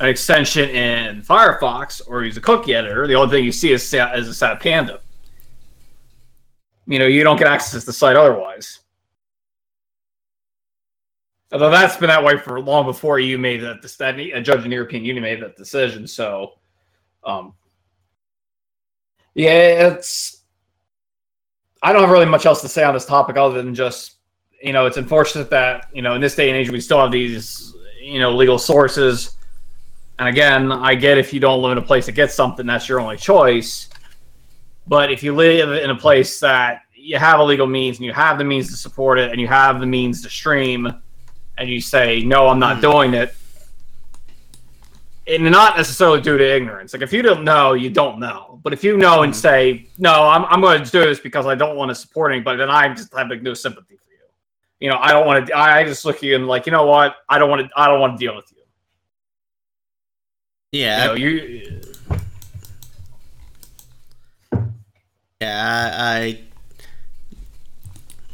an 0.01 0.09
extension 0.09 0.69
in 0.71 1.21
Firefox 1.21 2.01
or 2.05 2.25
use 2.25 2.35
a 2.35 2.41
cookie 2.41 2.75
editor, 2.75 3.07
the 3.07 3.15
only 3.15 3.37
thing 3.37 3.45
you 3.45 3.53
see 3.53 3.71
is, 3.71 3.81
is 3.93 4.27
a 4.27 4.33
Sad 4.33 4.59
Panda. 4.59 4.99
You 6.85 6.99
know, 6.99 7.07
you 7.07 7.23
don't 7.23 7.37
get 7.37 7.47
access 7.47 7.79
to 7.79 7.85
the 7.85 7.93
site 7.93 8.17
otherwise. 8.17 8.81
Although 11.51 11.69
that's 11.69 11.97
been 11.97 12.07
that 12.07 12.23
way 12.23 12.37
for 12.37 12.59
long 12.59 12.85
before 12.85 13.19
you 13.19 13.37
made 13.37 13.61
that, 13.61 13.81
that 13.81 14.19
a 14.19 14.41
judge 14.41 14.63
in 14.63 14.69
the 14.69 14.75
European 14.75 15.05
Union 15.05 15.23
made 15.23 15.41
that 15.41 15.55
decision. 15.55 16.07
So, 16.07 16.53
um, 17.23 17.53
yeah, 19.35 19.87
it's. 19.89 20.41
I 21.83 21.93
don't 21.93 22.01
have 22.01 22.11
really 22.11 22.25
much 22.25 22.45
else 22.47 22.61
to 22.61 22.67
say 22.67 22.83
on 22.83 22.95
this 22.95 23.05
topic 23.05 23.37
other 23.37 23.61
than 23.61 23.75
just, 23.75 24.15
you 24.61 24.73
know, 24.73 24.87
it's 24.87 24.97
unfortunate 24.97 25.51
that 25.51 25.87
you 25.93 26.01
know 26.01 26.15
in 26.15 26.21
this 26.21 26.35
day 26.35 26.49
and 26.49 26.57
age 26.57 26.71
we 26.71 26.81
still 26.81 26.99
have 26.99 27.11
these, 27.11 27.75
you 28.01 28.19
know, 28.19 28.31
legal 28.35 28.57
sources. 28.57 29.37
And 30.17 30.27
again, 30.27 30.71
I 30.71 30.95
get 30.95 31.17
if 31.17 31.33
you 31.33 31.39
don't 31.39 31.61
live 31.61 31.73
in 31.73 31.77
a 31.77 31.81
place 31.81 32.07
that 32.07 32.13
gets 32.13 32.33
something, 32.33 32.65
that's 32.65 32.89
your 32.89 32.99
only 32.99 33.17
choice. 33.17 33.89
But 34.87 35.11
if 35.11 35.21
you 35.21 35.35
live 35.35 35.83
in 35.83 35.89
a 35.89 35.95
place 35.95 36.39
that 36.39 36.81
you 36.93 37.17
have 37.17 37.39
a 37.39 37.43
legal 37.43 37.67
means 37.67 37.97
and 37.97 38.05
you 38.05 38.13
have 38.13 38.37
the 38.37 38.43
means 38.43 38.69
to 38.71 38.77
support 38.77 39.19
it 39.19 39.31
and 39.31 39.39
you 39.39 39.47
have 39.47 39.79
the 39.79 39.85
means 39.85 40.21
to 40.23 40.29
stream, 40.29 41.01
and 41.57 41.69
you 41.69 41.79
say 41.81 42.21
no 42.21 42.47
i'm 42.47 42.59
not 42.59 42.75
Hmm. 42.77 42.81
doing 42.81 43.13
it 43.13 43.35
and 45.27 45.49
not 45.49 45.75
necessarily 45.77 46.21
due 46.21 46.37
to 46.37 46.55
ignorance 46.55 46.93
like 46.93 47.01
if 47.01 47.11
you 47.13 47.21
don't 47.21 47.43
know 47.43 47.73
you 47.73 47.89
don't 47.89 48.19
know 48.19 48.59
but 48.63 48.73
if 48.73 48.83
you 48.83 48.97
know 48.97 49.23
and 49.23 49.33
Hmm. 49.33 49.39
say 49.39 49.87
no 49.97 50.27
i'm, 50.27 50.45
I'm 50.45 50.61
going 50.61 50.83
to 50.83 50.91
do 50.91 51.01
this 51.01 51.19
because 51.19 51.45
i 51.45 51.55
don't 51.55 51.75
want 51.77 51.89
to 51.89 51.95
support 51.95 52.31
anybody 52.31 52.57
then 52.57 52.69
i 52.69 52.93
just 52.93 53.13
have 53.15 53.29
like, 53.29 53.41
no 53.41 53.53
sympathy 53.53 53.95
for 53.95 54.11
you 54.11 54.17
you 54.81 54.89
know 54.89 54.97
i 54.99 55.11
don't 55.11 55.25
want 55.25 55.47
to 55.47 55.57
i 55.57 55.83
just 55.83 56.05
look 56.05 56.17
at 56.17 56.23
you 56.23 56.35
and 56.35 56.47
like 56.47 56.65
you 56.65 56.71
know 56.71 56.85
what 56.85 57.15
i 57.29 57.37
don't 57.39 57.49
want 57.49 57.61
to 57.67 57.69
i 57.79 57.87
don't 57.87 57.99
want 57.99 58.19
to 58.19 58.25
deal 58.25 58.35
with 58.35 58.51
you 58.51 58.57
Yeah. 60.71 61.01
you 61.03 61.07
know 61.07 61.13
you 61.15 61.81
Yeah, 65.41 65.91
I, 65.97 66.39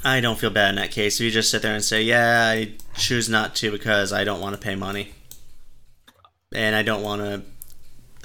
I 0.03 0.17
I 0.17 0.21
don't 0.21 0.37
feel 0.39 0.51
bad 0.51 0.69
in 0.69 0.75
that 0.75 0.91
case. 0.91 1.19
If 1.19 1.25
you 1.25 1.31
just 1.31 1.49
sit 1.49 1.61
there 1.63 1.73
and 1.73 1.83
say, 1.83 2.03
"Yeah, 2.03 2.47
I 2.47 2.73
choose 2.95 3.29
not 3.29 3.55
to 3.55 3.71
because 3.71 4.11
I 4.13 4.23
don't 4.23 4.41
want 4.41 4.55
to 4.55 4.61
pay 4.61 4.75
money, 4.75 5.13
and 6.53 6.75
I 6.75 6.83
don't 6.83 7.03
want 7.03 7.21
to, 7.21 7.41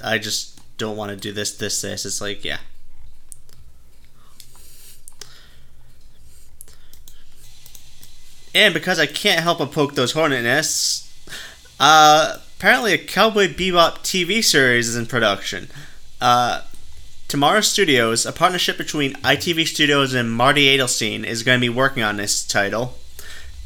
I 0.03 0.17
just 0.17 0.59
don't 0.77 0.97
want 0.97 1.11
to 1.11 1.15
do 1.17 1.31
this, 1.31 1.55
this, 1.57 1.81
this," 1.81 2.05
it's 2.05 2.21
like, 2.21 2.43
yeah. 2.43 2.59
And 8.55 8.73
because 8.73 8.99
I 8.99 9.05
can't 9.05 9.41
help 9.41 9.59
but 9.59 9.71
poke 9.71 9.93
those 9.93 10.13
hornet 10.13 10.43
nests, 10.43 11.13
uh, 11.79 12.37
apparently 12.57 12.93
a 12.93 12.97
Cowboy 12.97 13.47
Bebop 13.47 13.99
TV 13.99 14.43
series 14.43 14.89
is 14.89 14.95
in 14.95 15.05
production. 15.05 15.67
Uh, 16.19 16.61
Tomorrow 17.27 17.59
Studios, 17.59 18.25
a 18.25 18.31
partnership 18.31 18.77
between 18.77 19.13
ITV 19.15 19.67
Studios 19.67 20.13
and 20.13 20.31
Marty 20.31 20.65
Adelstein, 20.75 21.25
is 21.25 21.43
going 21.43 21.59
to 21.59 21.61
be 21.61 21.67
working 21.67 22.01
on 22.01 22.15
this 22.15 22.47
title, 22.47 22.95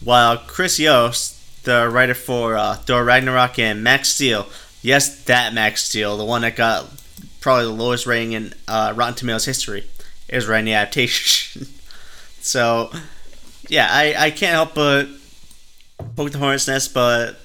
while 0.03 0.37
Chris 0.37 0.79
Yost, 0.79 1.63
the 1.63 1.89
writer 1.89 2.13
for 2.13 2.57
uh, 2.57 2.75
Thor 2.75 3.03
Ragnarok 3.03 3.59
and 3.59 3.83
Max 3.83 4.09
Steel, 4.09 4.47
yes, 4.81 5.23
that 5.25 5.53
Max 5.53 5.83
Steel, 5.83 6.17
the 6.17 6.25
one 6.25 6.41
that 6.41 6.55
got 6.55 6.87
probably 7.39 7.65
the 7.65 7.71
lowest 7.71 8.05
rating 8.05 8.33
in 8.33 8.53
uh, 8.67 8.93
Rotten 8.95 9.15
Tomatoes 9.15 9.45
history, 9.45 9.85
is 10.27 10.47
writing 10.47 10.65
the 10.65 10.73
adaptation. 10.73 11.67
so, 12.41 12.91
yeah, 13.67 13.87
I, 13.89 14.15
I 14.17 14.31
can't 14.31 14.53
help 14.53 14.73
but 14.73 15.07
poke 16.15 16.31
the 16.31 16.37
hornet's 16.37 16.67
nest, 16.67 16.93
but 16.93 17.37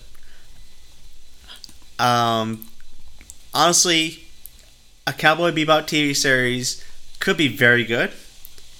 um, 1.99 2.66
honestly, 3.55 4.24
a 5.07 5.12
Cowboy 5.12 5.51
Bebop 5.53 5.83
TV 5.83 6.16
series 6.16 6.85
could 7.20 7.37
be 7.37 7.49
very 7.49 7.85
good, 7.85 8.12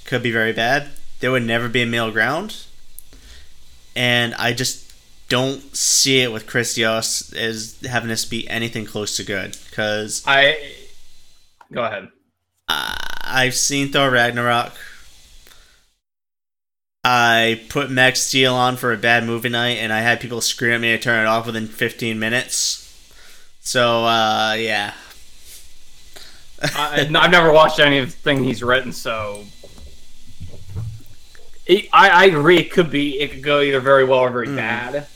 could 0.05 0.23
be 0.23 0.31
very 0.31 0.53
bad. 0.53 0.89
There 1.21 1.31
would 1.31 1.45
never 1.45 1.69
be 1.69 1.83
a 1.83 1.87
middle 1.87 2.11
ground, 2.11 2.66
and 3.97 4.35
I 4.35 4.53
just 4.53 4.93
don't 5.29 5.75
see 5.75 6.21
it 6.21 6.33
with 6.33 6.47
Chris 6.47 6.79
Yost 6.79 7.35
as 7.35 7.81
having 7.83 8.09
this 8.09 8.25
be 8.25 8.49
anything 8.49 8.85
close 8.85 9.17
to 9.17 9.25
good. 9.25 9.57
Because 9.69 10.23
i 10.27 10.57
go 11.73 11.83
ahead 11.83 12.09
I've 12.69 13.55
seen 13.55 13.89
Thor 13.89 14.11
Ragnarok. 14.11 14.73
I 17.05 17.65
put 17.69 17.91
Max 17.91 18.21
Steel 18.21 18.55
on 18.55 18.77
for 18.77 18.93
a 18.93 18.97
bad 18.97 19.25
movie 19.25 19.49
night, 19.49 19.79
and 19.79 19.93
I 19.93 20.01
had 20.01 20.21
people 20.21 20.41
scream 20.41 20.73
at 20.73 20.81
me 20.81 20.89
to 20.89 20.99
turn 20.99 21.25
it 21.25 21.29
off 21.29 21.47
within 21.47 21.69
15 21.69 22.19
minutes. 22.19 22.83
So, 23.61 24.05
uh, 24.05 24.57
yeah. 24.59 24.95
I, 26.63 27.03
I've 27.03 27.31
never 27.31 27.53
watched 27.53 27.79
anything 27.79 28.43
he's 28.43 28.63
written, 28.63 28.93
so 28.93 29.45
it, 31.67 31.89
I, 31.93 32.09
I 32.09 32.25
agree. 32.27 32.59
It 32.59 32.71
could 32.71 32.91
be. 32.91 33.21
It 33.21 33.33
could 33.33 33.43
go 33.43 33.61
either 33.61 33.81
very 33.81 34.05
well 34.05 34.21
or 34.21 34.31
very 34.31 34.47
Mm. 34.49 34.57
bad. 34.57 35.07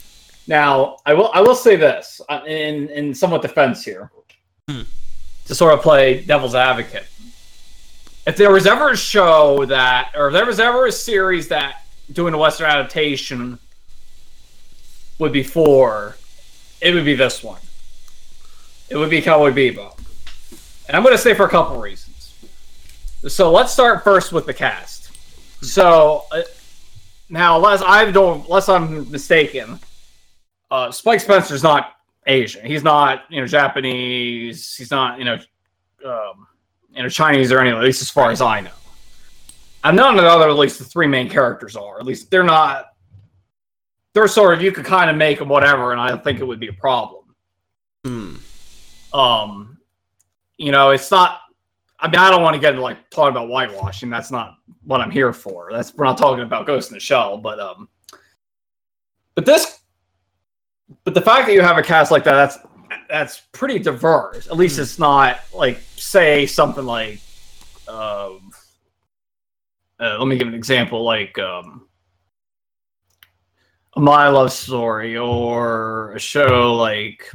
Now, 0.47 0.97
I 1.05 1.13
will. 1.13 1.31
I 1.33 1.41
will 1.41 1.55
say 1.55 1.75
this 1.75 2.19
uh, 2.29 2.41
in 2.47 2.89
in 2.89 3.13
somewhat 3.13 3.41
defense 3.41 3.83
here. 3.83 4.11
Mm. 4.69 4.85
to 5.45 5.55
sort 5.55 5.73
of 5.73 5.81
play 5.81 6.23
devil's 6.23 6.53
advocate. 6.55 7.07
If 8.27 8.37
there 8.37 8.51
was 8.51 8.67
ever 8.67 8.91
a 8.91 8.97
show 8.97 9.65
that, 9.65 10.11
or 10.15 10.27
if 10.27 10.33
there 10.33 10.45
was 10.45 10.59
ever 10.59 10.85
a 10.85 10.91
series 10.91 11.47
that 11.47 11.83
doing 12.11 12.33
a 12.33 12.37
Western 12.37 12.67
adaptation 12.69 13.57
would 15.17 15.31
be 15.31 15.41
for, 15.43 16.15
it 16.79 16.93
would 16.93 17.05
be 17.05 17.15
this 17.15 17.43
one. 17.43 17.59
It 18.89 18.97
would 18.97 19.09
be 19.09 19.21
Cowboy 19.21 19.51
Bebop. 19.51 19.97
And 20.87 20.95
I'm 20.95 21.03
going 21.03 21.15
to 21.15 21.21
say 21.21 21.33
for 21.33 21.45
a 21.45 21.49
couple 21.49 21.79
reasons. 21.79 22.33
So 23.27 23.51
let's 23.51 23.71
start 23.73 24.03
first 24.03 24.31
with 24.31 24.45
the 24.45 24.53
cast. 24.53 25.00
So 25.61 26.25
uh, 26.31 26.41
now, 27.29 27.57
unless 27.57 27.81
I 27.81 28.09
don't, 28.11 28.45
unless 28.45 28.67
I'm 28.67 29.09
mistaken, 29.11 29.79
uh, 30.69 30.91
Spike 30.91 31.19
Spencer's 31.19 31.63
not 31.63 31.93
Asian. 32.27 32.65
He's 32.65 32.83
not, 32.83 33.23
you 33.29 33.41
know, 33.41 33.47
Japanese. 33.47 34.75
He's 34.75 34.91
not, 34.91 35.19
you 35.19 35.25
know, 35.25 35.37
um, 36.05 36.47
you 36.93 37.03
know, 37.03 37.09
Chinese 37.09 37.51
or 37.51 37.59
anything. 37.59 37.77
At 37.77 37.83
least 37.83 38.01
as 38.01 38.09
far 38.09 38.31
as 38.31 38.41
I 38.41 38.61
know. 38.61 38.71
And 39.83 39.97
none 39.97 40.17
of 40.17 40.23
the 40.23 40.29
other, 40.29 40.49
at 40.49 40.57
least 40.57 40.79
the 40.79 40.85
three 40.85 41.07
main 41.07 41.29
characters 41.29 41.75
are. 41.75 41.99
At 41.99 42.05
least 42.05 42.29
they're 42.29 42.43
not. 42.43 42.87
They're 44.13 44.27
sort 44.27 44.53
of 44.53 44.61
you 44.61 44.71
could 44.71 44.85
kind 44.85 45.09
of 45.09 45.15
make 45.15 45.39
them 45.39 45.47
whatever, 45.47 45.91
and 45.91 46.01
I 46.01 46.09
don't 46.09 46.23
think 46.23 46.39
it 46.39 46.43
would 46.45 46.59
be 46.59 46.67
a 46.67 46.73
problem. 46.73 47.23
Hmm. 48.05 48.35
Um, 49.13 49.77
you 50.57 50.71
know, 50.71 50.89
it's 50.89 51.09
not. 51.09 51.39
I 52.01 52.07
mean, 52.07 52.15
I 52.15 52.31
don't 52.31 52.41
want 52.41 52.55
to 52.55 52.59
get 52.59 52.71
into 52.71 52.81
like 52.81 53.09
talking 53.11 53.31
about 53.31 53.47
whitewashing. 53.47 54.09
That's 54.09 54.31
not 54.31 54.57
what 54.83 55.01
I'm 55.01 55.11
here 55.11 55.31
for. 55.31 55.69
That's 55.71 55.93
we're 55.93 56.05
not 56.05 56.17
talking 56.17 56.43
about 56.43 56.65
Ghost 56.65 56.89
in 56.89 56.95
the 56.95 56.99
Shell, 56.99 57.37
but 57.37 57.59
um, 57.59 57.87
but 59.35 59.45
this, 59.45 59.79
but 61.03 61.13
the 61.13 61.21
fact 61.21 61.47
that 61.47 61.53
you 61.53 61.61
have 61.61 61.77
a 61.77 61.83
cast 61.83 62.11
like 62.11 62.23
that, 62.23 62.33
that's 62.33 62.57
that's 63.07 63.41
pretty 63.51 63.77
diverse. 63.77 64.47
At 64.47 64.57
least 64.57 64.79
it's 64.79 64.97
not 64.97 65.41
like 65.53 65.79
say 65.95 66.47
something 66.47 66.85
like, 66.85 67.19
um, 67.87 68.51
uh, 69.99 70.17
let 70.17 70.27
me 70.27 70.37
give 70.37 70.47
an 70.47 70.55
example, 70.55 71.03
like 71.03 71.37
um, 71.37 71.87
a 73.95 73.99
My 73.99 74.27
Love 74.29 74.51
Story 74.51 75.17
or 75.17 76.13
a 76.13 76.19
show 76.19 76.73
like 76.73 77.31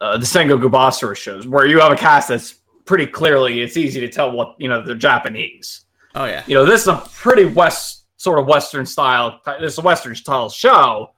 uh, 0.00 0.16
the 0.16 0.24
Sengoku 0.24 0.70
Basara 0.70 1.16
shows, 1.16 1.46
where 1.46 1.66
you 1.66 1.80
have 1.80 1.92
a 1.92 1.96
cast 1.96 2.28
that's 2.28 2.54
pretty 2.84 3.06
clearly 3.06 3.60
it's 3.60 3.76
easy 3.76 4.00
to 4.00 4.08
tell 4.08 4.32
what 4.32 4.54
you 4.58 4.68
know 4.68 4.82
they're 4.82 4.94
Japanese. 4.94 5.84
Oh 6.14 6.24
yeah. 6.24 6.42
You 6.46 6.54
know, 6.54 6.64
this 6.64 6.82
is 6.82 6.88
a 6.88 7.06
pretty 7.14 7.44
west 7.44 8.06
sort 8.16 8.38
of 8.38 8.46
Western 8.46 8.86
style. 8.86 9.40
This 9.60 9.74
is 9.74 9.78
a 9.78 9.82
Western 9.82 10.14
style 10.14 10.48
show. 10.48 11.12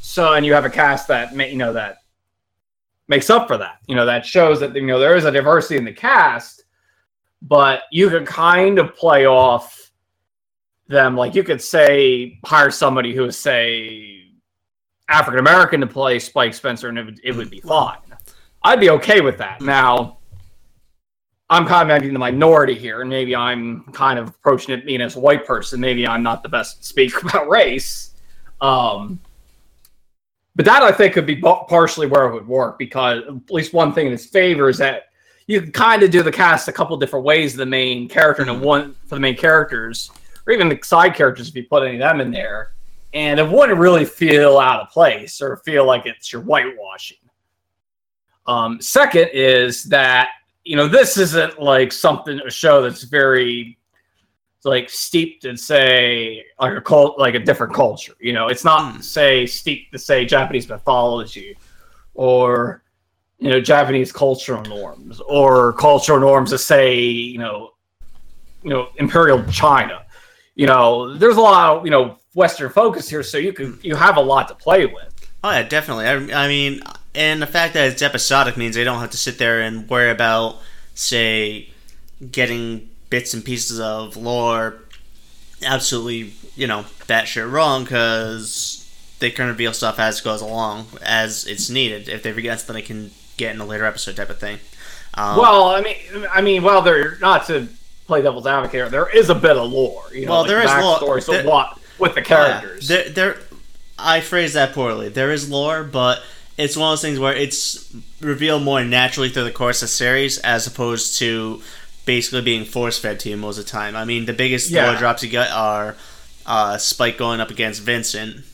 So, 0.00 0.34
and 0.34 0.44
you 0.44 0.52
have 0.52 0.64
a 0.64 0.70
cast 0.70 1.08
that 1.08 1.34
ma- 1.34 1.44
you 1.44 1.56
know 1.56 1.72
that 1.72 1.98
makes 3.08 3.30
up 3.30 3.48
for 3.48 3.56
that. 3.56 3.78
You 3.86 3.94
know, 3.94 4.06
that 4.06 4.26
shows 4.26 4.60
that 4.60 4.74
you 4.74 4.86
know 4.86 4.98
there 4.98 5.16
is 5.16 5.24
a 5.24 5.30
diversity 5.30 5.78
in 5.78 5.84
the 5.84 5.92
cast, 5.92 6.64
but 7.40 7.82
you 7.90 8.10
can 8.10 8.26
kind 8.26 8.78
of 8.78 8.94
play 8.94 9.26
off 9.26 9.90
them. 10.88 11.16
Like 11.16 11.34
you 11.34 11.44
could 11.44 11.62
say 11.62 12.38
hire 12.44 12.70
somebody 12.70 13.14
who 13.14 13.24
is 13.24 13.38
say 13.38 14.24
African 15.08 15.38
American 15.38 15.80
to 15.80 15.86
play 15.86 16.18
Spike 16.18 16.54
Spencer, 16.54 16.88
and 16.88 16.98
it 16.98 17.04
would, 17.04 17.20
it 17.22 17.36
would 17.36 17.50
be 17.50 17.60
fine. 17.60 17.98
I'd 18.64 18.80
be 18.80 18.90
okay 18.90 19.20
with 19.20 19.38
that. 19.38 19.60
Now, 19.60 20.18
I'm 21.50 21.66
kind 21.66 21.90
of 21.90 22.02
in 22.02 22.12
the 22.12 22.18
minority 22.18 22.74
here, 22.74 23.00
and 23.00 23.10
maybe 23.10 23.36
I'm 23.36 23.84
kind 23.92 24.18
of 24.18 24.28
approaching 24.28 24.74
it 24.74 24.86
being 24.86 25.00
as 25.00 25.16
a 25.16 25.20
white 25.20 25.44
person. 25.44 25.80
Maybe 25.80 26.06
I'm 26.06 26.22
not 26.22 26.42
the 26.42 26.48
best 26.48 26.84
speaker 26.84 27.20
about 27.28 27.48
race. 27.48 28.14
Um, 28.60 29.20
but 30.54 30.64
that 30.64 30.82
I 30.82 30.92
think 30.92 31.14
could 31.14 31.26
be 31.26 31.36
partially 31.36 32.06
where 32.06 32.26
it 32.26 32.34
would 32.34 32.46
work 32.46 32.78
because 32.78 33.22
at 33.26 33.50
least 33.50 33.72
one 33.72 33.92
thing 33.92 34.06
in 34.06 34.12
its 34.12 34.26
favor 34.26 34.68
is 34.68 34.78
that 34.78 35.08
you 35.46 35.60
can 35.60 35.72
kind 35.72 36.02
of 36.02 36.10
do 36.10 36.22
the 36.22 36.30
cast 36.30 36.68
a 36.68 36.72
couple 36.72 36.96
different 36.96 37.24
ways. 37.24 37.56
The 37.56 37.66
main 37.66 38.08
character 38.08 38.42
and 38.42 38.60
one 38.60 38.94
for 39.06 39.16
the 39.16 39.20
main 39.20 39.36
characters, 39.36 40.10
or 40.46 40.52
even 40.52 40.68
the 40.68 40.78
side 40.82 41.14
characters 41.14 41.48
if 41.48 41.56
you 41.56 41.64
put 41.64 41.82
any 41.82 41.96
of 41.96 42.00
them 42.00 42.20
in 42.20 42.30
there, 42.30 42.72
and 43.12 43.40
it 43.40 43.48
wouldn't 43.48 43.78
really 43.78 44.04
feel 44.04 44.58
out 44.58 44.80
of 44.80 44.90
place 44.90 45.40
or 45.40 45.56
feel 45.58 45.86
like 45.86 46.06
it's 46.06 46.32
your 46.32 46.42
whitewashing. 46.42 47.18
Um, 48.46 48.80
second 48.80 49.30
is 49.32 49.84
that 49.84 50.30
you 50.64 50.76
know 50.76 50.88
this 50.88 51.16
isn't 51.16 51.60
like 51.60 51.92
something 51.92 52.40
a 52.40 52.50
show 52.50 52.82
that's 52.82 53.02
very 53.02 53.78
like 54.64 54.88
steeped 54.88 55.44
in 55.44 55.56
say 55.56 56.44
like 56.60 56.76
a 56.76 56.80
cult 56.80 57.18
like 57.18 57.34
a 57.34 57.38
different 57.38 57.74
culture. 57.74 58.14
You 58.20 58.32
know, 58.32 58.48
it's 58.48 58.64
not 58.64 59.02
say 59.04 59.46
steeped 59.46 59.92
to 59.92 59.98
say 59.98 60.24
Japanese 60.24 60.68
mythology 60.68 61.56
or 62.14 62.82
you 63.38 63.50
know 63.50 63.60
Japanese 63.60 64.12
cultural 64.12 64.62
norms 64.62 65.20
or 65.20 65.72
cultural 65.74 66.20
norms 66.20 66.50
to 66.50 66.58
say 66.58 67.00
you 67.00 67.38
know 67.38 67.72
you 68.62 68.70
know 68.70 68.88
imperial 68.96 69.42
China. 69.50 70.04
You 70.54 70.66
know, 70.66 71.16
there's 71.16 71.36
a 71.36 71.40
lot 71.40 71.76
of 71.76 71.84
you 71.84 71.90
know 71.90 72.18
Western 72.34 72.70
focus 72.70 73.08
here, 73.08 73.22
so 73.22 73.38
you 73.38 73.52
can 73.52 73.78
you 73.82 73.96
have 73.96 74.16
a 74.16 74.20
lot 74.20 74.48
to 74.48 74.54
play 74.54 74.86
with. 74.86 75.12
Oh 75.44 75.50
yeah, 75.50 75.62
definitely. 75.62 76.06
I, 76.06 76.44
I 76.44 76.48
mean, 76.48 76.82
and 77.14 77.42
the 77.42 77.46
fact 77.46 77.74
that 77.74 77.90
it's 77.90 78.02
episodic 78.02 78.56
means 78.56 78.74
they 78.74 78.84
don't 78.84 79.00
have 79.00 79.10
to 79.10 79.16
sit 79.16 79.38
there 79.38 79.60
and 79.60 79.88
worry 79.88 80.10
about, 80.10 80.56
say, 80.94 81.70
getting 82.30 82.88
bits 83.10 83.34
and 83.34 83.44
pieces 83.44 83.78
of 83.80 84.16
lore 84.16 84.76
absolutely, 85.64 86.32
you 86.56 86.66
know, 86.66 86.84
batshit 87.06 87.50
wrong 87.50 87.84
because 87.84 88.78
they 89.20 89.30
can 89.30 89.46
reveal 89.46 89.72
stuff 89.72 89.98
as 89.98 90.18
it 90.20 90.24
goes 90.24 90.40
along 90.40 90.86
as 91.02 91.46
it's 91.46 91.70
needed. 91.70 92.08
If 92.08 92.22
they 92.22 92.32
forget 92.32 92.58
something, 92.60 92.74
they 92.74 92.82
can 92.82 93.10
get 93.36 93.54
in 93.54 93.60
a 93.60 93.64
later 93.64 93.84
episode 93.84 94.16
type 94.16 94.30
of 94.30 94.38
thing. 94.38 94.58
Um, 95.14 95.36
Well, 95.38 95.66
I 95.66 95.80
mean, 95.80 95.96
I 96.32 96.40
mean, 96.40 96.62
well, 96.62 96.82
they're 96.82 97.16
not 97.20 97.46
to 97.46 97.68
play 98.06 98.22
devil's 98.22 98.46
advocate. 98.46 98.90
There 98.90 99.08
is 99.14 99.30
a 99.30 99.34
bit 99.34 99.56
of 99.56 99.70
lore. 99.70 100.04
You 100.12 100.26
know, 100.26 100.32
Well, 100.32 100.40
like 100.40 100.48
there 100.48 100.62
is 100.62 100.84
lore. 100.84 101.20
So 101.20 101.32
There- 101.32 101.44
what 101.46 101.78
with 101.98 102.14
the 102.14 102.22
characters? 102.22 102.88
Yeah, 102.90 102.96
there, 102.96 103.08
there. 103.10 103.36
I 103.98 104.20
phrased 104.20 104.54
that 104.54 104.72
poorly. 104.72 105.08
There 105.08 105.30
is 105.30 105.48
lore, 105.48 105.84
but 105.84 106.22
it's 106.62 106.76
one 106.76 106.88
of 106.88 106.92
those 106.92 107.02
things 107.02 107.18
where 107.18 107.34
it's 107.34 107.94
revealed 108.20 108.62
more 108.62 108.84
naturally 108.84 109.28
through 109.28 109.44
the 109.44 109.50
course 109.52 109.82
of 109.82 109.88
the 109.88 109.92
series, 109.92 110.38
as 110.38 110.66
opposed 110.66 111.18
to 111.18 111.60
basically 112.06 112.42
being 112.42 112.64
force 112.64 112.98
fed 112.98 113.20
to 113.20 113.28
you 113.30 113.36
most 113.36 113.58
of 113.58 113.64
the 113.64 113.70
time. 113.70 113.94
I 113.96 114.04
mean, 114.04 114.24
the 114.26 114.32
biggest 114.32 114.70
Yeah. 114.70 114.86
lore 114.90 114.96
drops 114.98 115.22
you 115.22 115.28
get 115.28 115.50
are 115.50 115.96
uh, 116.46 116.78
Spike 116.78 117.16
going 117.18 117.40
up 117.40 117.50
against 117.50 117.82
Vincent, 117.82 118.44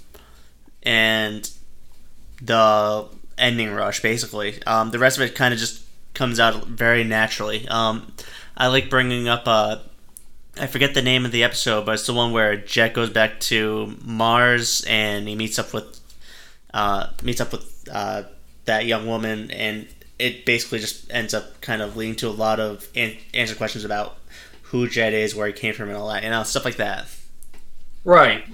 and 0.83 1.51
the 2.43 3.07
ending 3.37 3.71
rush. 3.73 4.01
Basically, 4.03 4.63
um, 4.67 4.91
the 4.91 4.99
rest 4.99 5.17
of 5.19 5.23
it 5.23 5.35
kind 5.35 5.55
of 5.55 5.61
just 5.61 5.83
comes 6.15 6.39
out 6.41 6.67
very 6.67 7.05
naturally. 7.05 7.67
Um, 7.69 8.13
I 8.57 8.67
like 8.69 8.91
bringing 8.91 9.29
up 9.29 9.45
uh, 9.47 9.79
I 10.61 10.67
forget 10.67 10.93
the 10.95 11.03
name 11.03 11.25
of 11.25 11.33
the 11.33 11.45
episode, 11.45 11.87
but 11.87 11.93
it's 11.95 12.07
the 12.07 12.13
one 12.15 12.33
where 12.33 12.57
Jet 12.57 12.93
goes 12.93 13.11
back 13.11 13.39
to 13.41 13.97
Mars 14.05 14.85
and 14.89 15.29
he 15.29 15.35
meets 15.37 15.59
up 15.59 15.73
with 15.73 16.01
uh, 16.75 17.09
meets 17.23 17.41
up 17.41 17.53
with 17.53 17.78
uh, 17.91 18.25
that 18.65 18.87
young 18.87 19.07
woman, 19.07 19.51
and 19.51 19.89
it 20.19 20.45
basically 20.45 20.79
just 20.79 21.11
ends 21.13 21.35
up 21.35 21.61
kind 21.61 21.81
of 21.83 21.97
leading 21.97 22.17
to 22.17 22.29
a 22.29 22.31
lot 22.31 22.61
of 22.61 22.89
an- 22.95 23.17
answer 23.35 23.55
questions 23.55 23.85
about 23.85 24.17
who 24.63 24.89
Jet 24.89 25.13
is, 25.15 25.35
where 25.35 25.47
he 25.47 25.53
came 25.53 25.75
from, 25.75 25.89
and 25.89 25.97
all 25.97 26.09
that, 26.09 26.23
you 26.23 26.31
know, 26.31 26.43
stuff 26.43 26.65
like 26.65 26.77
that. 26.77 27.07
right. 28.05 28.45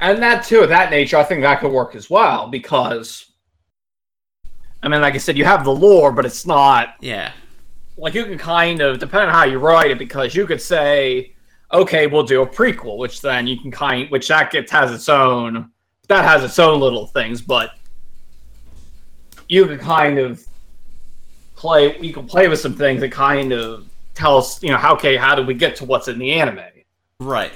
And 0.00 0.22
that 0.22 0.44
too, 0.44 0.60
of 0.60 0.68
that 0.68 0.90
nature, 0.92 1.16
I 1.16 1.24
think 1.24 1.40
that 1.42 1.58
could 1.58 1.72
work 1.72 1.96
as 1.96 2.08
well 2.08 2.46
because, 2.46 3.26
I 4.80 4.86
mean, 4.86 5.00
like 5.00 5.14
I 5.14 5.18
said, 5.18 5.36
you 5.36 5.44
have 5.44 5.64
the 5.64 5.74
lore, 5.74 6.12
but 6.12 6.24
it's 6.24 6.46
not 6.46 6.94
Yeah, 7.00 7.32
like 7.96 8.14
you 8.14 8.24
can 8.24 8.38
kind 8.38 8.80
of 8.80 8.98
depending 9.00 9.28
on 9.28 9.34
how 9.34 9.44
you 9.44 9.58
write 9.58 9.90
it 9.90 9.98
because 9.98 10.34
you 10.34 10.46
could 10.46 10.62
say 10.62 11.34
okay 11.72 12.06
we'll 12.06 12.22
do 12.22 12.42
a 12.42 12.46
prequel 12.46 12.96
which 12.96 13.20
then 13.20 13.46
you 13.46 13.60
can 13.60 13.70
kind 13.70 14.08
which 14.10 14.28
that 14.28 14.50
gets 14.50 14.70
has 14.70 14.92
its 14.92 15.08
own 15.08 15.70
that 16.06 16.24
has 16.24 16.44
its 16.44 16.58
own 16.58 16.80
little 16.80 17.06
things 17.08 17.42
but 17.42 17.72
you 19.48 19.66
can 19.66 19.78
kind 19.78 20.18
of 20.18 20.44
play 21.56 21.98
you 21.98 22.12
can 22.12 22.26
play 22.26 22.48
with 22.48 22.60
some 22.60 22.74
things 22.74 23.00
that 23.00 23.10
kind 23.10 23.52
of 23.52 23.88
tell 24.14 24.38
us 24.38 24.62
you 24.62 24.70
know 24.70 24.76
how 24.76 24.94
okay 24.94 25.16
how 25.16 25.34
do 25.34 25.42
we 25.42 25.54
get 25.54 25.76
to 25.76 25.84
what's 25.84 26.08
in 26.08 26.18
the 26.18 26.32
anime 26.32 26.60
right. 27.20 27.52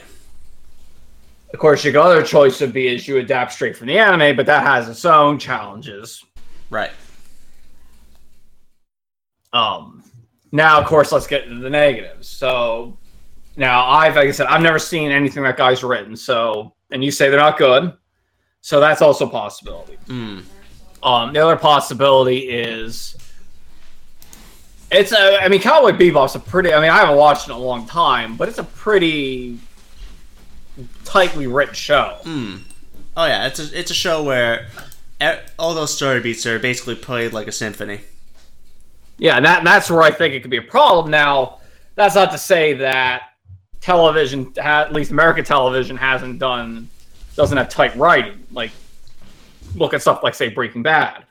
of 1.53 1.59
course 1.59 1.85
your 1.85 1.97
other 1.99 2.23
choice 2.23 2.61
would 2.61 2.73
be 2.73 2.89
is 2.89 3.07
you 3.07 3.19
adapt 3.19 3.53
straight 3.53 3.77
from 3.77 3.87
the 3.87 3.99
anime 3.99 4.37
but 4.37 4.47
that 4.47 4.65
has 4.65 4.89
its 4.89 5.05
own 5.05 5.39
challenges 5.39 6.25
Right. 6.73 6.91
Um, 9.53 10.03
now, 10.53 10.81
of 10.81 10.87
course, 10.87 11.13
let's 11.13 11.27
get 11.27 11.45
into 11.45 11.61
the 11.61 11.69
negatives. 11.69 12.27
So, 12.27 12.97
now 13.57 13.87
I've, 13.87 14.17
like 14.17 14.29
I 14.29 14.31
said, 14.31 14.47
I've 14.47 14.63
never 14.63 14.79
seen 14.79 15.11
anything 15.11 15.43
that 15.43 15.59
guy's 15.59 15.85
written. 15.85 16.17
So, 16.17 16.73
and 16.91 17.05
you 17.05 17.11
say 17.11 17.29
they're 17.29 17.39
not 17.39 17.59
good. 17.59 17.93
So 18.63 18.81
that's 18.81 19.03
also 19.03 19.27
a 19.27 19.31
possibility. 19.31 19.99
Mm. 20.07 20.45
Um, 21.03 21.33
the 21.33 21.41
other 21.41 21.57
possibility 21.57 22.49
is 22.51 23.17
it's 24.91 25.13
a. 25.13 25.43
I 25.43 25.49
mean, 25.49 25.61
Cowboy 25.61 25.93
Bebop's 25.93 26.35
a 26.35 26.39
pretty. 26.39 26.73
I 26.73 26.81
mean, 26.81 26.91
I 26.91 26.99
haven't 26.99 27.17
watched 27.17 27.49
it 27.49 27.53
in 27.53 27.57
a 27.57 27.61
long 27.61 27.87
time, 27.87 28.37
but 28.37 28.49
it's 28.49 28.59
a 28.59 28.65
pretty 28.65 29.59
tightly 31.05 31.47
written 31.47 31.75
show. 31.75 32.19
Mm. 32.23 32.61
Oh 33.17 33.27
yeah, 33.27 33.47
it's 33.47 33.59
a 33.59 33.79
it's 33.79 33.91
a 33.91 33.95
show 33.95 34.23
where 34.23 34.69
all 35.59 35.75
those 35.75 35.95
story 35.95 36.21
beats 36.21 36.47
are 36.47 36.59
basically 36.59 36.95
played 36.95 37.33
like 37.33 37.47
a 37.47 37.53
symphony. 37.53 38.01
Yeah, 39.19 39.41
that 39.41 39.65
that's 39.65 39.91
where 39.91 40.03
I 40.03 40.11
think 40.11 40.35
it 40.35 40.41
could 40.41 40.51
be 40.51 40.57
a 40.57 40.63
problem. 40.63 41.11
Now, 41.11 41.59
that's 41.95 42.15
not 42.15 42.31
to 42.33 42.39
say 42.39 42.75
that 42.75 43.31
television, 43.81 44.53
at 44.59 44.93
least 44.93 45.11
American 45.11 45.45
television, 45.45 45.97
hasn't 45.97 46.39
done 46.39 46.89
doesn't 47.37 47.57
have 47.57 47.69
tight 47.69 47.95
writing. 47.97 48.45
Like, 48.51 48.71
look 49.75 49.95
at 49.95 50.03
stuff 50.03 50.23
like 50.23 50.35
say 50.35 50.49
Breaking 50.49 50.83
Bad. 50.83 51.25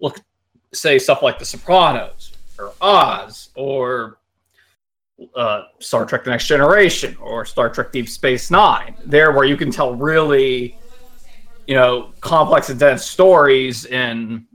Look, 0.00 0.20
say 0.72 0.98
stuff 0.98 1.22
like 1.22 1.38
The 1.38 1.44
Sopranos 1.44 2.32
or 2.58 2.72
Oz 2.80 3.50
or 3.54 4.18
uh, 5.34 5.62
Star 5.78 6.04
Trek: 6.04 6.24
The 6.24 6.30
Next 6.30 6.46
Generation 6.46 7.16
or 7.20 7.44
Star 7.44 7.70
Trek: 7.70 7.92
Deep 7.92 8.08
Space 8.08 8.50
Nine. 8.50 8.94
There, 9.04 9.32
where 9.32 9.44
you 9.44 9.56
can 9.56 9.70
tell 9.70 9.94
really, 9.94 10.76
you 11.66 11.74
know, 11.74 12.12
complex 12.20 12.70
and 12.70 12.78
dense 12.78 13.04
stories 13.04 13.86
in 13.86 14.46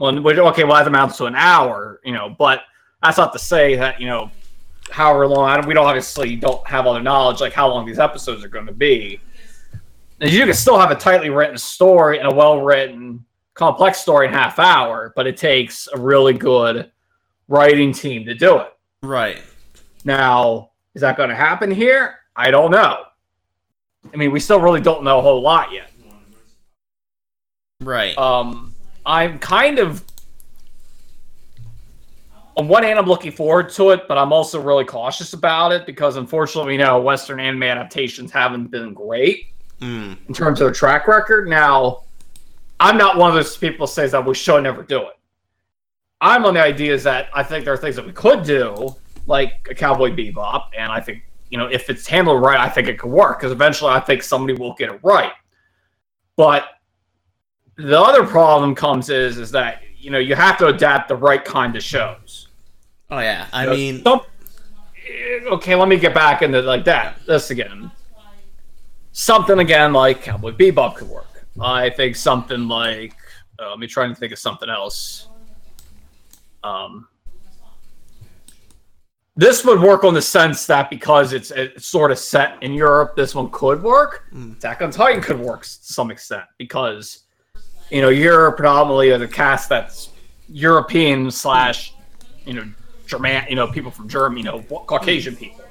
well, 0.00 0.18
okay, 0.48 0.64
well 0.64 0.76
that 0.76 0.86
amounts 0.86 1.18
to 1.18 1.26
an 1.26 1.34
hour, 1.34 2.00
you 2.04 2.12
know, 2.12 2.34
but 2.38 2.62
that's 3.02 3.18
not 3.18 3.34
to 3.34 3.38
say 3.38 3.76
that 3.76 4.00
you 4.00 4.06
know, 4.06 4.30
however 4.90 5.26
long. 5.26 5.48
I 5.48 5.56
don't, 5.56 5.66
we 5.66 5.74
don't 5.74 5.86
obviously 5.86 6.36
don't 6.36 6.66
have 6.66 6.86
other 6.86 7.02
knowledge 7.02 7.40
like 7.40 7.52
how 7.52 7.68
long 7.68 7.86
these 7.86 7.98
episodes 7.98 8.42
are 8.42 8.48
going 8.48 8.66
to 8.66 8.72
be. 8.72 9.20
You 10.20 10.44
can 10.44 10.54
still 10.54 10.78
have 10.78 10.90
a 10.90 10.94
tightly 10.94 11.30
written 11.30 11.56
story 11.56 12.18
and 12.18 12.30
a 12.30 12.34
well 12.34 12.60
written, 12.60 13.24
complex 13.54 14.00
story 14.00 14.26
in 14.26 14.32
half 14.32 14.58
hour, 14.58 15.14
but 15.16 15.26
it 15.26 15.38
takes 15.38 15.88
a 15.94 15.98
really 15.98 16.34
good 16.34 16.90
writing 17.48 17.92
team 17.92 18.26
to 18.26 18.34
do 18.34 18.58
it. 18.58 18.72
Right. 19.02 19.40
Now, 20.04 20.72
is 20.94 21.00
that 21.00 21.16
going 21.16 21.30
to 21.30 21.34
happen 21.34 21.70
here? 21.70 22.16
I 22.36 22.50
don't 22.50 22.70
know. 22.70 23.04
I 24.12 24.16
mean, 24.16 24.30
we 24.30 24.40
still 24.40 24.60
really 24.60 24.80
don't 24.80 25.04
know 25.04 25.18
a 25.20 25.22
whole 25.22 25.40
lot 25.40 25.72
yet. 25.72 25.90
Right. 27.80 28.16
Um, 28.18 28.74
I'm 29.06 29.38
kind 29.38 29.78
of 29.78 30.04
on 32.56 32.68
one 32.68 32.82
hand, 32.82 32.98
I'm 32.98 33.06
looking 33.06 33.32
forward 33.32 33.70
to 33.70 33.90
it, 33.90 34.06
but 34.06 34.18
I'm 34.18 34.34
also 34.34 34.60
really 34.60 34.84
cautious 34.84 35.32
about 35.32 35.72
it 35.72 35.86
because, 35.86 36.16
unfortunately, 36.16 36.74
you 36.74 36.78
know, 36.78 37.00
Western 37.00 37.40
anime 37.40 37.62
adaptations 37.62 38.30
haven't 38.30 38.70
been 38.70 38.92
great 38.92 39.46
Mm. 39.80 40.18
in 40.28 40.34
terms 40.34 40.60
of 40.60 40.74
track 40.74 41.08
record. 41.08 41.48
Now, 41.48 42.02
I'm 42.78 42.98
not 42.98 43.16
one 43.16 43.30
of 43.30 43.34
those 43.34 43.56
people 43.56 43.86
who 43.86 43.92
says 43.92 44.12
that 44.12 44.24
we 44.24 44.34
should 44.34 44.62
never 44.62 44.82
do 44.82 45.00
it. 45.00 45.18
I'm 46.20 46.44
on 46.44 46.54
the 46.54 46.62
idea 46.62 46.92
is 46.92 47.02
that 47.04 47.28
I 47.34 47.42
think 47.42 47.64
there 47.64 47.72
are 47.72 47.78
things 47.78 47.96
that 47.96 48.04
we 48.04 48.12
could 48.12 48.44
do, 48.44 48.94
like 49.26 49.66
a 49.70 49.74
Cowboy 49.74 50.10
Bebop, 50.10 50.66
and 50.76 50.92
I 50.92 51.00
think 51.00 51.22
you 51.48 51.56
know 51.56 51.66
if 51.66 51.88
it's 51.88 52.06
handled 52.06 52.42
right, 52.42 52.58
I 52.58 52.68
think 52.68 52.88
it 52.88 52.98
could 52.98 53.10
work 53.10 53.38
because 53.38 53.52
eventually 53.52 53.90
I 53.90 54.00
think 54.00 54.22
somebody 54.22 54.58
will 54.58 54.74
get 54.74 54.90
it 54.90 55.00
right. 55.02 55.32
But 56.36 56.64
the 57.76 57.98
other 57.98 58.26
problem 58.26 58.74
comes 58.74 59.08
is 59.08 59.38
is 59.38 59.50
that 59.52 59.82
you 59.98 60.10
know 60.10 60.18
you 60.18 60.34
have 60.34 60.58
to 60.58 60.66
adapt 60.66 61.08
the 61.08 61.16
right 61.16 61.44
kind 61.44 61.74
of 61.74 61.82
shows. 61.82 62.48
Oh 63.10 63.18
yeah. 63.18 63.46
I 63.52 63.64
You 63.64 63.70
mean, 63.70 64.02
eh, 64.06 65.44
okay, 65.52 65.74
let 65.74 65.88
me 65.88 65.98
get 65.98 66.14
back 66.14 66.42
into 66.42 66.60
like 66.62 66.84
that. 66.84 67.16
This 67.26 67.50
again. 67.50 67.90
Something 69.12 69.58
again 69.58 69.92
like 69.92 70.22
Cowboy 70.22 70.52
Bebop 70.52 70.96
could 70.96 71.08
work. 71.08 71.26
I 71.60 71.90
think 71.90 72.16
something 72.16 72.68
like 72.68 73.14
uh, 73.60 73.70
let 73.70 73.78
me 73.78 73.86
try 73.86 74.06
and 74.06 74.16
think 74.16 74.32
of 74.32 74.38
something 74.38 74.68
else. 74.68 75.28
Um, 76.62 77.08
this 79.36 79.64
would 79.64 79.80
work 79.80 80.04
on 80.04 80.14
the 80.14 80.22
sense 80.22 80.66
that 80.66 80.90
because 80.90 81.32
it's, 81.32 81.50
it's 81.50 81.86
sort 81.86 82.10
of 82.10 82.18
set 82.18 82.62
in 82.62 82.72
Europe, 82.72 83.16
this 83.16 83.34
one 83.34 83.50
could 83.50 83.82
work. 83.82 84.26
Attack 84.58 84.82
on 84.82 84.90
Titan 84.90 85.22
could 85.22 85.40
work 85.40 85.62
to 85.62 85.68
some 85.68 86.10
extent 86.10 86.44
because 86.58 87.24
you 87.90 88.00
know 88.00 88.10
you're 88.10 88.52
predominantly 88.52 89.16
the 89.16 89.26
cast 89.26 89.68
that's 89.68 90.10
European 90.48 91.30
slash 91.30 91.94
you 92.44 92.54
know 92.54 92.70
German, 93.06 93.44
you 93.48 93.56
know 93.56 93.66
people 93.66 93.90
from 93.90 94.08
Germany, 94.08 94.42
you 94.42 94.46
know 94.46 94.62
Caucasian 94.62 95.36
people 95.36 95.64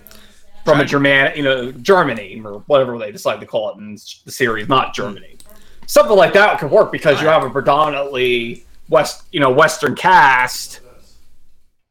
from 0.70 0.82
a 0.82 0.86
German, 0.86 1.32
you 1.36 1.44
know 1.44 1.72
Germany 1.72 2.42
or 2.44 2.60
whatever 2.68 2.98
they 2.98 3.12
decide 3.12 3.40
to 3.40 3.46
call 3.46 3.72
it 3.72 3.78
in 3.78 3.98
the 4.26 4.32
series, 4.32 4.68
not 4.68 4.94
Germany. 4.94 5.38
Something 5.86 6.16
like 6.16 6.34
that 6.34 6.60
could 6.60 6.72
work 6.72 6.92
because 6.92 7.20
you 7.22 7.28
have 7.28 7.44
a 7.44 7.50
predominantly 7.50 8.66
west, 8.90 9.24
you 9.32 9.40
know, 9.40 9.50
Western 9.50 9.96
cast, 9.96 10.82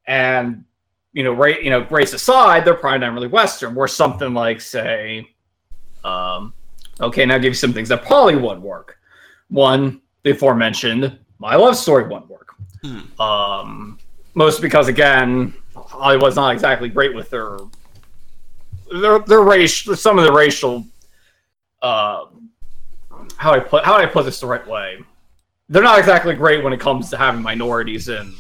and 0.06 0.64
you 1.12 1.24
know, 1.24 1.32
ra- 1.32 1.46
you 1.48 1.70
know, 1.70 1.86
race 1.90 2.12
aside, 2.12 2.64
they're 2.64 2.74
primarily 2.74 3.26
Western. 3.26 3.74
Where 3.74 3.88
something 3.88 4.34
like, 4.34 4.60
say, 4.60 5.28
um, 6.04 6.54
okay, 7.00 7.26
now 7.26 7.34
I'll 7.34 7.40
give 7.40 7.50
you 7.50 7.54
some 7.54 7.72
things 7.72 7.88
that 7.88 8.04
probably 8.04 8.36
would 8.36 8.60
work. 8.60 8.98
One, 9.48 10.00
the 10.22 10.30
aforementioned 10.30 11.18
My 11.38 11.56
Love 11.56 11.76
Story 11.76 12.04
wouldn't 12.04 12.28
work. 12.28 12.54
Hmm. 12.82 13.20
Um, 13.20 13.98
most 14.34 14.60
because 14.60 14.88
again, 14.88 15.54
I 15.94 16.16
was 16.16 16.36
not 16.36 16.52
exactly 16.52 16.88
great 16.88 17.14
with 17.14 17.30
their 17.30 17.58
their 18.93 19.18
their 19.20 19.43
race. 19.43 19.84
Some 20.01 20.18
of 20.18 20.24
the 20.24 20.32
racial, 20.32 20.84
uh, 21.82 22.26
how 23.36 23.53
I 23.53 23.61
put 23.61 23.84
how 23.84 23.97
do 23.97 24.03
I 24.03 24.07
put 24.07 24.24
this 24.24 24.41
the 24.41 24.47
right 24.47 24.66
way? 24.66 24.99
They're 25.68 25.82
not 25.82 25.99
exactly 25.99 26.34
great 26.34 26.64
when 26.64 26.72
it 26.72 26.80
comes 26.80 27.11
to 27.11 27.16
having 27.16 27.43
minorities 27.43 28.09
in. 28.09 28.34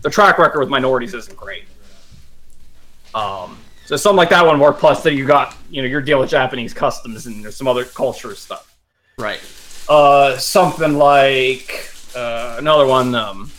The 0.00 0.10
track 0.10 0.38
record 0.38 0.60
with 0.60 0.68
minorities 0.68 1.12
isn't 1.14 1.36
great. 1.36 1.64
Um, 3.14 3.58
so 3.84 3.96
something 3.96 4.16
like 4.16 4.30
that 4.30 4.44
one 4.46 4.58
work. 4.58 4.78
Plus, 4.78 5.02
that 5.02 5.14
you 5.14 5.26
got 5.26 5.56
you 5.70 5.82
know 5.82 5.88
you're 5.88 6.00
dealing 6.00 6.22
with 6.22 6.30
Japanese 6.30 6.72
customs 6.72 7.26
and 7.26 7.44
there's 7.44 7.56
some 7.56 7.68
other 7.68 7.84
culture 7.84 8.34
stuff. 8.34 8.74
right. 9.18 9.40
Uh, 9.88 10.38
something 10.38 10.94
like 10.94 11.90
uh, 12.14 12.56
another 12.58 12.86
one. 12.86 13.14
Um, 13.14 13.50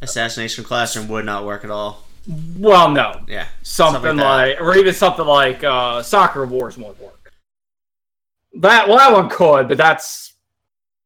Assassination 0.00 0.62
Classroom 0.62 1.08
would 1.08 1.24
not 1.24 1.44
work 1.44 1.64
at 1.64 1.70
all. 1.70 2.04
Well, 2.58 2.90
no, 2.90 3.20
Yeah. 3.26 3.46
something 3.62 4.16
that. 4.16 4.24
like, 4.24 4.60
or 4.60 4.76
even 4.76 4.92
something 4.94 5.24
like 5.24 5.64
uh, 5.64 6.02
Sakura 6.02 6.46
Wars 6.46 6.76
won't 6.76 7.00
work. 7.00 7.32
That 8.54 8.88
well, 8.88 8.98
that 8.98 9.12
one 9.12 9.28
could, 9.30 9.68
but 9.68 9.78
that's 9.78 10.34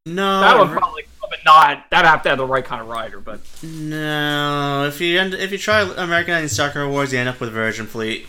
No. 0.07 0.41
that 0.41 0.59
one 0.59 0.71
probably, 0.71 1.03
could, 1.03 1.31
but 1.31 1.39
not. 1.45 1.89
That 1.91 2.05
have 2.05 2.23
to 2.23 2.29
have 2.31 2.39
the 2.39 2.47
right 2.47 2.65
kind 2.65 2.81
of 2.83 2.89
writer. 2.89 3.21
But 3.21 3.41
No. 3.63 4.85
If 4.89 5.01
you 5.01 5.19
end, 5.21 5.35
if 5.35 5.53
you 5.53 5.59
try 5.59 5.81
Americanizing 5.83 6.49
Sakura 6.49 6.89
Wars, 6.89 7.13
you 7.13 7.19
end 7.21 7.29
up 7.29 7.39
with 7.41 7.53
Virgin 7.53 7.87
Fleet. 7.87 8.27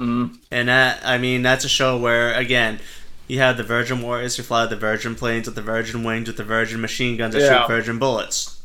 mm, 0.00 0.36
And 0.50 0.68
that, 0.68 1.00
I 1.04 1.18
mean, 1.18 1.42
that's 1.42 1.64
a 1.64 1.68
show 1.68 1.96
where, 1.96 2.32
again, 2.34 2.80
you 3.28 3.38
have 3.40 3.56
the 3.56 3.62
Virgin 3.64 4.00
Warriors 4.02 4.36
who 4.36 4.42
fly 4.42 4.64
the 4.66 4.76
Virgin 4.76 5.14
planes 5.14 5.46
with 5.46 5.54
the 5.54 5.62
Virgin 5.62 6.02
wings 6.02 6.28
with 6.28 6.38
the 6.38 6.44
Virgin 6.44 6.80
machine 6.80 7.16
guns 7.16 7.34
that 7.34 7.42
Yeah. 7.42 7.60
shoot 7.62 7.68
Virgin 7.68 7.98
bullets. 7.98 8.60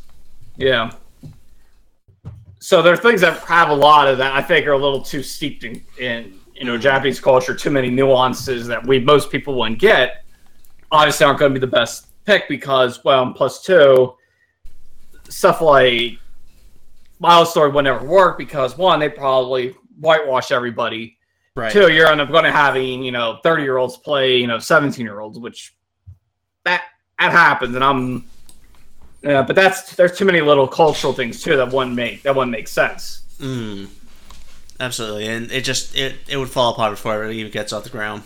yeah. 0.58 0.92
So 2.64 2.82
there 2.82 2.94
are 2.94 2.98
things 2.98 3.20
that 3.20 3.40
have 3.40 3.72
a 3.72 3.76
lot 3.76 4.08
of 4.08 4.18
that. 4.20 4.32
I 4.34 4.42
think 4.42 4.66
are 4.68 4.72
a 4.72 4.78
little 4.78 5.02
too 5.02 5.22
steeped 5.22 5.66
in, 5.66 5.84
in 6.00 6.40
you 6.56 6.64
know 6.64 6.78
Japanese 6.78 7.20
culture. 7.20 7.54
Too 7.54 7.70
many 7.70 7.90
nuances 7.90 8.68
that 8.68 8.88
we 8.88 9.02
most 9.02 9.30
people 9.30 9.56
wouldn't 9.56 9.80
get. 9.80 10.24
Obviously, 10.90 11.26
aren't 11.26 11.40
going 11.40 11.54
to 11.54 11.60
be 11.60 11.66
the 11.66 11.70
best 11.70 12.08
pick 12.24 12.48
because 12.48 13.04
well, 13.04 13.34
plus 13.34 13.62
two 13.62 14.16
stuff 15.28 15.60
like 15.60 16.18
Miles 17.20 17.52
Story 17.52 17.70
would 17.70 17.84
never 17.84 18.06
work 18.06 18.38
because 18.38 18.78
one, 18.78 18.98
they 18.98 19.10
probably 19.10 19.76
whitewash 20.00 20.50
everybody. 20.54 21.18
Right. 21.58 21.70
Two, 21.70 21.92
you're 21.92 22.08
end 22.08 22.22
up 22.22 22.32
going 22.32 22.46
to 22.46 22.52
having 22.54 23.04
you 23.04 23.12
know 23.12 23.42
thirty 23.44 23.64
year 23.64 23.76
olds 23.76 23.98
play 23.98 24.38
you 24.38 24.48
know 24.48 24.60
seventeen 24.60 25.06
year 25.06 25.20
olds, 25.20 25.38
which 25.38 25.76
that 26.64 26.84
that 27.20 27.34
happens, 27.34 27.76
and 27.76 27.84
I'm 27.84 28.24
yeah, 29.24 29.42
but 29.42 29.56
that's 29.56 29.96
there's 29.96 30.18
too 30.18 30.26
many 30.26 30.42
little 30.42 30.68
cultural 30.68 31.14
things 31.14 31.42
too 31.42 31.58
that 31.58 31.72
wouldn't 31.72 31.96
make 31.96 32.24
that 32.24 32.36
wouldn't 32.36 32.52
make 32.52 32.68
sense. 32.68 33.24
Mm. 33.40 33.88
Absolutely. 34.80 35.28
And 35.28 35.52
it 35.52 35.64
just, 35.64 35.96
it, 35.96 36.16
it 36.28 36.36
would 36.36 36.50
fall 36.50 36.74
apart 36.74 36.92
before 36.92 37.24
it 37.24 37.34
even 37.34 37.52
gets 37.52 37.72
off 37.72 37.84
the 37.84 37.90
ground. 37.90 38.24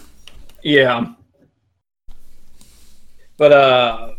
Yeah, 0.64 1.14
but 3.38 3.52
uh, 3.52 4.14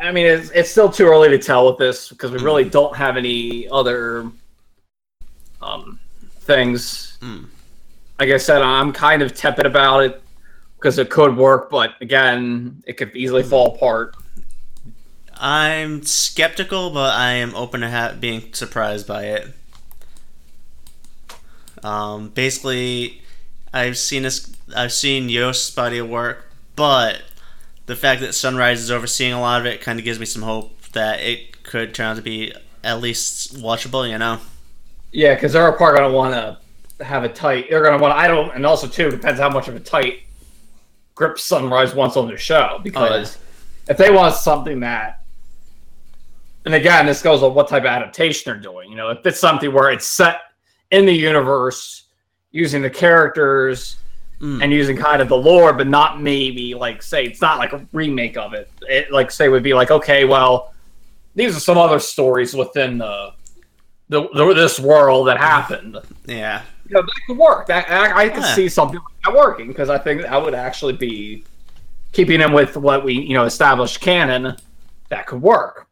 I 0.00 0.10
mean, 0.10 0.26
it's 0.26 0.50
it's 0.50 0.70
still 0.70 0.90
too 0.90 1.06
early 1.06 1.28
to 1.30 1.38
tell 1.38 1.66
with 1.66 1.78
this 1.78 2.08
because 2.08 2.32
we 2.32 2.38
really 2.38 2.64
don't 2.64 2.94
have 2.96 3.16
any 3.16 3.68
other 3.68 4.30
um 5.62 6.00
things. 6.40 7.16
Mm. 7.22 7.46
Like 8.18 8.30
I 8.30 8.36
said, 8.36 8.60
I'm 8.60 8.92
kind 8.92 9.22
of 9.22 9.34
tepid 9.34 9.64
about 9.64 10.00
it 10.00 10.22
because 10.76 10.98
it 10.98 11.10
could 11.10 11.36
work, 11.36 11.70
but 11.70 11.92
again, 12.00 12.82
it 12.86 12.94
could 12.94 13.14
easily 13.16 13.44
fall 13.44 13.74
apart. 13.76 14.16
I'm 15.36 16.02
skeptical, 16.04 16.90
but 16.90 17.14
I 17.14 17.32
am 17.32 17.54
open 17.54 17.80
to 17.80 17.90
ha- 17.90 18.14
being 18.18 18.52
surprised 18.52 19.06
by 19.06 19.24
it. 19.24 19.48
Um, 21.82 22.28
basically, 22.28 23.22
I've 23.72 23.98
seen 23.98 24.22
this. 24.22 24.50
I've 24.74 24.92
seen 24.92 25.28
Yost's 25.28 25.70
body 25.70 25.98
of 25.98 26.08
work, 26.08 26.50
but 26.76 27.22
the 27.86 27.96
fact 27.96 28.20
that 28.22 28.34
Sunrise 28.34 28.80
is 28.80 28.90
overseeing 28.90 29.32
a 29.32 29.40
lot 29.40 29.60
of 29.60 29.66
it 29.66 29.80
kind 29.80 29.98
of 29.98 30.04
gives 30.04 30.18
me 30.18 30.26
some 30.26 30.42
hope 30.42 30.80
that 30.92 31.20
it 31.20 31.62
could 31.62 31.94
turn 31.94 32.06
out 32.06 32.16
to 32.16 32.22
be 32.22 32.54
at 32.82 33.00
least 33.00 33.56
watchable. 33.56 34.08
You 34.08 34.18
know? 34.18 34.38
Yeah, 35.12 35.34
because 35.34 35.52
they're 35.52 35.70
probably 35.72 35.98
going 35.98 36.10
to 36.10 36.16
want 36.16 36.34
to 36.98 37.04
have 37.04 37.24
a 37.24 37.28
tight. 37.28 37.66
They're 37.68 37.82
going 37.82 37.98
to 37.98 38.02
want. 38.02 38.14
I 38.14 38.28
don't, 38.28 38.54
and 38.54 38.64
also 38.64 38.86
too 38.86 39.10
depends 39.10 39.40
how 39.40 39.50
much 39.50 39.68
of 39.68 39.76
a 39.76 39.80
tight 39.80 40.22
grip 41.14 41.38
Sunrise 41.38 41.94
wants 41.94 42.16
on 42.16 42.28
their 42.28 42.38
show. 42.38 42.80
Because 42.82 43.38
if 43.88 43.98
they 43.98 44.10
want 44.10 44.34
something 44.34 44.80
that 44.80 45.23
and 46.64 46.74
again, 46.74 47.06
this 47.06 47.22
goes 47.22 47.42
on 47.42 47.54
what 47.54 47.68
type 47.68 47.82
of 47.82 47.86
adaptation 47.86 48.42
they're 48.52 48.60
doing. 48.60 48.90
You 48.90 48.96
know, 48.96 49.10
if 49.10 49.24
it's 49.26 49.38
something 49.40 49.72
where 49.72 49.90
it's 49.90 50.06
set 50.06 50.40
in 50.90 51.04
the 51.06 51.12
universe 51.12 52.04
using 52.52 52.82
the 52.82 52.90
characters 52.90 53.96
Mm. 54.40 54.64
and 54.64 54.72
using 54.72 54.96
kind 54.96 55.22
of 55.22 55.28
the 55.28 55.36
lore, 55.36 55.72
but 55.72 55.86
not 55.86 56.20
maybe 56.20 56.74
like 56.74 57.02
say 57.02 57.24
it's 57.24 57.40
not 57.40 57.58
like 57.58 57.72
a 57.72 57.86
remake 57.92 58.36
of 58.36 58.52
it. 58.52 58.68
It 58.82 59.12
like 59.12 59.30
say 59.30 59.48
would 59.48 59.62
be 59.62 59.74
like 59.74 59.92
okay, 59.92 60.24
well, 60.24 60.74
these 61.36 61.56
are 61.56 61.60
some 61.60 61.78
other 61.78 62.00
stories 62.00 62.52
within 62.52 62.98
the 62.98 63.32
the, 64.08 64.28
the 64.34 64.52
this 64.52 64.80
world 64.80 65.28
that 65.28 65.38
happened. 65.38 65.98
Yeah. 66.26 66.62
You 66.88 66.96
know, 66.96 67.02
that 67.02 67.20
could 67.28 67.38
work. 67.38 67.66
That 67.68 67.88
I, 67.88 68.24
I 68.24 68.28
could 68.28 68.42
Yeah. 68.42 68.54
see 68.56 68.68
something 68.68 68.98
like 68.98 69.22
that 69.24 69.34
working 69.34 69.68
because 69.68 69.88
I 69.88 69.98
think 69.98 70.22
that 70.22 70.42
would 70.42 70.54
actually 70.54 70.94
be 70.94 71.44
keeping 72.12 72.40
in 72.40 72.52
with 72.52 72.76
what 72.76 73.04
we 73.04 73.14
you 73.14 73.34
know 73.34 73.44
established 73.44 74.00
canon. 74.00 74.56
That 75.10 75.26
could 75.26 75.40
work. 75.42 75.86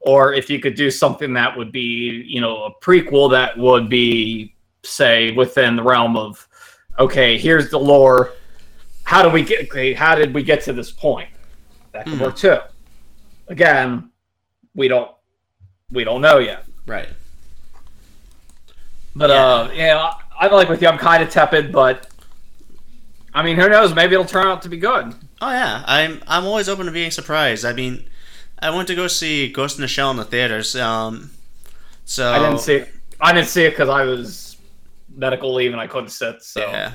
Or 0.00 0.32
if 0.32 0.48
you 0.48 0.60
could 0.60 0.74
do 0.74 0.90
something 0.90 1.32
that 1.34 1.56
would 1.56 1.72
be 1.72 2.24
you 2.26 2.40
know 2.40 2.64
a 2.64 2.74
prequel 2.84 3.30
that 3.32 3.58
would 3.58 3.88
be 3.88 4.54
say 4.84 5.32
within 5.32 5.76
the 5.76 5.82
realm 5.82 6.16
of 6.16 6.46
okay, 6.98 7.36
here's 7.38 7.70
the 7.70 7.78
lore. 7.78 8.32
How 9.04 9.22
do 9.22 9.28
we 9.30 9.42
get? 9.42 9.64
Okay, 9.66 9.92
how 9.94 10.14
did 10.14 10.34
we 10.34 10.42
get 10.42 10.62
to 10.62 10.72
this 10.72 10.90
point? 10.90 11.28
That 11.92 12.04
could 12.04 12.14
Hmm. 12.14 12.20
work 12.22 12.36
too. 12.36 12.58
Again, 13.48 14.10
we 14.74 14.88
don't 14.88 15.10
we 15.90 16.04
don't 16.04 16.20
know 16.20 16.38
yet. 16.38 16.64
Right. 16.86 17.08
But 19.16 19.30
Yeah. 19.30 19.44
uh, 19.44 19.70
yeah, 19.74 20.12
I'm 20.38 20.52
like 20.52 20.68
with 20.68 20.80
you. 20.82 20.88
I'm 20.88 20.98
kind 20.98 21.22
of 21.22 21.30
tepid, 21.30 21.72
but 21.72 22.06
I 23.34 23.42
mean, 23.42 23.56
who 23.56 23.68
knows? 23.68 23.94
Maybe 23.94 24.14
it'll 24.14 24.24
turn 24.24 24.46
out 24.46 24.62
to 24.62 24.68
be 24.68 24.76
good. 24.76 25.14
Oh 25.40 25.50
yeah, 25.50 25.82
I'm 25.86 26.22
I'm 26.26 26.44
always 26.44 26.68
open 26.68 26.86
to 26.86 26.92
being 26.92 27.10
surprised. 27.10 27.64
I 27.64 27.72
mean, 27.72 28.08
I 28.60 28.70
went 28.70 28.88
to 28.88 28.94
go 28.94 29.06
see 29.06 29.48
Ghost 29.50 29.76
in 29.76 29.82
the 29.82 29.88
Shell 29.88 30.10
in 30.10 30.16
the 30.16 30.24
theaters. 30.24 30.74
Um, 30.76 31.30
so 32.04 32.32
I 32.32 32.38
didn't 32.38 32.58
see 32.60 32.74
it. 32.76 32.94
I 33.20 33.32
didn't 33.32 33.48
see 33.48 33.64
it 33.64 33.70
because 33.70 33.88
I 33.88 34.04
was 34.04 34.56
medical 35.14 35.52
leave 35.54 35.72
and 35.72 35.80
I 35.80 35.86
couldn't 35.86 36.10
sit. 36.10 36.42
So 36.42 36.60
Yeah. 36.60 36.92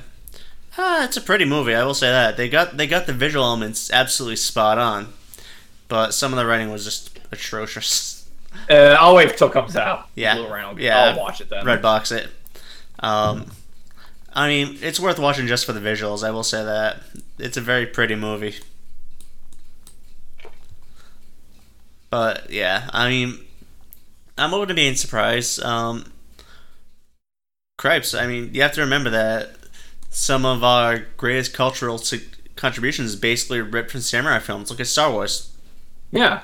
Ah, 0.78 1.05
it's 1.05 1.18
a 1.18 1.22
pretty 1.22 1.45
movie. 1.45 1.76
I 1.76 1.84
will 1.84 1.93
say 1.93 2.09
that 2.09 2.36
they 2.36 2.49
got 2.49 2.78
they 2.78 2.88
got 2.88 3.05
the 3.05 3.14
visual 3.14 3.45
elements 3.45 3.91
absolutely 3.91 4.38
spot 4.38 4.78
on, 4.78 5.14
but 5.88 6.14
some 6.14 6.34
of 6.34 6.39
the 6.39 6.45
writing 6.45 6.72
was 6.72 6.84
just 6.84 7.20
atrocious. 7.32 8.28
uh, 8.70 8.95
I'll 8.99 9.16
wait 9.16 9.38
till 9.38 9.49
it 9.49 9.53
comes 9.53 9.76
out. 9.76 10.09
Yeah. 10.16 10.36
I'll, 10.38 10.80
Yeah. 10.80 11.11
I'll 11.11 11.20
watch 11.20 11.41
it 11.41 11.49
then. 11.49 11.66
Red 11.66 11.82
box 11.82 12.11
it. 12.11 12.30
Um, 12.99 13.51
I 14.34 14.47
mean, 14.47 14.78
it's 14.82 14.99
worth 14.99 15.20
watching 15.20 15.45
just 15.45 15.66
for 15.66 15.74
the 15.74 15.80
visuals. 15.80 16.24
I 16.24 16.32
will 16.32 16.43
say 16.43 16.64
that 16.64 17.01
it's 17.38 17.57
a 17.57 17.61
very 17.61 17.86
pretty 17.86 18.16
movie. 18.16 18.55
But 22.14 22.51
yeah, 22.51 22.91
I 22.93 23.09
mean, 23.09 23.39
I'm 24.38 24.53
open 24.53 24.68
to 24.68 24.76
being 24.76 24.93
surprised. 24.93 25.59
Um, 25.64 26.14
Cripes, 27.80 28.14
I 28.14 28.28
mean, 28.28 28.53
you 28.53 28.61
have 28.61 28.74
to 28.74 28.82
remember 28.82 29.09
that 29.09 29.55
some 30.11 30.45
of 30.45 30.64
our 30.64 31.07
greatest 31.18 31.55
cultural 31.55 31.99
contributions 32.55 33.16
basically 33.16 33.61
ripped 33.61 33.89
from 33.89 34.01
samurai 34.01 34.38
films. 34.38 34.70
Look 34.70 34.80
at 34.80 34.86
Star 34.86 35.09
Wars. 35.11 35.57
Yeah, 36.11 36.43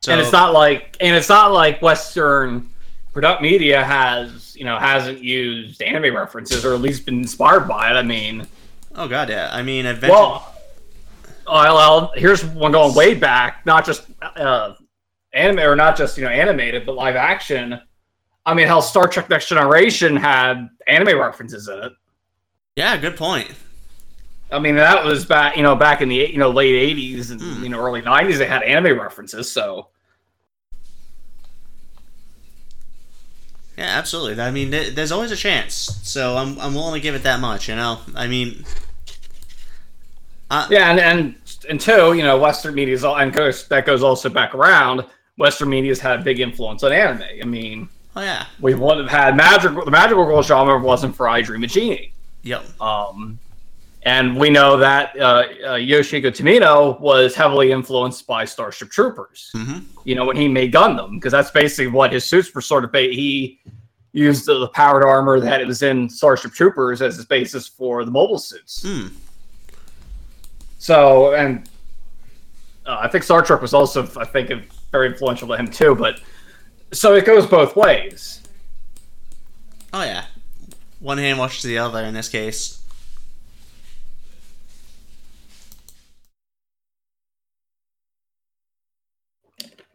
So, 0.00 0.10
and 0.10 0.18
it's 0.22 0.32
not 0.32 0.54
like 0.54 0.96
and 1.00 1.14
it's 1.14 1.28
not 1.28 1.52
like 1.52 1.82
Western 1.82 2.70
product 3.12 3.42
media 3.42 3.84
has 3.84 4.56
you 4.56 4.64
know 4.64 4.78
hasn't 4.78 5.22
used 5.22 5.82
anime 5.82 6.16
references 6.16 6.64
or 6.64 6.72
at 6.72 6.80
least 6.80 7.04
been 7.04 7.18
inspired 7.18 7.68
by 7.68 7.90
it. 7.90 7.94
I 7.94 8.02
mean, 8.02 8.46
Oh 8.94 9.06
god, 9.06 9.28
yeah. 9.28 9.50
I 9.52 9.62
mean, 9.62 9.84
Adventure. 9.84 10.14
well, 10.14 10.51
well, 11.52 12.12
here's 12.14 12.44
one 12.44 12.72
going 12.72 12.94
way 12.94 13.14
back, 13.14 13.64
not 13.66 13.84
just 13.84 14.04
uh, 14.22 14.74
anime 15.32 15.58
or 15.60 15.76
not 15.76 15.96
just 15.96 16.16
you 16.16 16.24
know 16.24 16.30
animated, 16.30 16.86
but 16.86 16.94
live 16.94 17.16
action. 17.16 17.80
I 18.44 18.54
mean, 18.54 18.66
how 18.66 18.80
Star 18.80 19.06
Trek 19.06 19.28
Next 19.30 19.48
Generation 19.48 20.16
had 20.16 20.68
anime 20.86 21.18
references 21.18 21.68
in 21.68 21.78
it. 21.78 21.92
yeah, 22.76 22.96
good 22.96 23.16
point. 23.16 23.50
I 24.50 24.58
mean, 24.58 24.74
that 24.76 25.04
was 25.04 25.24
back, 25.24 25.56
you 25.56 25.62
know, 25.62 25.76
back 25.76 26.02
in 26.02 26.08
the 26.08 26.16
you 26.16 26.38
know 26.38 26.50
late 26.50 26.74
'80s 26.96 27.30
and 27.30 27.40
Hmm. 27.40 27.62
you 27.62 27.68
know 27.68 27.78
early 27.78 28.02
'90s. 28.02 28.38
They 28.38 28.46
had 28.46 28.62
anime 28.62 28.98
references, 28.98 29.50
so 29.50 29.88
Yeah, 33.76 33.84
absolutely. 33.98 34.42
I 34.42 34.50
mean, 34.50 34.70
th- 34.70 34.94
there's 34.94 35.10
always 35.12 35.32
a 35.32 35.36
chance. 35.36 35.72
So 36.02 36.36
I'm, 36.36 36.58
I'm 36.60 36.74
willing 36.74 36.94
to 36.94 37.00
give 37.00 37.14
it 37.14 37.22
that 37.22 37.40
much, 37.40 37.68
you 37.70 37.74
know? 37.74 38.00
I 38.14 38.26
mean, 38.26 38.64
yeah, 40.68 40.90
and 40.90 41.00
and 41.00 41.34
and 41.68 41.80
two, 41.80 42.14
you 42.14 42.22
know, 42.22 42.38
Western 42.38 42.74
media's 42.74 43.04
all, 43.04 43.16
and 43.16 43.32
goes 43.32 43.66
that 43.68 43.86
goes 43.86 44.02
also 44.02 44.28
back 44.28 44.54
around. 44.54 45.04
Western 45.38 45.70
media's 45.70 46.00
had 46.00 46.20
a 46.20 46.22
big 46.22 46.40
influence 46.40 46.82
on 46.82 46.92
anime. 46.92 47.22
I 47.40 47.44
mean, 47.44 47.88
oh, 48.16 48.20
yeah. 48.20 48.46
we 48.60 48.74
wouldn't 48.74 49.08
have 49.08 49.24
had 49.24 49.36
magic. 49.36 49.72
The 49.72 49.90
magical 49.90 50.24
girl 50.24 50.42
genre 50.42 50.78
wasn't 50.78 51.16
for 51.16 51.28
I 51.28 51.40
Dream 51.40 51.64
of 51.64 51.70
Jeannie. 51.70 52.12
Yep. 52.42 52.80
Um, 52.80 53.38
and 54.04 54.36
we 54.36 54.50
know 54.50 54.76
that 54.76 55.16
uh, 55.18 55.22
uh, 55.22 55.44
Yoshiko 55.74 56.26
Tomino 56.26 56.98
was 57.00 57.34
heavily 57.34 57.70
influenced 57.70 58.26
by 58.26 58.44
Starship 58.44 58.90
Troopers. 58.90 59.50
hmm 59.54 59.78
You 60.04 60.16
know, 60.16 60.24
when 60.24 60.36
he 60.36 60.48
made 60.48 60.72
Gundam, 60.72 61.12
because 61.14 61.32
that's 61.32 61.50
basically 61.50 61.86
what 61.86 62.12
his 62.12 62.24
suits 62.24 62.52
were 62.54 62.60
sort 62.60 62.84
of. 62.84 62.92
He 62.92 63.60
used 64.12 64.46
the, 64.46 64.58
the 64.58 64.68
powered 64.68 65.04
armor 65.04 65.40
that 65.40 65.64
was 65.66 65.82
in 65.82 66.08
Starship 66.08 66.52
Troopers 66.52 67.00
as 67.00 67.16
his 67.16 67.24
basis 67.24 67.68
for 67.68 68.04
the 68.04 68.10
mobile 68.10 68.38
suits. 68.38 68.82
Hmm. 68.82 69.06
So, 70.82 71.32
and 71.34 71.70
uh, 72.84 72.96
I 73.02 73.06
think 73.06 73.22
Star 73.22 73.40
Trek 73.40 73.62
was 73.62 73.72
also, 73.72 74.02
I 74.18 74.24
think, 74.24 74.50
very 74.90 75.06
influential 75.06 75.46
to 75.46 75.56
him 75.56 75.68
too. 75.68 75.94
But 75.94 76.20
so 76.90 77.14
it 77.14 77.24
goes 77.24 77.46
both 77.46 77.76
ways. 77.76 78.42
Oh, 79.92 80.02
yeah. 80.02 80.24
One 80.98 81.18
hand 81.18 81.38
washes 81.38 81.62
the 81.62 81.78
other 81.78 82.00
in 82.00 82.14
this 82.14 82.28
case. 82.28 82.82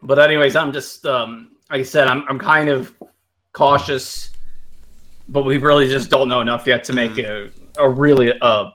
But 0.01 0.19
anyways, 0.19 0.55
I'm 0.55 0.71
just 0.71 1.05
um, 1.05 1.51
like 1.69 1.81
I 1.81 1.83
said, 1.83 2.07
I'm 2.07 2.23
I'm 2.29 2.39
kind 2.39 2.69
of 2.69 2.93
cautious, 3.51 4.29
but 5.27 5.43
we 5.43 5.57
really 5.57 5.89
just 5.89 6.09
don't 6.09 6.29
know 6.29 6.39
enough 6.39 6.65
yet 6.65 6.85
to 6.85 6.93
make 6.93 7.17
a 7.17 7.49
a 7.77 7.89
really 7.89 8.31
a 8.41 8.71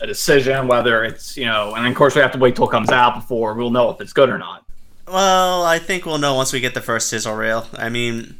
a 0.00 0.06
decision 0.06 0.68
whether 0.68 1.04
it's 1.04 1.36
you 1.36 1.46
know, 1.46 1.74
and 1.74 1.86
of 1.86 1.94
course 1.94 2.14
we 2.14 2.20
have 2.20 2.32
to 2.32 2.38
wait 2.38 2.56
till 2.56 2.68
it 2.68 2.70
comes 2.70 2.90
out 2.90 3.14
before 3.14 3.54
we'll 3.54 3.70
know 3.70 3.90
if 3.90 4.00
it's 4.00 4.12
good 4.12 4.28
or 4.28 4.38
not. 4.38 4.64
Well, 5.06 5.64
I 5.64 5.78
think 5.78 6.04
we'll 6.04 6.18
know 6.18 6.34
once 6.34 6.52
we 6.52 6.60
get 6.60 6.74
the 6.74 6.82
first 6.82 7.08
sizzle 7.08 7.34
reel. 7.34 7.66
I 7.74 7.88
mean, 7.88 8.36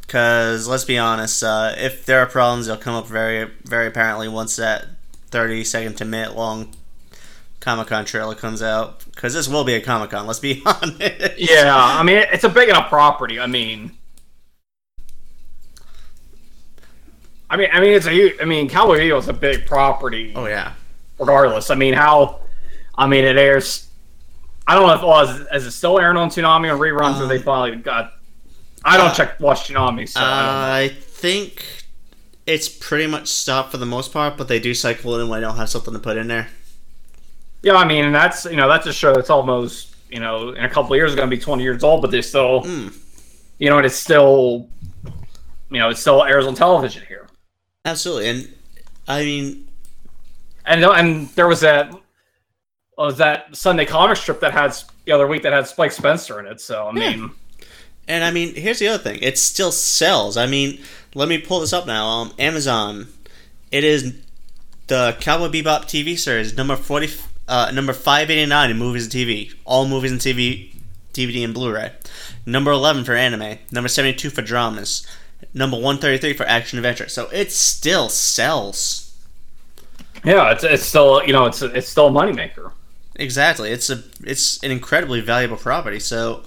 because 0.00 0.66
let's 0.66 0.84
be 0.84 0.98
honest, 0.98 1.42
uh, 1.42 1.74
if 1.76 2.06
there 2.06 2.20
are 2.20 2.26
problems, 2.26 2.66
they'll 2.66 2.76
come 2.76 2.94
up 2.94 3.06
very, 3.06 3.50
very 3.64 3.86
apparently 3.88 4.28
once 4.28 4.56
that 4.56 4.86
30 5.30 5.64
second 5.64 5.96
to 5.96 6.04
minute 6.04 6.36
long 6.36 6.74
Comic 7.60 7.86
Con 7.86 8.04
trailer 8.04 8.34
comes 8.34 8.62
out. 8.62 9.04
Because 9.06 9.34
this 9.34 9.48
will 9.48 9.64
be 9.64 9.74
a 9.74 9.80
Comic 9.80 10.10
Con, 10.10 10.26
let's 10.26 10.40
be 10.40 10.62
honest. 10.66 11.38
Yeah, 11.38 11.74
I 11.74 12.02
mean 12.02 12.24
it's 12.32 12.44
a 12.44 12.48
big 12.48 12.68
enough 12.68 12.88
property. 12.88 13.38
I 13.38 13.46
mean. 13.46 13.92
I 17.52 17.56
mean, 17.58 17.68
I 17.70 17.80
mean, 17.80 17.92
it's 17.92 18.06
a 18.06 18.10
huge. 18.10 18.34
I 18.40 18.46
mean, 18.46 18.66
Cowboy 18.68 18.98
Bebop 18.98 19.18
is 19.18 19.28
a 19.28 19.32
big 19.34 19.66
property. 19.66 20.32
Oh, 20.34 20.46
yeah. 20.46 20.72
regardless. 21.18 21.68
I 21.70 21.74
mean, 21.74 21.92
how? 21.92 22.40
I 22.96 23.06
mean, 23.06 23.24
it 23.24 23.36
airs. 23.36 23.88
I 24.66 24.74
don't 24.74 24.86
know 24.86 24.94
if 24.94 25.02
it 25.02 25.06
was. 25.06 25.40
Is 25.52 25.66
it 25.66 25.72
still 25.72 25.98
airing 25.98 26.16
on 26.16 26.30
Toonami 26.30 26.72
or 26.72 26.78
reruns, 26.78 27.20
or 27.20 27.24
Um, 27.24 27.28
they 27.28 27.38
finally 27.38 27.76
got? 27.76 28.14
I 28.84 28.96
don't 28.96 29.08
uh, 29.08 29.14
check 29.14 29.38
watch 29.38 29.68
Toonami, 29.68 30.08
so 30.08 30.20
I. 30.20 30.80
I 30.84 30.88
think 30.88 31.84
it's 32.46 32.68
pretty 32.70 33.06
much 33.06 33.28
stopped 33.28 33.70
for 33.70 33.76
the 33.76 33.86
most 33.86 34.12
part, 34.14 34.36
but 34.38 34.48
they 34.48 34.58
do 34.58 34.72
cycle 34.72 35.14
it 35.16 35.22
in 35.22 35.28
when 35.28 35.40
they 35.40 35.46
don't 35.46 35.56
have 35.58 35.68
something 35.68 35.92
to 35.92 36.00
put 36.00 36.16
in 36.16 36.28
there. 36.28 36.48
yeah, 37.62 37.74
I 37.74 37.84
mean, 37.84 38.06
and 38.06 38.14
that's 38.14 38.46
you 38.46 38.56
know 38.56 38.66
that's 38.66 38.86
a 38.86 38.92
show 38.94 39.12
that's 39.14 39.30
almost 39.30 39.94
you 40.10 40.20
know 40.20 40.50
in 40.50 40.64
a 40.64 40.70
couple 40.70 40.94
of 40.94 40.96
years 40.96 41.14
going 41.14 41.28
to 41.28 41.36
be 41.36 41.40
twenty 41.42 41.64
years 41.64 41.84
old, 41.84 42.00
but 42.00 42.10
they 42.10 42.22
still 42.22 42.62
Mm, 42.62 42.96
you 43.58 43.68
know 43.68 43.76
and 43.76 43.84
it's 43.86 43.94
still 43.96 44.68
you 45.70 45.78
know 45.78 45.90
it 45.90 45.96
still 45.98 46.24
airs 46.24 46.46
on 46.46 46.54
television 46.54 47.02
here. 47.06 47.26
Absolutely. 47.84 48.28
And 48.28 48.54
I 49.08 49.24
mean, 49.24 49.68
And 50.64 50.84
and 50.84 51.28
there 51.30 51.48
was 51.48 51.60
that 51.60 51.92
was 52.96 53.18
that 53.18 53.54
Sunday 53.56 53.84
comic 53.84 54.16
strip 54.16 54.40
that 54.40 54.52
had 54.52 54.74
the 55.06 55.12
other 55.12 55.26
week 55.26 55.42
that 55.42 55.52
had 55.52 55.66
Spike 55.66 55.92
Spencer 55.92 56.38
in 56.40 56.46
it. 56.46 56.60
So 56.60 56.86
I 56.88 56.92
Yeah. 56.92 57.12
mean, 57.16 57.32
And 58.08 58.24
I 58.24 58.30
mean, 58.30 58.54
here's 58.54 58.78
the 58.80 58.88
other 58.88 59.02
thing: 59.02 59.20
it 59.22 59.38
still 59.38 59.72
sells. 59.72 60.36
I 60.36 60.46
mean, 60.46 60.80
let 61.14 61.28
me 61.28 61.38
pull 61.38 61.60
this 61.60 61.72
up 61.72 61.86
now. 61.86 62.06
Um, 62.06 62.34
Amazon. 62.38 63.08
It 63.70 63.84
is 63.84 64.14
the 64.88 65.16
Cowboy 65.20 65.48
Bebop 65.48 65.84
TV 65.86 66.18
series 66.18 66.56
number 66.56 66.76
forty, 66.76 67.10
uh, 67.48 67.70
number 67.72 67.92
five 67.92 68.30
eighty 68.30 68.46
nine 68.46 68.70
in 68.70 68.78
movies 68.78 69.04
and 69.04 69.12
TV. 69.12 69.52
All 69.64 69.86
movies 69.88 70.12
and 70.12 70.20
TV, 70.20 70.74
DVD 71.14 71.44
and 71.44 71.54
Blu-ray. 71.54 71.92
Number 72.46 72.70
eleven 72.72 73.04
for 73.04 73.14
anime. 73.14 73.58
Number 73.70 73.88
seventy 73.88 74.16
two 74.16 74.30
for 74.30 74.42
dramas. 74.42 75.06
Number 75.54 75.78
one 75.78 75.98
thirty 75.98 76.18
three 76.18 76.32
for 76.32 76.44
action 76.44 76.78
adventure. 76.78 77.08
So 77.08 77.28
it 77.30 77.52
still 77.52 78.08
sells. 78.08 79.16
yeah, 80.24 80.52
it's 80.52 80.64
it's 80.64 80.84
still 80.84 81.22
you 81.24 81.32
know 81.32 81.46
it's 81.46 81.62
it's 81.62 81.88
still 81.88 82.08
a 82.08 82.10
moneymaker. 82.10 82.72
Exactly. 83.16 83.70
It's 83.70 83.90
a 83.90 84.02
it's 84.24 84.62
an 84.62 84.70
incredibly 84.70 85.20
valuable 85.20 85.56
property. 85.56 86.00
So, 86.00 86.44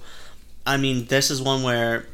I 0.66 0.76
mean, 0.76 1.06
this 1.06 1.30
is 1.30 1.40
one 1.40 1.62
where 1.62 2.06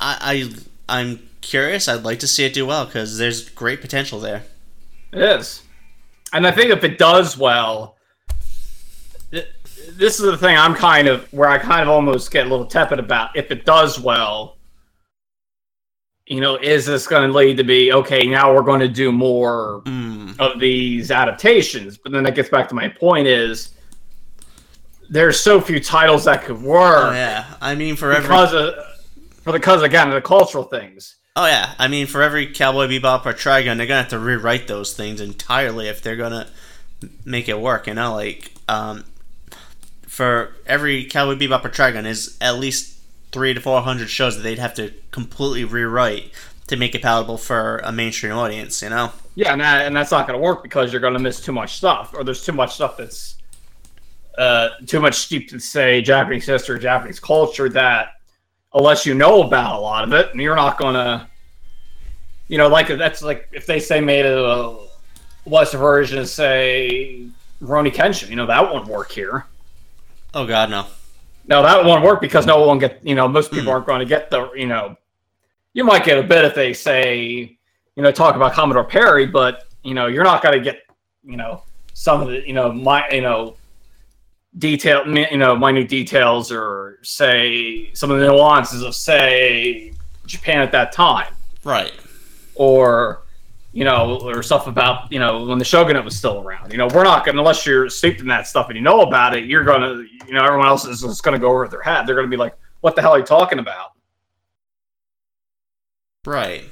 I, 0.00 0.50
I 0.88 0.98
I'm 1.00 1.28
curious. 1.40 1.86
I'd 1.88 2.02
like 2.02 2.18
to 2.20 2.26
see 2.26 2.44
it 2.44 2.54
do 2.54 2.66
well 2.66 2.84
because 2.84 3.18
there's 3.18 3.48
great 3.48 3.80
potential 3.80 4.18
there. 4.18 4.44
It 5.12 5.22
is, 5.22 5.62
and 6.32 6.46
I 6.46 6.50
think 6.50 6.70
if 6.70 6.82
it 6.82 6.98
does 6.98 7.36
well, 7.38 7.96
th- 9.30 9.46
this 9.90 10.18
is 10.18 10.26
the 10.26 10.36
thing 10.36 10.56
I'm 10.56 10.74
kind 10.74 11.06
of 11.06 11.32
where 11.32 11.48
I 11.48 11.58
kind 11.58 11.82
of 11.82 11.88
almost 11.88 12.30
get 12.30 12.46
a 12.46 12.50
little 12.50 12.66
tepid 12.66 12.98
about. 12.98 13.36
If 13.36 13.50
it 13.50 13.64
does 13.64 14.00
well, 14.00 14.56
you 16.26 16.40
know, 16.40 16.56
is 16.56 16.86
this 16.86 17.06
going 17.06 17.28
to 17.30 17.36
lead 17.36 17.56
to 17.58 17.64
be 17.64 17.92
okay? 17.92 18.26
Now 18.26 18.54
we're 18.54 18.62
going 18.62 18.80
to 18.80 18.88
do 18.88 19.10
more 19.12 19.82
Mm. 19.84 20.38
of 20.40 20.58
these 20.60 21.10
adaptations. 21.10 21.98
But 21.98 22.12
then 22.12 22.22
that 22.24 22.34
gets 22.34 22.48
back 22.48 22.68
to 22.68 22.74
my 22.74 22.88
point: 22.88 23.26
is 23.26 23.74
there's 25.10 25.38
so 25.40 25.60
few 25.60 25.80
titles 25.80 26.24
that 26.24 26.44
could 26.44 26.60
work 26.62 27.10
Oh 27.10 27.12
yeah. 27.12 27.44
I 27.60 27.74
mean, 27.74 27.96
for 27.96 28.12
every 28.12 28.22
because 28.28 28.54
of 28.54 28.74
for 29.42 29.52
because 29.52 29.82
again 29.82 30.10
the 30.10 30.20
cultural 30.20 30.64
things. 30.64 31.16
oh 31.36 31.46
yeah. 31.46 31.74
I 31.78 31.88
mean, 31.88 32.06
for 32.06 32.22
every 32.22 32.46
Cowboy 32.46 32.86
Bebop 32.86 33.26
or 33.26 33.32
Trigun, 33.32 33.76
they're 33.76 33.86
gonna 33.86 34.02
have 34.02 34.08
to 34.10 34.18
rewrite 34.18 34.68
those 34.68 34.94
things 34.94 35.20
entirely 35.20 35.88
if 35.88 36.02
they're 36.02 36.16
gonna 36.16 36.48
make 37.24 37.48
it 37.48 37.58
work. 37.60 37.86
You 37.88 37.94
know, 37.94 38.14
like 38.14 38.52
um, 38.68 39.04
for 40.06 40.54
every 40.66 41.04
Cowboy 41.04 41.34
Bebop 41.34 41.64
or 41.64 41.68
Trigun 41.70 42.06
is 42.06 42.38
at 42.40 42.58
least 42.58 42.91
three 43.32 43.54
to 43.54 43.60
four 43.60 43.80
hundred 43.82 44.08
shows 44.08 44.36
that 44.36 44.42
they'd 44.42 44.58
have 44.58 44.74
to 44.74 44.92
completely 45.10 45.64
rewrite 45.64 46.30
to 46.68 46.76
make 46.76 46.94
it 46.94 47.02
palatable 47.02 47.38
for 47.38 47.78
a 47.78 47.90
mainstream 47.90 48.32
audience. 48.32 48.82
You 48.82 48.90
know. 48.90 49.12
Yeah, 49.34 49.52
and, 49.52 49.62
that, 49.62 49.86
and 49.86 49.96
that's 49.96 50.10
not 50.10 50.26
going 50.26 50.38
to 50.38 50.42
work 50.44 50.62
because 50.62 50.92
you're 50.92 51.00
going 51.00 51.14
to 51.14 51.18
miss 51.18 51.40
too 51.40 51.52
much 51.52 51.76
stuff, 51.76 52.12
or 52.14 52.22
there's 52.22 52.44
too 52.44 52.52
much 52.52 52.74
stuff 52.74 52.98
that's 52.98 53.36
uh, 54.36 54.68
too 54.86 55.00
much 55.00 55.14
steep 55.14 55.48
to 55.48 55.58
say, 55.58 56.02
Japanese 56.02 56.44
history, 56.44 56.78
Japanese 56.78 57.18
culture 57.18 57.70
that 57.70 58.14
unless 58.74 59.06
you 59.06 59.14
know 59.14 59.42
about 59.42 59.76
a 59.76 59.80
lot 59.80 60.04
of 60.04 60.12
it, 60.12 60.34
you're 60.34 60.56
not 60.56 60.78
going 60.78 60.94
to, 60.94 61.26
you 62.48 62.58
know, 62.58 62.68
like 62.68 62.88
that's 62.88 63.22
like 63.22 63.48
if 63.52 63.64
they 63.66 63.80
say 63.80 64.00
made 64.00 64.26
a 64.26 64.76
Western 65.44 65.80
version 65.80 66.18
of 66.18 66.28
say 66.28 67.26
Rurouni 67.62 67.92
Kenshin, 67.92 68.28
you 68.28 68.36
know, 68.36 68.46
that 68.46 68.62
won't 68.62 68.86
work 68.86 69.10
here. 69.10 69.46
Oh 70.34 70.46
God, 70.46 70.68
no. 70.68 70.86
No, 71.46 71.62
that 71.62 71.84
won't 71.84 72.04
work 72.04 72.20
because 72.20 72.46
no 72.46 72.66
one 72.66 72.78
get 72.78 73.04
you 73.04 73.14
know 73.14 73.28
most 73.28 73.50
people 73.50 73.64
hmm. 73.64 73.70
aren't 73.70 73.86
going 73.86 74.00
to 74.00 74.06
get 74.06 74.30
the 74.30 74.50
you 74.52 74.66
know 74.66 74.96
you 75.74 75.84
might 75.84 76.04
get 76.04 76.18
a 76.18 76.22
bit 76.22 76.44
if 76.44 76.54
they 76.54 76.72
say 76.72 77.56
you 77.96 78.02
know 78.02 78.12
talk 78.12 78.36
about 78.36 78.52
Commodore 78.52 78.84
Perry, 78.84 79.26
but 79.26 79.66
you 79.82 79.94
know 79.94 80.06
you're 80.06 80.24
not 80.24 80.42
going 80.42 80.56
to 80.56 80.64
get 80.64 80.82
you 81.24 81.36
know 81.36 81.62
some 81.94 82.22
of 82.22 82.28
the 82.28 82.46
you 82.46 82.52
know 82.52 82.72
my 82.72 83.08
you 83.10 83.20
know 83.20 83.56
detail 84.58 85.06
you 85.06 85.38
know 85.38 85.56
minute 85.56 85.88
details 85.88 86.52
or 86.52 86.98
say 87.02 87.90
some 87.94 88.10
of 88.10 88.20
the 88.20 88.26
nuances 88.26 88.82
of 88.82 88.94
say 88.94 89.92
Japan 90.26 90.60
at 90.60 90.72
that 90.72 90.92
time 90.92 91.32
Right. 91.64 91.92
or 92.54 93.21
you 93.72 93.84
know, 93.84 94.20
or 94.22 94.42
stuff 94.42 94.66
about 94.66 95.10
you 95.10 95.18
know 95.18 95.44
when 95.44 95.58
the 95.58 95.64
shogunate 95.64 96.04
was 96.04 96.16
still 96.16 96.40
around. 96.40 96.72
You 96.72 96.78
know, 96.78 96.88
we're 96.88 97.04
not 97.04 97.24
going 97.24 97.34
to 97.36 97.40
unless 97.40 97.66
you're 97.66 97.88
steeped 97.88 98.20
in 98.20 98.26
that 98.28 98.46
stuff 98.46 98.68
and 98.68 98.76
you 98.76 98.82
know 98.82 99.00
about 99.00 99.36
it. 99.36 99.44
You're 99.44 99.64
gonna, 99.64 100.04
you 100.26 100.34
know, 100.34 100.44
everyone 100.44 100.66
else 100.66 100.84
is 100.84 101.00
just 101.00 101.22
going 101.22 101.34
to 101.34 101.40
go 101.40 101.50
over 101.50 101.66
their 101.68 101.82
head. 101.82 102.06
They're 102.06 102.14
going 102.14 102.26
to 102.26 102.30
be 102.30 102.36
like, 102.36 102.56
"What 102.80 102.96
the 102.96 103.02
hell 103.02 103.12
are 103.12 103.18
you 103.18 103.24
talking 103.24 103.58
about?" 103.58 103.92
Right. 106.24 106.64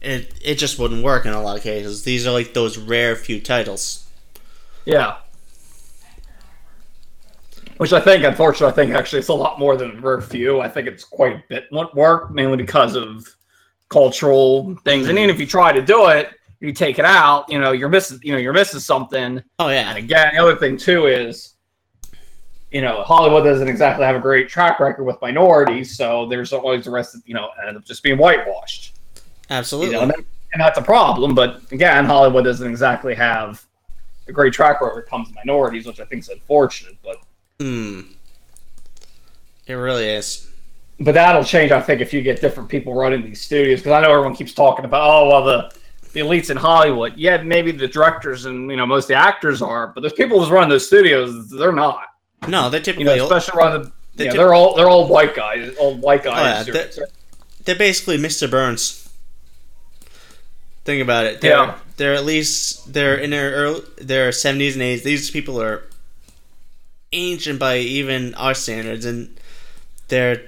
It 0.00 0.32
it 0.42 0.54
just 0.54 0.78
wouldn't 0.78 1.04
work 1.04 1.26
in 1.26 1.32
a 1.32 1.42
lot 1.42 1.56
of 1.56 1.62
cases. 1.62 2.04
These 2.04 2.26
are 2.26 2.30
like 2.30 2.54
those 2.54 2.78
rare 2.78 3.16
few 3.16 3.40
titles. 3.40 4.06
Yeah. 4.84 5.18
Which 7.76 7.92
I 7.94 8.00
think, 8.00 8.24
unfortunately, 8.24 8.72
I 8.72 8.74
think 8.74 8.94
actually 8.94 9.20
it's 9.20 9.28
a 9.28 9.34
lot 9.34 9.58
more 9.58 9.76
than 9.76 9.90
a 9.92 10.00
very 10.00 10.20
few. 10.20 10.60
I 10.60 10.68
think 10.68 10.86
it's 10.86 11.04
quite 11.04 11.36
a 11.36 11.44
bit 11.48 11.64
more 11.72 12.28
mainly 12.28 12.58
because 12.58 12.94
of 12.94 13.26
cultural 13.90 14.74
things. 14.84 15.08
And 15.08 15.18
even 15.18 15.28
if 15.30 15.38
you 15.38 15.46
try 15.46 15.72
to 15.72 15.82
do 15.82 16.08
it, 16.08 16.30
you 16.60 16.72
take 16.72 16.98
it 16.98 17.04
out, 17.04 17.50
you 17.50 17.58
know, 17.58 17.72
you're 17.72 17.88
missing, 17.88 18.18
you 18.22 18.32
know, 18.32 18.38
you're 18.38 18.52
missing 18.52 18.80
something. 18.80 19.42
Oh 19.58 19.68
yeah. 19.68 19.90
And 19.90 19.98
again, 19.98 20.32
the 20.34 20.40
other 20.42 20.56
thing 20.56 20.76
too 20.78 21.06
is, 21.06 21.54
you 22.70 22.80
know, 22.82 23.02
Hollywood 23.02 23.44
doesn't 23.44 23.66
exactly 23.68 24.06
have 24.06 24.14
a 24.16 24.20
great 24.20 24.48
track 24.48 24.78
record 24.78 25.04
with 25.04 25.20
minorities, 25.20 25.96
so 25.96 26.26
there's 26.28 26.52
always 26.52 26.84
the 26.84 26.90
rest 26.90 27.14
of, 27.16 27.22
you 27.26 27.34
know, 27.34 27.48
end 27.66 27.76
up 27.76 27.84
just 27.84 28.02
being 28.02 28.16
whitewashed. 28.18 28.94
You 29.16 29.22
Absolutely. 29.50 29.92
know, 29.96 30.02
and, 30.02 30.10
that- 30.12 30.24
and 30.52 30.60
that's 30.60 30.78
a 30.78 30.82
problem. 30.82 31.34
But 31.34 31.62
again, 31.72 32.04
Hollywood 32.04 32.44
doesn't 32.44 32.68
exactly 32.68 33.14
have 33.14 33.64
a 34.28 34.32
great 34.32 34.52
track 34.52 34.80
record 34.80 34.94
when 34.96 35.02
it 35.04 35.08
comes 35.08 35.28
to 35.28 35.34
minorities, 35.34 35.86
which 35.86 35.98
I 35.98 36.04
think 36.04 36.22
is 36.22 36.28
unfortunate. 36.28 36.96
But 37.02 37.16
Hmm. 37.58 38.00
It 39.66 39.74
really 39.74 40.06
is. 40.08 40.49
But 41.00 41.12
that'll 41.14 41.44
change, 41.44 41.72
I 41.72 41.80
think, 41.80 42.00
if 42.00 42.12
you 42.12 42.22
get 42.22 42.40
different 42.40 42.68
people 42.68 42.94
running 42.94 43.22
these 43.24 43.40
studios. 43.40 43.80
Because 43.80 43.92
I 43.92 44.02
know 44.02 44.10
everyone 44.12 44.36
keeps 44.36 44.52
talking 44.52 44.84
about, 44.84 45.02
oh, 45.02 45.28
well, 45.28 45.44
the 45.44 45.74
the 46.12 46.20
elites 46.20 46.50
in 46.50 46.56
Hollywood. 46.56 47.16
Yeah, 47.16 47.40
maybe 47.42 47.70
the 47.72 47.86
directors 47.88 48.44
and 48.44 48.68
you 48.70 48.76
know 48.76 48.84
most 48.86 49.04
of 49.04 49.08
the 49.08 49.14
actors 49.14 49.62
are, 49.62 49.88
but 49.88 50.00
those 50.02 50.12
people 50.12 50.40
who's 50.40 50.50
running 50.50 50.68
those 50.70 50.86
studios, 50.86 51.48
they're 51.50 51.72
not. 51.72 52.04
No, 52.48 52.68
they're 52.70 52.80
You 52.80 52.84
typically 52.84 53.04
know, 53.16 53.24
especially 53.26 53.58
run 53.58 53.82
the. 53.82 53.92
They 54.16 54.24
Yeah, 54.26 54.32
they're 54.32 54.52
all 54.54 54.74
they're 54.74 54.88
all 54.88 55.06
white 55.08 55.34
guys, 55.36 55.74
old 55.78 56.00
white 56.02 56.24
guys. 56.24 56.66
Oh, 56.68 56.72
yeah, 56.72 56.84
they- 56.96 57.04
they're 57.64 57.76
basically 57.76 58.18
Mr. 58.18 58.50
Burns. 58.50 59.08
Think 60.84 61.02
about 61.02 61.26
it. 61.26 61.40
They're, 61.40 61.52
Yeah. 61.52 61.74
they're 61.98 62.14
at 62.14 62.24
least 62.24 62.92
they're 62.92 63.14
in 63.16 63.30
their 63.30 63.52
early, 63.52 63.82
their 63.98 64.32
seventies 64.32 64.74
and 64.74 64.82
eighties. 64.82 65.04
These 65.04 65.30
people 65.30 65.60
are 65.62 65.84
ancient 67.12 67.58
by 67.58 67.78
even 67.78 68.34
our 68.34 68.54
standards, 68.54 69.04
and 69.04 69.36
they're 70.08 70.42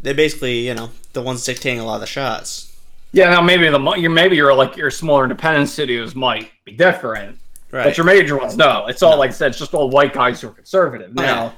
they're 0.00 0.14
basically 0.14 0.66
you 0.66 0.74
know 0.74 0.90
the 1.12 1.22
ones 1.22 1.44
dictating 1.44 1.80
a 1.80 1.84
lot 1.84 1.96
of 1.96 2.00
the 2.00 2.06
shots. 2.06 2.76
yeah, 3.12 3.30
now 3.30 3.40
maybe 3.40 3.68
the 3.68 3.80
you 3.96 4.10
maybe 4.10 4.36
you're 4.36 4.54
like 4.54 4.76
your 4.76 4.90
smaller 4.90 5.24
independent 5.24 5.68
studios 5.68 6.14
might 6.14 6.50
be 6.64 6.72
different, 6.72 7.38
Right. 7.70 7.84
but 7.84 7.96
your 7.96 8.06
major 8.06 8.36
ones 8.36 8.56
no. 8.56 8.86
It's 8.86 9.02
all 9.02 9.18
like 9.18 9.30
I 9.30 9.32
said, 9.32 9.48
it's 9.50 9.58
just 9.58 9.74
all 9.74 9.90
white 9.90 10.12
guys 10.12 10.40
who 10.40 10.48
are 10.48 10.52
conservative. 10.52 11.14
Now, 11.14 11.54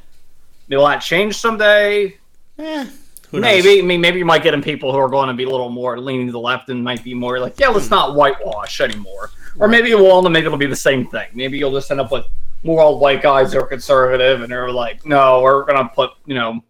yeah. 0.68 0.76
will 0.78 0.86
that 0.86 0.98
change 0.98 1.36
someday? 1.36 2.16
Eh, 2.58 2.86
who 3.30 3.40
knows? 3.40 3.42
Maybe. 3.64 3.78
I 3.78 3.82
mean, 3.82 4.00
maybe 4.00 4.18
you 4.18 4.24
might 4.24 4.42
get 4.42 4.54
in 4.54 4.62
people 4.62 4.92
who 4.92 4.98
are 4.98 5.08
going 5.08 5.28
to 5.28 5.34
be 5.34 5.44
a 5.44 5.48
little 5.48 5.68
more 5.70 5.98
leaning 6.00 6.26
to 6.26 6.32
the 6.32 6.40
left 6.40 6.68
and 6.68 6.82
might 6.82 7.02
be 7.04 7.14
more 7.14 7.38
like, 7.38 7.58
yeah, 7.60 7.68
let's 7.68 7.86
Hmm. 7.88 7.94
not 7.94 8.14
whitewash 8.16 8.80
anymore. 8.80 9.30
Or 9.58 9.68
maybe 9.68 9.90
it 9.90 9.98
will, 9.98 10.24
and 10.24 10.32
maybe 10.32 10.46
it'll 10.46 10.58
be 10.58 10.66
the 10.66 10.76
same 10.76 11.06
thing. 11.06 11.28
Maybe 11.34 11.58
you'll 11.58 11.72
just 11.72 11.90
end 11.90 12.00
up 12.00 12.10
with 12.12 12.24
more 12.62 12.80
old 12.82 13.00
white 13.00 13.22
guys 13.22 13.52
who 13.52 13.60
are 13.60 13.66
conservative 13.66 14.42
and 14.42 14.50
they're 14.52 14.70
like, 14.70 15.04
no, 15.06 15.40
we're 15.42 15.64
gonna 15.64 15.88
put, 15.94 16.10
you 16.26 16.34
know, 16.34 16.62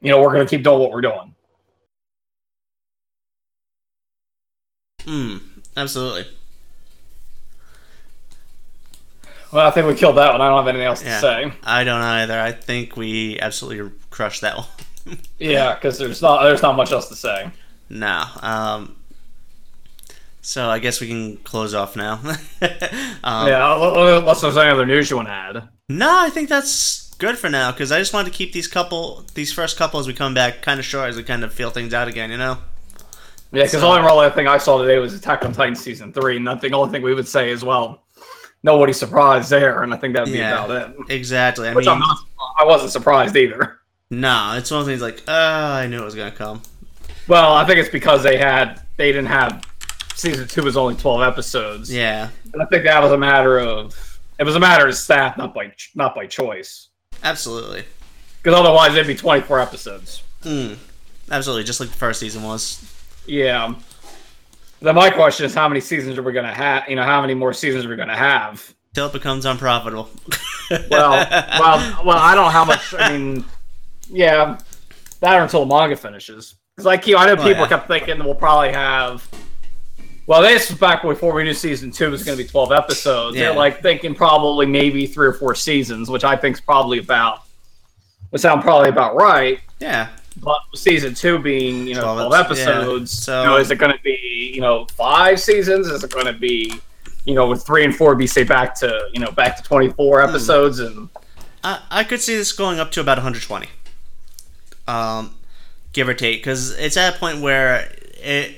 you 0.00 0.10
know, 0.10 0.20
we're 0.20 0.32
gonna 0.32 0.46
keep 0.46 0.62
doing 0.62 0.78
what 0.78 0.90
we're 0.92 1.00
doing. 1.00 1.34
Hmm. 5.04 5.36
Absolutely. 5.76 6.26
Well, 9.52 9.66
I 9.66 9.70
think 9.70 9.86
we 9.86 9.94
killed 9.94 10.16
that 10.16 10.32
one. 10.32 10.40
I 10.40 10.48
don't 10.48 10.58
have 10.58 10.68
anything 10.68 10.86
else 10.86 11.04
Yeah. 11.04 11.14
to 11.14 11.20
say. 11.20 11.52
I 11.62 11.84
don't 11.84 12.00
either. 12.00 12.38
I 12.38 12.52
think 12.52 12.96
we 12.96 13.38
absolutely 13.40 13.92
crushed 14.10 14.40
that 14.42 14.56
one. 14.56 14.66
Yeah, 15.38 15.74
because 15.76 15.98
there's 15.98 16.20
not 16.20 16.42
there's 16.42 16.62
not 16.62 16.74
much 16.76 16.90
else 16.90 17.08
to 17.10 17.14
say. 17.14 17.52
No. 17.88 18.24
Um. 18.42 18.96
So 20.42 20.68
I 20.68 20.80
guess 20.80 21.00
we 21.00 21.06
can 21.06 21.36
close 21.38 21.74
off 21.74 21.94
now. 21.94 22.14
um, 23.22 23.46
yeah, 23.48 24.18
unless 24.18 24.40
there's 24.40 24.56
any 24.56 24.68
other 24.70 24.84
news 24.84 25.08
you 25.08 25.14
want 25.16 25.28
to 25.28 25.32
add. 25.32 25.68
No, 25.88 26.10
I 26.12 26.28
think 26.30 26.48
that's 26.48 27.05
good 27.18 27.38
for 27.38 27.48
now 27.50 27.72
because 27.72 27.90
I 27.92 27.98
just 27.98 28.12
wanted 28.12 28.30
to 28.32 28.36
keep 28.36 28.52
these 28.52 28.68
couple, 28.68 29.24
these 29.34 29.52
first 29.52 29.76
couple 29.76 30.00
as 30.00 30.06
we 30.06 30.14
come 30.14 30.34
back, 30.34 30.62
kind 30.62 30.78
of 30.80 30.86
short 30.86 31.08
as 31.08 31.16
we 31.16 31.22
kind 31.22 31.42
of 31.44 31.52
feel 31.52 31.70
things 31.70 31.92
out 31.94 32.08
again. 32.08 32.30
You 32.30 32.38
know. 32.38 32.58
Yeah, 33.52 33.62
because 33.64 33.80
the 33.80 33.86
only 33.86 34.00
real 34.02 34.28
thing 34.30 34.48
I 34.48 34.58
saw 34.58 34.82
today 34.82 34.98
was 34.98 35.14
Attack 35.14 35.44
on 35.44 35.52
Titan 35.52 35.76
season 35.76 36.12
three, 36.12 36.36
and 36.36 36.48
I 36.48 36.56
think 36.56 36.72
the 36.72 36.78
only 36.78 36.90
thing 36.90 37.02
we 37.02 37.14
would 37.14 37.28
say 37.28 37.50
as 37.52 37.64
well, 37.64 38.02
nobody 38.62 38.92
surprised 38.92 39.50
there, 39.50 39.82
and 39.82 39.94
I 39.94 39.96
think 39.96 40.14
that'd 40.14 40.32
be 40.32 40.38
Yeah. 40.40 40.64
about 40.64 40.90
it. 40.90 40.96
Exactly. 41.14 41.68
I 41.68 41.72
Which 41.74 41.86
I'm 41.86 42.00
mean, 42.00 42.08
not, 42.08 42.18
I 42.58 42.64
wasn't 42.64 42.90
surprised 42.90 43.36
either. 43.36 43.78
no, 44.10 44.54
it's 44.56 44.70
one 44.70 44.80
of 44.80 44.86
those 44.86 44.92
things 44.92 45.00
like, 45.02 45.22
uh, 45.28 45.32
I 45.32 45.86
knew 45.86 46.02
it 46.02 46.04
was 46.04 46.14
gonna 46.16 46.32
come. 46.32 46.60
Well, 47.28 47.54
I 47.54 47.64
think 47.64 47.78
it's 47.78 47.88
because 47.88 48.22
they 48.24 48.36
had 48.36 48.82
they 48.96 49.12
didn't 49.12 49.28
have 49.28 49.64
season 50.14 50.48
two 50.48 50.62
was 50.64 50.76
only 50.76 50.96
twelve 50.96 51.22
episodes, 51.22 51.92
Yeah, 51.92 52.28
and 52.52 52.60
I 52.62 52.66
think 52.66 52.84
that 52.84 53.00
was 53.02 53.12
a 53.12 53.18
matter 53.18 53.58
of 53.60 54.18
it 54.38 54.44
was 54.44 54.56
a 54.56 54.60
matter 54.60 54.86
of 54.88 54.94
staff, 54.96 55.36
not 55.38 55.54
by 55.54 55.72
not 55.94 56.14
by 56.16 56.26
choice, 56.26 56.88
absolutely. 57.22 57.84
because 58.42 58.58
otherwise 58.58 58.92
it'd 58.92 59.06
be 59.06 59.14
twenty 59.14 59.42
four 59.42 59.60
episodes. 59.60 60.22
Mm, 60.42 60.76
absolutely, 61.30 61.64
just 61.64 61.80
like 61.80 61.88
the 61.90 61.96
first 61.96 62.20
season 62.20 62.42
was. 62.42 62.82
Yeah. 63.26 63.74
Then 64.80 64.94
my 64.94 65.10
question 65.10 65.46
is, 65.46 65.54
how 65.54 65.68
many 65.68 65.80
seasons 65.80 66.18
are 66.18 66.22
we 66.22 66.32
gonna 66.32 66.52
have? 66.54 66.88
You 66.88 66.96
know, 66.96 67.02
how 67.02 67.20
many 67.20 67.34
more 67.34 67.52
seasons 67.52 67.84
are 67.86 67.88
we 67.88 67.96
gonna 67.96 68.16
have? 68.16 68.74
Till 68.94 69.06
it 69.06 69.12
becomes 69.12 69.44
unprofitable. 69.46 70.08
Well, 70.68 70.84
well, 71.60 72.02
well. 72.04 72.16
I 72.18 72.34
don't 72.34 72.46
know 72.46 72.50
how 72.50 72.64
much. 72.64 72.92
I 72.98 73.16
mean, 73.16 73.44
yeah, 74.10 74.58
that 75.20 75.36
or 75.38 75.42
until 75.44 75.60
the 75.60 75.66
manga 75.66 75.94
finishes. 75.94 76.56
Because 76.74 76.88
I 76.88 76.96
keep, 76.96 77.16
I 77.16 77.24
know 77.26 77.34
Oh, 77.34 77.36
people 77.36 77.52
yeah. 77.62 77.68
kept 77.68 77.86
thinking 77.86 78.18
we'll 78.24 78.34
probably 78.34 78.72
have 78.72 79.28
Well, 80.26 80.42
this 80.42 80.70
was 80.70 80.78
back 80.78 81.02
before 81.02 81.32
we 81.34 81.44
knew 81.44 81.54
season 81.54 81.90
two 81.92 82.10
was 82.10 82.24
going 82.24 82.36
to 82.36 82.42
be 82.42 82.48
twelve 82.48 82.72
episodes. 82.72 83.36
Yeah. 83.36 83.44
They're 83.50 83.54
like 83.56 83.80
thinking 83.82 84.14
probably 84.14 84.66
maybe 84.66 85.06
three 85.06 85.28
or 85.28 85.32
four 85.32 85.54
seasons, 85.54 86.10
which 86.10 86.24
I 86.24 86.36
think 86.36 86.56
is 86.56 86.60
probably 86.60 86.98
about 86.98 87.42
would 88.32 88.40
sound 88.40 88.62
probably 88.62 88.88
about 88.88 89.14
right. 89.16 89.60
Yeah. 89.78 90.08
But 90.42 90.58
season 90.74 91.14
two 91.14 91.38
being 91.38 91.86
you 91.86 91.94
know 91.94 92.02
12 92.02 92.16
twelve, 92.28 92.32
eps- 92.46 92.56
yeah. 92.56 92.62
episodes, 92.72 93.10
So- 93.24 93.42
you 93.42 93.48
know, 93.48 93.56
is 93.58 93.70
it 93.70 93.76
going 93.78 93.92
to 93.92 94.02
be 94.02 94.50
you 94.54 94.60
know 94.60 94.86
five 94.96 95.38
seasons? 95.40 95.86
Is 95.86 96.02
it 96.02 96.10
going 96.10 96.26
to 96.26 96.32
be 96.32 96.74
you 97.24 97.34
know 97.34 97.46
with 97.46 97.64
three 97.64 97.84
and 97.84 97.94
four 97.94 98.14
be 98.16 98.26
say 98.26 98.42
back 98.42 98.74
to 98.80 99.08
you 99.12 99.20
know 99.20 99.30
back 99.30 99.56
to 99.58 99.62
twenty 99.62 99.90
four 99.90 100.20
Hmm. 100.22 100.28
episodes 100.30 100.80
and 100.80 101.08
I, 101.62 101.80
I 101.90 102.04
could 102.04 102.20
see 102.20 102.36
this 102.36 102.52
going 102.52 102.78
up 102.78 102.90
to 102.92 103.00
about 103.00 103.16
120, 103.18 103.66
um, 104.86 105.34
give 105.92 106.08
or 106.08 106.14
take, 106.14 106.38
because 106.40 106.76
it's 106.78 106.96
at 106.96 107.16
a 107.16 107.18
point 107.18 107.40
where 107.40 107.90
it, 108.22 108.56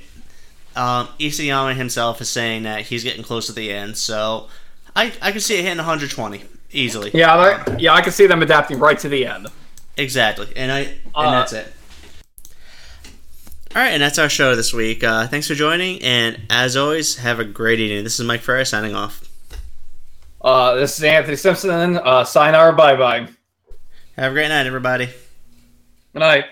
um, 0.78 1.08
Isayama 1.18 1.74
himself 1.74 2.20
is 2.20 2.28
saying 2.28 2.62
that 2.62 2.82
he's 2.82 3.02
getting 3.04 3.22
close 3.22 3.46
to 3.46 3.52
the 3.52 3.72
end. 3.72 3.96
So 3.96 4.48
I 4.96 5.12
I 5.20 5.32
could 5.32 5.42
see 5.42 5.54
it 5.58 5.62
hitting 5.62 5.78
120 5.78 6.42
easily. 6.72 7.10
yeah, 7.14 7.34
I- 7.36 7.76
yeah, 7.78 7.92
I 7.94 8.00
can 8.02 8.12
see 8.12 8.26
them 8.26 8.42
adapting 8.42 8.78
right 8.78 8.98
to 9.00 9.08
the 9.08 9.26
end. 9.26 9.48
Exactly, 9.96 10.48
and 10.56 10.70
I 10.72 10.78
and 10.80 10.98
Uh, 11.14 11.30
that's 11.32 11.52
it. 11.52 11.74
All 13.76 13.82
right, 13.82 13.90
and 13.92 14.02
that's 14.02 14.18
our 14.18 14.28
show 14.30 14.56
this 14.56 14.72
week. 14.72 15.04
Uh, 15.04 15.26
thanks 15.28 15.46
for 15.46 15.54
joining, 15.54 16.02
and 16.02 16.40
as 16.48 16.76
always, 16.76 17.16
have 17.18 17.38
a 17.38 17.44
great 17.44 17.80
evening. 17.80 18.02
This 18.02 18.18
is 18.18 18.26
Mike 18.26 18.40
Ferreira 18.40 18.64
signing 18.64 18.94
off. 18.94 19.22
Uh, 20.40 20.74
this 20.76 20.96
is 20.98 21.04
Anthony 21.04 21.36
Simpson. 21.36 21.96
Uh, 21.98 22.24
sign 22.24 22.54
our 22.54 22.72
bye 22.72 22.96
bye. 22.96 23.26
Have 24.16 24.32
a 24.32 24.34
great 24.34 24.48
night, 24.48 24.66
everybody. 24.66 25.06
Good 26.12 26.20
night. 26.20 26.44